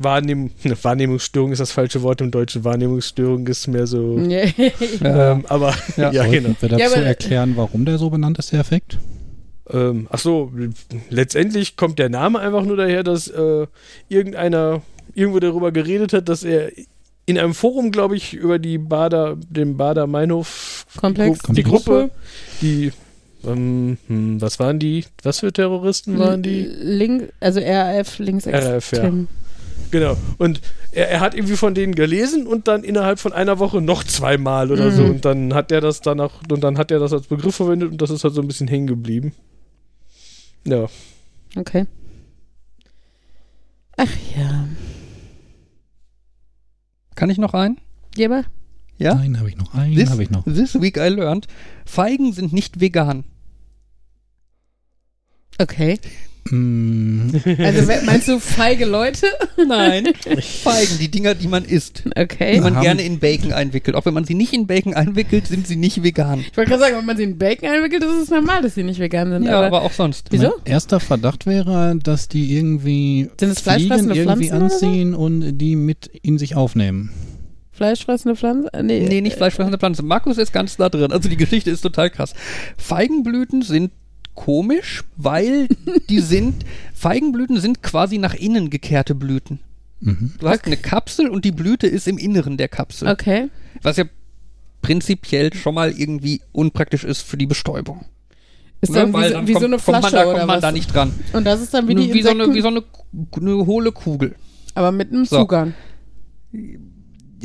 [0.00, 2.64] Wahrnehm ne, Wahrnehmungsstörungen ist das falsche Wort im Deutschen.
[2.64, 4.18] Wahrnehmungsstörung ist mehr so.
[4.18, 6.10] Ähm, aber Ja.
[6.12, 6.56] ja, genau.
[6.58, 8.98] Wir dazu Ja, erklären, warum der so benannt ist, der Effekt?
[9.70, 10.52] Ähm, ach so,
[11.10, 13.66] letztendlich kommt der Name einfach nur daher, dass äh,
[14.08, 14.82] irgendeiner
[15.14, 16.70] irgendwo darüber geredet hat, dass er
[17.26, 22.10] in einem Forum, glaube ich, über die Bader, den Bader Meinhof Komplex, Gru- die Gruppe,
[22.60, 22.92] die
[23.46, 25.04] ähm, hm, was waren die?
[25.22, 26.62] Was für Terroristen waren die?
[26.62, 28.72] Link, also RAF, linksextrem.
[28.72, 29.10] RAF, ja.
[29.90, 30.16] Genau.
[30.38, 30.60] Und
[30.92, 34.70] er, er hat irgendwie von denen gelesen und dann innerhalb von einer Woche noch zweimal
[34.70, 35.02] oder so.
[35.02, 35.10] Mhm.
[35.10, 38.02] Und dann hat er das danach, und dann hat er das als Begriff verwendet und
[38.02, 39.32] das ist halt so ein bisschen hängen geblieben.
[40.66, 40.86] Ja.
[41.56, 41.86] Okay.
[43.96, 44.68] Ach ja.
[47.14, 47.78] Kann ich noch einen?
[48.12, 48.44] Geber?
[48.96, 49.14] Ja?
[49.16, 50.44] Einen habe ich noch, einen This, habe ich noch.
[50.44, 51.46] this week I learned,
[51.84, 53.24] Feigen sind nicht vegan.
[55.58, 55.98] Okay.
[56.50, 59.26] Mm, Also meinst du feige Leute?
[59.68, 60.08] Nein.
[60.62, 62.04] Feigen, die Dinger, die man isst.
[62.04, 62.60] Die Okay.
[62.60, 63.96] man Haben- gerne in Bacon einwickelt.
[63.96, 66.40] Auch wenn man sie nicht in Bacon einwickelt, sind sie nicht vegan.
[66.40, 68.82] Ich wollte gerade sagen, wenn man sie in Bacon einwickelt, ist es normal, dass sie
[68.82, 69.44] nicht vegan sind.
[69.44, 70.28] Ja, aber, aber auch sonst.
[70.30, 70.48] Wieso?
[70.64, 75.58] Mein erster Verdacht wäre, dass die irgendwie Sind es Fliegen fleischfressende irgendwie Pflanzen anziehen und
[75.58, 77.10] die mit in sich aufnehmen.
[77.72, 78.72] Fleischfressende Pflanze?
[78.72, 80.02] Äh, Nee, Nee, nicht fleischfressende Pflanze.
[80.04, 81.10] Markus ist ganz da drin.
[81.10, 82.34] Also die Geschichte ist total krass.
[82.76, 83.90] Feigenblüten sind
[84.34, 85.68] komisch, weil
[86.08, 86.64] die sind,
[86.94, 89.60] Feigenblüten sind quasi nach innen gekehrte Blüten.
[90.00, 90.32] Mhm.
[90.38, 93.08] Du hast eine Kapsel und die Blüte ist im Inneren der Kapsel.
[93.08, 93.48] Okay.
[93.82, 94.04] Was ja
[94.82, 98.04] prinzipiell schon mal irgendwie unpraktisch ist für die Bestäubung.
[98.82, 98.96] Ist Ne?
[98.98, 100.46] dann wie, Weil so, dann wie so kommt, eine kommt Flasche man, da oder kommt
[100.48, 100.60] man was?
[100.62, 101.14] da nicht dran.
[101.32, 102.82] Und das ist dann wie die wie, so eine, wie so eine,
[103.36, 104.34] eine hohle Kugel.
[104.74, 105.38] aber mit einem So.
[105.38, 105.72] Zugang.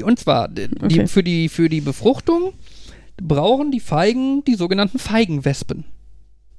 [0.04, 1.08] Und zwar, die, Okay.
[1.08, 2.54] für, die, für die Befruchtung
[3.22, 5.86] brauchen die Feigen die sogenannten Feigenwespen.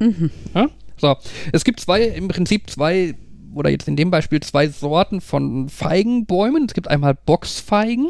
[0.01, 0.31] Mhm.
[0.55, 0.69] Ja?
[0.97, 1.17] So,
[1.53, 3.15] es gibt zwei, im Prinzip zwei,
[3.55, 6.65] oder jetzt in dem Beispiel zwei Sorten von Feigenbäumen.
[6.67, 8.09] Es gibt einmal Boxfeigen.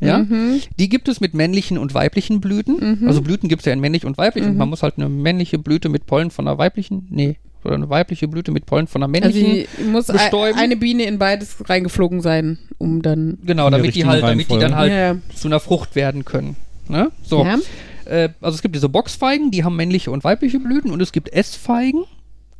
[0.00, 0.60] Ja, Mhm.
[0.80, 2.98] die gibt es mit männlichen und weiblichen Blüten.
[3.02, 3.06] Mhm.
[3.08, 4.58] Also Blüten gibt es ja in männlich und weiblich und Mhm.
[4.58, 8.26] man muss halt eine männliche Blüte mit Pollen von einer weiblichen, nee, oder eine weibliche
[8.26, 9.68] Blüte mit Pollen von einer Also männlichen.
[9.78, 10.58] die muss bestäuben.
[10.58, 13.38] eine Biene in beides reingeflogen sein, um dann.
[13.46, 15.16] genau, damit die halt, damit die dann halt ja.
[15.36, 16.56] zu einer Frucht werden können.
[16.88, 17.12] Ne?
[17.22, 17.44] So.
[17.44, 17.58] Ja.
[18.06, 21.32] Äh, also es gibt diese Boxfeigen, die haben männliche und weibliche Blüten und es gibt
[21.32, 22.04] Essfeigen,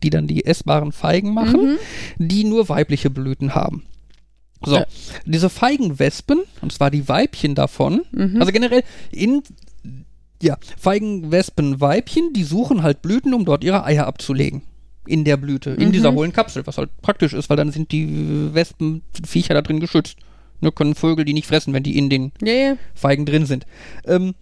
[0.02, 1.78] die dann die essbaren Feigen machen, Mhm.
[2.18, 3.84] die nur weibliche Blüten haben.
[4.64, 4.86] So, Ja.
[5.26, 8.40] diese Feigenwespen, und zwar die Weibchen davon, Mhm.
[8.40, 9.42] also generell in
[10.40, 14.62] ja, Feigenwespen Weibchen, die suchen halt Blüten, um dort ihre Eier abzulegen.
[15.06, 15.92] In der Blüte, in Mhm.
[15.92, 20.16] dieser hohlen Kapsel, was halt praktisch ist, weil dann sind die Wespenviecher da drin geschützt.
[20.60, 22.76] Ne, können Vögel die nicht fressen, wenn die in den ja, ja.
[22.94, 23.66] Feigen drin sind.
[24.06, 24.34] Ähm,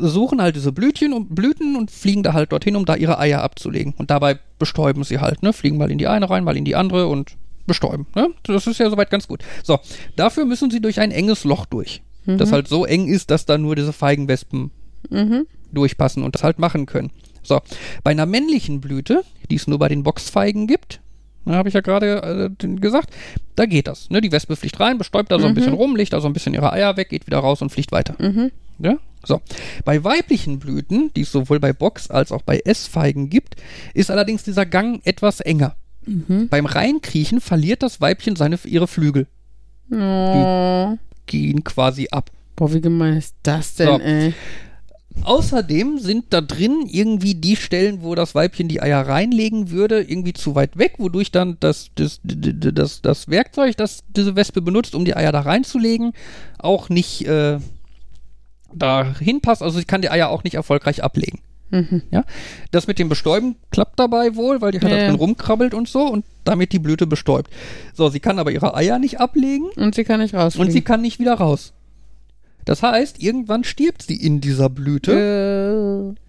[0.00, 3.42] suchen halt diese Blütchen und Blüten und fliegen da halt dorthin, um da ihre Eier
[3.42, 3.94] abzulegen.
[3.96, 5.52] Und dabei bestäuben sie halt, ne?
[5.52, 7.36] Fliegen mal in die eine rein, mal in die andere und
[7.66, 8.06] bestäuben.
[8.14, 8.28] Ne?
[8.44, 9.42] Das ist ja soweit ganz gut.
[9.64, 9.78] So,
[10.14, 12.02] dafür müssen sie durch ein enges Loch durch.
[12.28, 14.72] Das halt so eng ist, dass da nur diese Feigenwespen
[15.10, 15.46] Mhm.
[15.72, 17.10] durchpassen und das halt machen können.
[17.44, 17.60] So,
[18.02, 21.00] bei einer männlichen Blüte, die es nur bei den Boxfeigen gibt,
[21.46, 23.10] habe ich ja gerade äh, gesagt,
[23.54, 24.10] da geht das.
[24.10, 24.20] Ne?
[24.20, 25.54] Die Wespe fliegt rein, bestäubt da so ein Mhm.
[25.54, 27.92] bisschen rum, legt da so ein bisschen ihre Eier weg, geht wieder raus und fliegt
[27.92, 28.16] weiter.
[28.18, 28.50] Mhm.
[28.80, 28.96] Ja?
[29.26, 29.40] So.
[29.84, 33.56] Bei weiblichen Blüten, die es sowohl bei Box als auch bei Essfeigen gibt,
[33.92, 35.76] ist allerdings dieser Gang etwas enger.
[36.06, 36.48] Mhm.
[36.48, 39.26] Beim Reinkriechen verliert das Weibchen seine, ihre Flügel,
[39.92, 40.96] Oh.
[41.26, 42.30] gehen quasi ab.
[42.56, 43.98] Boah, wie gemein ist das denn, So.
[44.00, 44.34] ey?
[45.22, 50.34] Außerdem sind da drin irgendwie die Stellen, wo das Weibchen die Eier reinlegen würde, irgendwie
[50.34, 55.04] zu weit weg, wodurch dann das, das, das, das Werkzeug, das diese Wespe benutzt, um
[55.06, 56.12] die Eier da reinzulegen,
[56.58, 57.58] auch nicht äh,
[58.78, 59.62] dahin passt.
[59.62, 61.40] Also sie kann die Eier auch nicht erfolgreich ablegen.
[61.70, 62.02] Mhm.
[62.10, 62.24] Ja?
[62.70, 65.88] Das mit dem Bestäuben klappt dabei wohl, weil die halt Ja, da drin rumkrabbelt und
[65.88, 67.50] so und damit die Blüte bestäubt.
[67.94, 70.68] So, sie kann aber ihre Eier nicht ablegen Und sie kann nicht rausfliegen.
[70.68, 71.72] und sie kann nicht wieder raus.
[72.64, 76.14] Das heißt, irgendwann stirbt sie in dieser Blüte.
[76.16, 76.25] äh,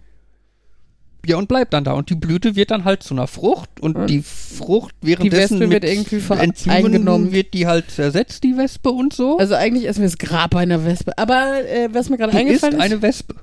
[1.28, 1.94] Ja, und bleibt dann da.
[1.94, 5.68] Und die Blüte wird dann halt zu einer Frucht und Und die Frucht währenddessen Wespe
[5.68, 7.32] mit wird irgendwie Enzymen eingenommen.
[7.32, 9.38] wird die halt zersetzt, die Wespe und so.
[9.38, 11.18] also eigentlich essen wir das Grab einer Wespe.
[11.18, 13.36] Aber äh, was mir gerade die ist eingefallen ist, eine Wespe.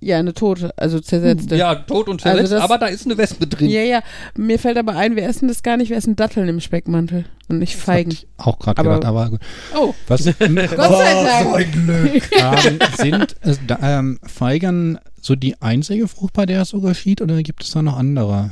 [0.00, 1.56] Ja, eine tote, also zersetzte.
[1.56, 3.68] Ja, tot und Also zersetzt, das- aber da ist eine Wespe drin.
[3.68, 4.00] ja, ja.
[4.36, 7.58] Mir fällt aber ein, wir essen das gar nicht, wir essen Datteln im Speckmantel und
[7.58, 8.16] nicht Feigen.
[8.36, 9.40] Auch gerade Aber- gedacht, aber gut.
[9.76, 11.78] Oh, Was Gott sei Dank.
[12.32, 13.36] ähm, sind
[13.70, 17.70] äh, ähm, Feigen so die einzige Frucht, bei der es so geschieht, oder gibt es
[17.72, 18.50] da noch andere,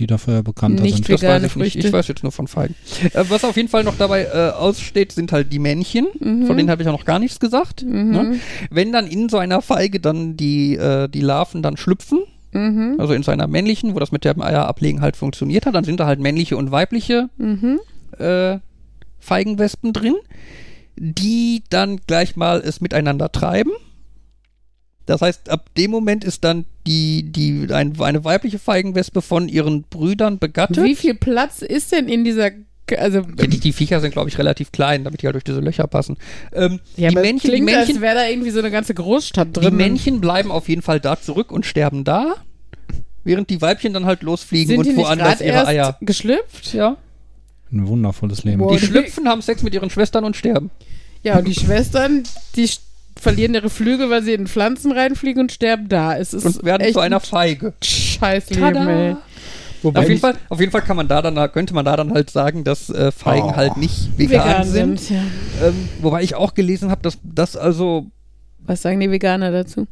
[0.00, 1.10] die dafür bekannter Nicht sind?
[1.10, 1.76] Das Vegane weiß ich nicht.
[1.76, 2.74] Ich weiß jetzt nur von Feigen.
[3.12, 6.06] Äh, was auf jeden Fall noch dabei äh, aussteht, sind halt die Männchen.
[6.46, 7.84] Von denen habe ich ja noch gar nichts gesagt.
[7.84, 8.10] Mhm.
[8.10, 8.40] Ne?
[8.70, 12.20] Wenn dann in so einer Feige dann die, äh, die Larven dann schlüpfen,
[12.50, 12.94] Mhm.
[12.96, 15.84] also in so einer männlichen, wo das mit dem Eier ablegen halt funktioniert hat, dann
[15.84, 17.78] sind da halt männliche und weibliche Mhm.
[18.18, 18.58] äh,
[19.20, 20.14] Feigenwespen drin,
[20.96, 23.72] die dann gleich mal es miteinander treiben.
[25.08, 29.84] Das heißt, ab dem Moment ist dann die, die, ein, eine weibliche Feigenwespe von ihren
[29.84, 30.84] Brüdern begattet.
[30.84, 32.50] Wie viel Platz ist denn in dieser,
[32.98, 35.86] also die, die Viecher sind, glaube ich, relativ klein, damit die halt durch diese Löcher
[35.86, 36.18] passen.
[36.52, 38.92] Ähm, ja, die, aber Männchen, die, klingt, als Männchen, wäre da irgendwie so eine ganze
[38.92, 39.76] Großstadt die drin.
[39.76, 42.34] Männchen bleiben auf jeden Fall da zurück und sterben da,
[43.24, 45.96] während die Weibchen dann halt losfliegen sind und die woanders ihre erst Eier.
[46.02, 46.74] geschlüpft?
[46.74, 46.98] Ja.
[47.72, 48.58] Ein wundervolles Leben.
[48.58, 48.76] Boah.
[48.76, 50.70] Die schlüpfen, haben Sex mit ihren Schwestern und sterben.
[51.22, 52.24] Ja, und die Schwestern,
[52.56, 52.68] die
[53.20, 56.16] verlieren ihre Flügel, weil sie in Pflanzen reinfliegen und sterben da.
[56.16, 57.74] Es ist Und werden echt zu einer ein Feige.
[57.82, 59.16] Scheißleben, ey.
[59.82, 62.12] Wobei Auf jeden, Fall, auf jeden Fall kann man da dann, könnte man da dann
[62.12, 63.56] halt sagen, dass äh, Feigen Oh.
[63.56, 65.00] halt nicht vegan, Vegan sind.
[65.00, 65.16] sind,
[65.60, 65.68] ja.
[65.68, 68.06] Ähm, wobei ich auch gelesen habe, dass das also
[68.66, 69.86] Was sagen die Veganer dazu?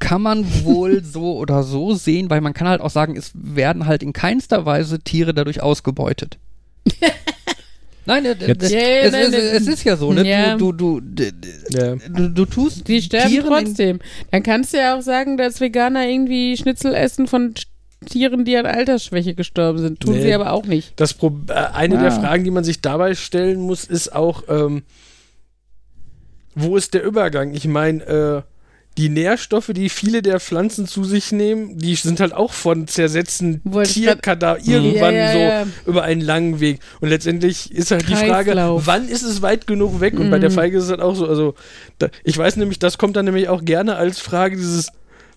[0.00, 3.86] kann man wohl so oder so sehen, weil man kann halt auch sagen, es werden
[3.86, 6.38] halt in keinster Weise Tiere dadurch ausgebeutet.
[8.06, 8.72] Nein, äh, es,
[9.12, 10.26] nein, es, es ist ja so, ne?
[10.26, 10.56] Ja.
[10.56, 13.98] Du, du, du, du, du tust Die sterben trotzdem.
[14.30, 17.54] Dann kannst du ja auch sagen, dass Veganer irgendwie Schnitzel essen von
[18.04, 20.00] Tieren, die an Altersschwäche gestorben sind.
[20.00, 20.22] Tun Nee.
[20.22, 20.92] sie aber auch nicht.
[20.96, 22.02] Das Pro äh, eine Ah.
[22.02, 24.82] der Fragen, die man sich dabei stellen muss, ist auch, ähm,
[26.54, 27.52] wo ist der Übergang?
[27.54, 28.42] Ich meine, äh,
[28.98, 33.60] die Nährstoffe, die viele der Pflanzen zu sich nehmen, die sind halt auch von zersetzten
[33.84, 36.80] Tierkadaver irgendwann Ja, ja, so über einen langen Weg.
[37.00, 38.86] Und letztendlich ist halt die Frage, Kreislauf.
[38.86, 40.18] wann ist es weit genug weg?
[40.18, 40.42] Und bei Mhm.
[40.42, 41.26] der Feige ist es halt auch so.
[41.28, 41.54] Also,
[41.98, 44.88] da, ich weiß nämlich, das kommt dann nämlich auch gerne als Frage, dieses,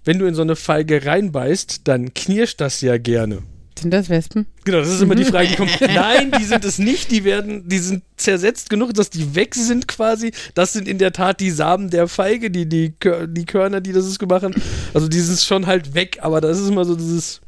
[0.06, 3.40] wenn du in so eine Feige reinbeißt, dann knirscht das ja gerne.
[3.82, 4.46] Sind das Wespen?
[4.66, 5.80] Genau, das ist immer die Frage, die kommt.
[5.82, 9.88] Nein, die sind es nicht, die werden, die sind zersetzt genug, dass die weg sind
[9.88, 10.32] quasi.
[10.56, 12.94] Das sind in der Tat die Samen der Feige, die, die,
[13.28, 14.56] die Körner, die das ist gemacht haben.
[14.94, 17.40] Also die sind schon halt weg, aber das ist immer so dieses,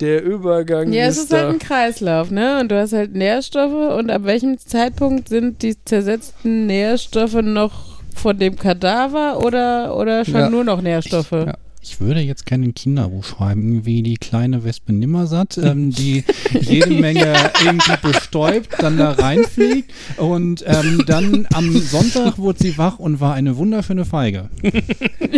[0.00, 1.48] der Übergang Ja, es ist ist halt da.
[1.50, 2.58] ein Kreislauf, ne?
[2.60, 8.38] Und du hast halt Nährstoffe und ab welchem Zeitpunkt sind die zersetzten Nährstoffe noch von
[8.38, 10.50] dem Kadaver oder, oder schon Ja.
[10.50, 11.30] nur noch Nährstoffe?
[11.32, 11.54] Ja.
[11.86, 16.24] Ich würde jetzt gerne ein Kinderbuch schreiben, wie die kleine Wespe Nimmersatt, ähm, die
[16.58, 22.98] jede Menge irgendwie bestäubt, dann da reinfliegt und ähm, dann am Sonntag wurde sie wach
[22.98, 24.48] und war eine wunderschöne Feige.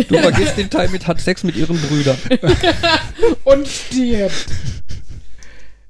[0.07, 2.17] Du vergisst den Teil mit hat Sex mit ihren Brüdern.
[3.43, 4.47] Und stirbt.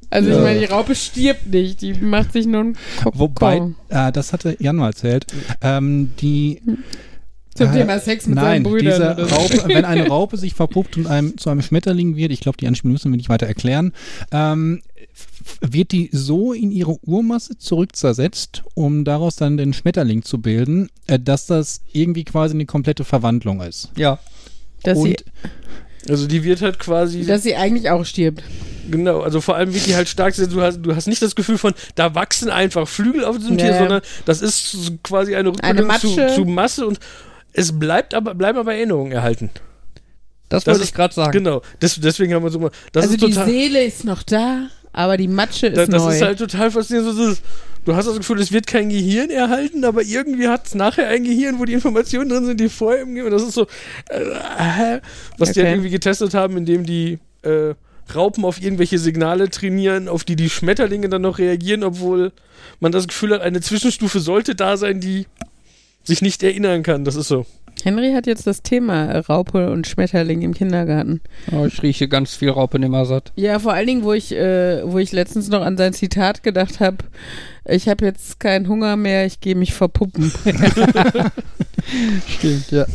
[0.10, 2.78] Also ich meine, die Raupe stirbt nicht, die macht sich nur einen.
[3.04, 5.28] Wobei, äh, das hatte Jan mal erzählt,
[5.62, 6.62] ähm, die
[7.58, 9.18] Zum äh, Thema Sex mit Nein, seinen Brüdern.
[9.18, 9.32] diese.
[9.36, 12.68] Raupe, wenn eine Raupe sich verpuppt und einem, zu einem Schmetterling wird, ich glaube, die
[12.68, 13.94] Anspielung müssen wir nicht weiter erklären,
[14.32, 14.82] ähm,
[15.62, 21.20] wird die so in ihre Urmasse zurückzersetzt, um daraus dann den Schmetterling zu bilden, äh,
[21.20, 23.92] dass das irgendwie quasi eine komplette Verwandlung ist.
[23.98, 24.20] Ja.
[24.84, 25.24] dass, sie, und
[26.10, 28.44] Also die wird halt quasi, dass sie eigentlich auch stirbt.
[28.92, 31.58] genau, also vor allem wird die halt stark, du hast, du hast nicht das Gefühl
[31.58, 33.66] von, da wachsen einfach Flügel auf diesem Ja.
[33.66, 36.36] Tier, sondern das ist quasi eine Eine Rückbildung zu, Matsche.
[36.36, 37.00] zu Masse und
[37.54, 39.50] es bleibt aber, bleiben aber Erinnerungen erhalten.
[40.50, 41.32] Das, Das wollte ich gerade sagen.
[41.32, 43.34] Genau, das, deswegen haben wir so mal, das also ist die.
[43.34, 46.12] Seele ist noch da, aber die Matsche ist Das, das neu.
[46.16, 47.16] ist halt total faszinierend.
[47.16, 47.42] So, das,
[47.84, 51.24] du hast das Gefühl, es wird kein Gehirn erhalten, aber irgendwie hat es nachher ein
[51.26, 53.32] Gehirn, wo die Informationen drin sind, die vorher im Gehirn.
[53.32, 53.64] Das ist so,
[54.10, 55.00] äh,
[55.38, 55.64] was die Okay.
[55.68, 57.74] halt irgendwie getestet haben, indem die äh,
[58.16, 62.32] Raupen auf irgendwelche Signale trainieren, auf die die Schmetterlinge dann noch reagieren, obwohl
[62.80, 65.26] man das Gefühl hat, eine Zwischenstufe sollte da sein, die
[66.08, 67.06] sich nicht erinnern kann.
[67.06, 67.46] Das ist so.
[67.84, 71.22] Henry hat jetzt das Thema Raupe und Schmetterling im Kindergarten.
[71.52, 73.32] Oh, ich rieche ganz viel Raupe Nimmersatt.
[73.36, 76.80] Ja, vor allen Dingen, wo ich, äh, wo ich letztens noch an sein Zitat gedacht
[76.80, 76.98] habe,
[77.66, 80.32] ich habe jetzt keinen Hunger mehr, ich gehe mich verpuppen.
[82.28, 82.86] Stimmt, ja.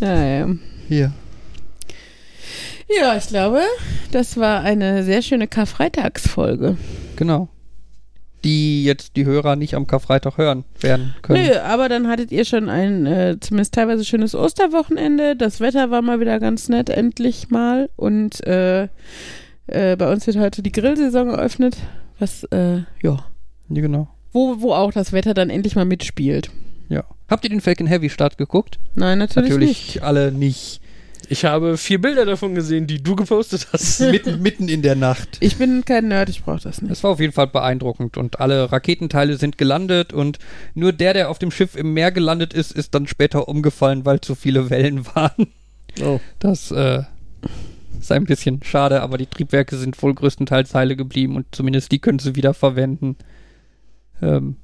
[0.00, 0.48] ja, ja.
[0.88, 1.12] Hier.
[3.00, 3.60] ja, ich glaube,
[4.10, 6.76] das war eine sehr schöne Karfreitagsfolge.
[7.16, 7.48] Genau.
[8.44, 11.44] Die jetzt die Hörer nicht am Karfreitag hören werden können.
[11.46, 15.36] Nö, aber dann hattet ihr schon ein äh, zumindest teilweise schönes Osterwochenende.
[15.36, 17.90] Das Wetter war mal wieder ganz nett, endlich mal.
[17.96, 18.84] Und äh,
[19.66, 21.76] äh, bei uns wird heute die Grillsaison eröffnet,
[22.18, 23.24] was, äh, ja,
[23.68, 24.08] Ja, genau.
[24.32, 26.50] wo, wo auch das Wetter dann endlich mal mitspielt.
[26.88, 27.04] Ja.
[27.28, 28.78] Habt ihr den Falcon Heavy Start geguckt?
[28.94, 30.02] Nein, natürlich, nicht.
[30.02, 30.80] alle nicht.
[31.30, 34.00] Ich habe vier Bilder davon gesehen, die du gepostet hast.
[34.10, 35.38] mitten, mitten in der Nacht.
[35.38, 36.90] Ich bin kein Nerd, ich brauche das nicht.
[36.90, 40.40] Das war auf jeden Fall beeindruckend und alle Raketenteile sind gelandet und
[40.74, 44.20] nur der, der auf dem Schiff im Meer gelandet ist, ist dann später umgefallen, weil
[44.20, 45.46] zu viele Wellen waren.
[46.02, 46.18] Oh.
[46.40, 47.04] Das äh,
[48.00, 52.00] ist ein bisschen schade, aber die Triebwerke sind wohl größtenteils heile geblieben und zumindest die
[52.00, 53.14] können sie wieder verwenden.
[54.20, 54.56] Ähm,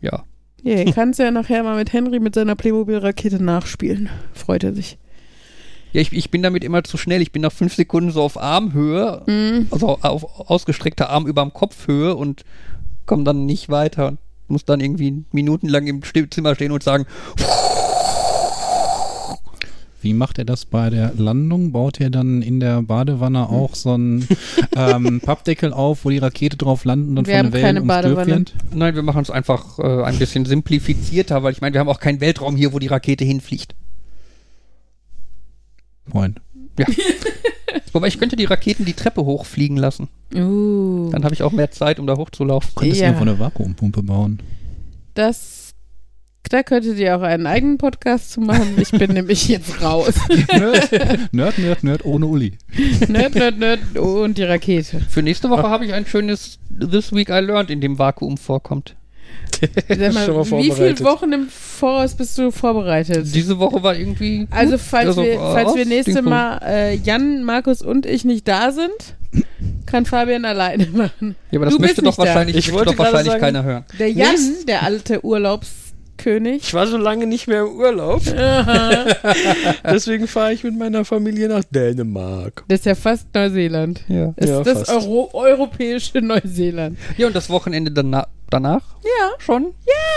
[0.00, 0.24] ja.
[0.62, 4.08] Ja, ihr kannst ja nachher mal mit Henry mit seiner Playmobil-Rakete nachspielen.
[4.32, 4.96] Freut er sich.
[5.96, 7.22] Ja, ich, ich bin damit immer zu schnell.
[7.22, 9.68] Ich bin nach fünf Sekunden so auf Armhöhe, Mhm.
[9.70, 12.44] also auf ausgestreckter Arm über dem Kopfhöhe und
[13.06, 17.06] komme dann nicht weiter und muss dann irgendwie minutenlang im Zimmer stehen und sagen,
[20.02, 21.72] Wie macht er das bei der Landung?
[21.72, 24.28] Baut er dann in der Badewanne auch so einen
[24.76, 28.16] ähm, Pappdeckel auf, wo die Rakete drauf landet und Wir von haben den keine Wellen
[28.36, 31.88] umstürzt nein, wir machen es einfach äh, ein bisschen simplifizierter, weil ich meine, wir haben
[31.88, 33.74] auch keinen Weltraum hier, wo die Rakete hinfliegt.
[36.16, 36.36] Moin.
[37.92, 40.08] Wobei ich könnte die Raketen die Treppe hochfliegen lassen.
[40.34, 42.70] Uh, Dann habe ich auch mehr Zeit, um da hochzulaufen.
[42.74, 43.12] Könntest Ja.
[43.12, 44.40] du von eine Vakuumpumpe bauen?
[45.14, 45.70] das,
[46.50, 48.76] da könntet ihr auch einen eigenen Podcast zu machen.
[48.80, 50.14] Ich bin nämlich jetzt raus.
[50.52, 52.58] Nerd, Nerd, Nerd, Nerd ohne Uli.
[53.08, 55.00] Nerd, Nerd, Nerd und die Rakete.
[55.00, 58.94] Für nächste Woche habe ich ein schönes This Week I Learned, in dem Vakuum vorkommt.
[59.88, 60.28] Mal,
[60.62, 61.00] wie viele.
[61.00, 63.26] Wochen im Voraus bist du vorbereitet?
[63.34, 64.46] Diese Woche war irgendwie.
[64.50, 64.80] Also gut.
[64.80, 68.70] falls Also, wir, äh, falls wir nächste Mal äh, Jan, Markus und ich nicht da
[68.72, 68.90] sind,
[69.86, 71.36] kann Fabian alleine machen.
[71.50, 73.84] Ja, aber das Du möchte doch wahrscheinlich, Ich möchte wollte doch wahrscheinlich sagen- keiner hören.
[73.98, 74.34] Der Jan,
[74.68, 75.24] der alte
[76.16, 76.62] Urlaubskönig.
[76.62, 78.22] Ich war so lange nicht mehr im Urlaub,
[79.84, 82.64] deswegen fahre ich mit meiner Familie nach Dänemark.
[82.68, 84.02] Das ist ja fast Neuseeland.
[84.08, 84.32] Ja.
[84.36, 84.90] Das Ja, ist das fast.
[84.90, 86.98] Euro europäische Neuseeland.
[87.16, 89.30] ja, und das Wochenende danach, danach Ja.
[89.38, 89.74] schon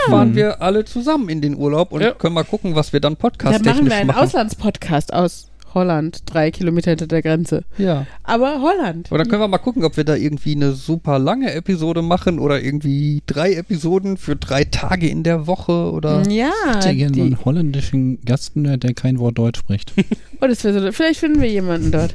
[0.07, 2.11] fahren wir alle zusammen in den Urlaub und Ja.
[2.11, 4.19] können mal gucken, was wir dann Da machen podcast-technisch wir einen machen.
[4.23, 7.63] Auslandspodcast aus Holland, drei Kilometer hinter der Grenze.
[7.77, 8.05] Ja.
[8.23, 9.07] Aber Holland.
[9.09, 12.39] Aber dann können wir mal gucken, ob wir da irgendwie eine super lange Episode machen
[12.39, 16.23] oder irgendwie drei Episoden für drei Tage in der Woche oder.
[16.29, 19.93] Ja, Ich hätte gerne so einen holländischen Gastnerd, der kein Wort Deutsch spricht.
[20.41, 22.13] oh, das wäre so, vielleicht finden wir jemanden dort.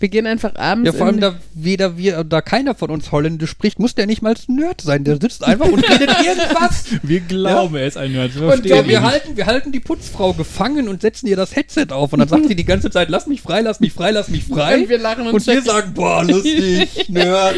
[0.00, 0.86] Wir gehen einfach abends.
[0.86, 4.22] Ja, vor allem da weder wir, da keiner von uns Holländisch spricht, muss der nicht
[4.22, 5.04] mal ein Nerd sein.
[5.04, 6.84] Der sitzt einfach und redet irgendwas.
[7.02, 8.34] Wir glauben, er ist ein Nerd.
[8.34, 11.88] Wir Und Ja, wir halten, wir halten die Putzfrau gefangen und setzen ihr das Headset
[11.90, 12.14] auf.
[12.14, 14.44] Und dann sagt sie die ganze Zeit, lass mich frei, lass mich frei, lass mich
[14.44, 14.78] frei.
[14.78, 17.56] Und wir lachen uns Und wir sagen, boah, lustig, Nerd.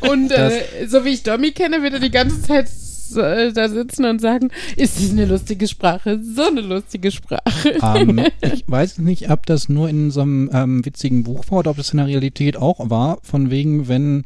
[0.00, 2.68] Und äh, so wie ich Domi kenne, wird er die ganze Zeit
[3.14, 6.18] äh, da sitzen und sagen, ist das eine lustige Sprache?
[6.22, 7.78] So eine lustige Sprache.
[7.82, 11.70] ähm, ich weiß nicht, ob das nur in so einem ähm, witzigen Buch war oder
[11.70, 14.24] ob das in der Realität auch war, von wegen, wenn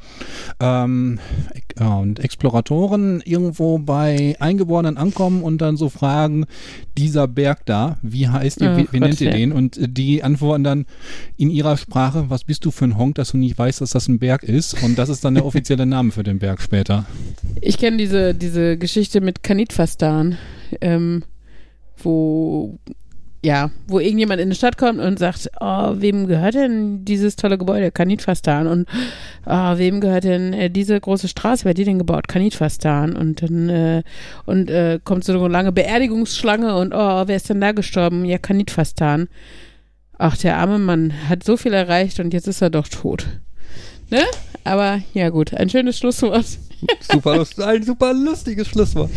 [0.61, 1.19] ähm,
[1.79, 6.47] ja, und Exploratoren irgendwo bei Eingeborenen ankommen und dann so fragen,
[6.97, 9.53] dieser Berg da, wie heißt ihr, wie, wie nennt ihr den?
[9.53, 10.87] Und äh, die antworten dann
[11.37, 14.09] in ihrer Sprache, was bist du für ein Honk, dass du nicht weißt, dass das
[14.09, 14.83] ein Berg ist?
[14.83, 17.07] Und das ist dann der offizielle Name für den Berg später.
[17.61, 20.39] Ich kenne diese, diese Geschichte mit Kanitfastan,
[20.81, 21.25] ähm,
[21.97, 22.79] wo
[23.43, 27.57] ja, wo irgendjemand in die Stadt kommt und sagt, oh, wem gehört denn dieses tolle
[27.57, 27.91] Gebäude?
[27.91, 28.67] Kanitfastan.
[28.67, 28.87] Und
[29.47, 31.65] oh, wem gehört denn äh, diese große Straße?
[31.65, 32.29] Wer hat die denn gebaut?
[32.29, 33.17] Kanitfastan.
[33.17, 34.03] Und dann äh,
[34.45, 38.27] und äh, kommt so eine lange Beerdigungsschlange und oh, wer ist denn da gestorben?
[38.27, 39.29] Ja, Kanitfastan.
[40.19, 43.27] Ach, der arme Mann hat so viel erreicht und jetzt ist er doch tot.
[44.11, 44.21] Ne?
[44.65, 46.45] Aber ja gut, ein schönes Schlusswort.
[47.01, 49.11] Super lustig, ein super lustiges Schlusswort.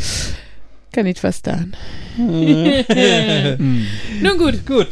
[0.91, 1.76] Kanitfastan.
[2.15, 2.84] Hm.
[4.22, 4.88] Nun gut, Gut,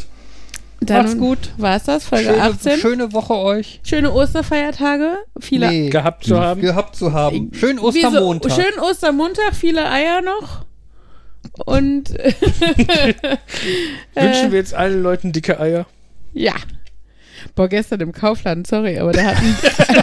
[0.80, 1.38] dann macht's gut.
[1.58, 2.80] war's das, Folge Schöne, 18.
[2.80, 3.80] schöne Woche euch.
[3.84, 5.18] Schöne Osterfeiertage.
[5.40, 6.62] Viele Nee, Gehabt zu haben.
[6.62, 7.52] gehabt zu haben.
[7.54, 8.52] Schönen Wie so- Ostermontag.
[8.54, 10.66] schönen Ostermontag, viele Eier noch.
[11.66, 12.10] Und
[14.16, 15.86] Wünschen wir jetzt allen Leuten dicke Eier.
[16.34, 16.54] ja.
[17.56, 19.56] Boah, gestern im Kaufland, sorry, aber da hatten
[19.92, 20.02] Nein,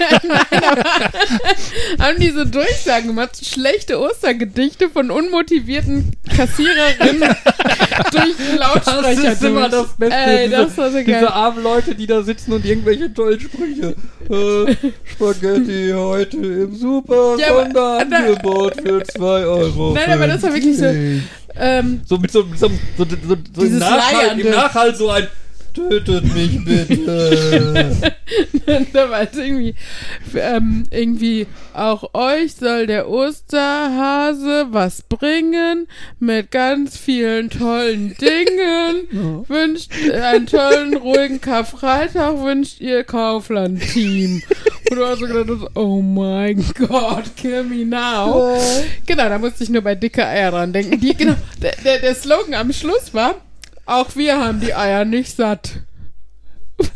[0.63, 7.21] aber haben die so Durchsagen gemacht, schlechte Ostergedichte von unmotivierten Kassiererinnen
[8.13, 10.15] durch den Lautsprecher Das ist immer das Beste.
[10.17, 11.05] Ey, diese, das war so geil.
[11.07, 13.95] diese armen Leute, die da sitzen und irgendwelche tollen Sprüche.
[14.31, 14.75] Äh,
[15.05, 19.95] Spaghetti heute im Super Ja, Sonderangebot für 2 Euro.
[19.95, 20.87] Nein, aber das war wirklich so,
[21.57, 24.43] ähm, So mit so, so, so, so, so Leiernde.
[24.45, 25.27] im Nachhalt so ein
[25.89, 28.13] Tötet mich bitte.
[28.93, 29.75] da war es irgendwie,
[30.35, 35.87] ähm, irgendwie, auch euch soll der Osterhase was bringen
[36.19, 39.45] mit ganz vielen tollen Dingen.
[39.49, 44.43] Wünscht äh, einen tollen, ruhigen Karfreitag, wünscht ihr Kaufland-Team.
[44.91, 48.59] Und du hast so gedacht, oh mein Gott, kill me now.
[49.07, 51.01] Genau, da musste ich nur bei dicke Eier dran denken.
[51.01, 53.37] Die, genau, der, der, der Slogan am Schluss war,
[53.89, 55.81] auch wir haben die Eier nicht satt.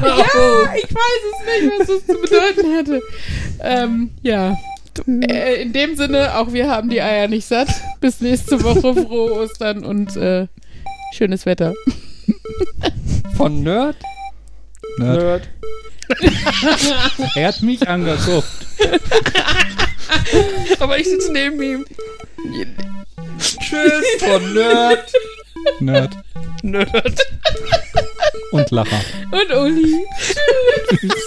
[0.00, 3.02] Ja, ich weiß es nicht, was das zu bedeuten hatte.
[3.60, 4.56] Ähm, ja.
[5.06, 7.68] Äh, in dem Sinne, auch wir haben die Eier nicht satt.
[8.00, 10.46] Bis nächste Woche, frohe Ostern und äh,
[11.12, 11.74] schönes Wetter.
[13.36, 13.96] Von Nerd?
[14.98, 15.20] Nerd.
[15.22, 15.48] Nerd.
[17.36, 18.48] Er hat mich angeguckt.
[20.80, 21.84] Aber ich sitze neben ihm.
[23.40, 25.12] Tschüss von Nerd.
[25.80, 26.14] Nerd.
[26.62, 27.26] Nerd.
[28.52, 29.00] Und Lacher.
[29.30, 30.06] Und Uli.
[30.88, 31.24] Tschüss.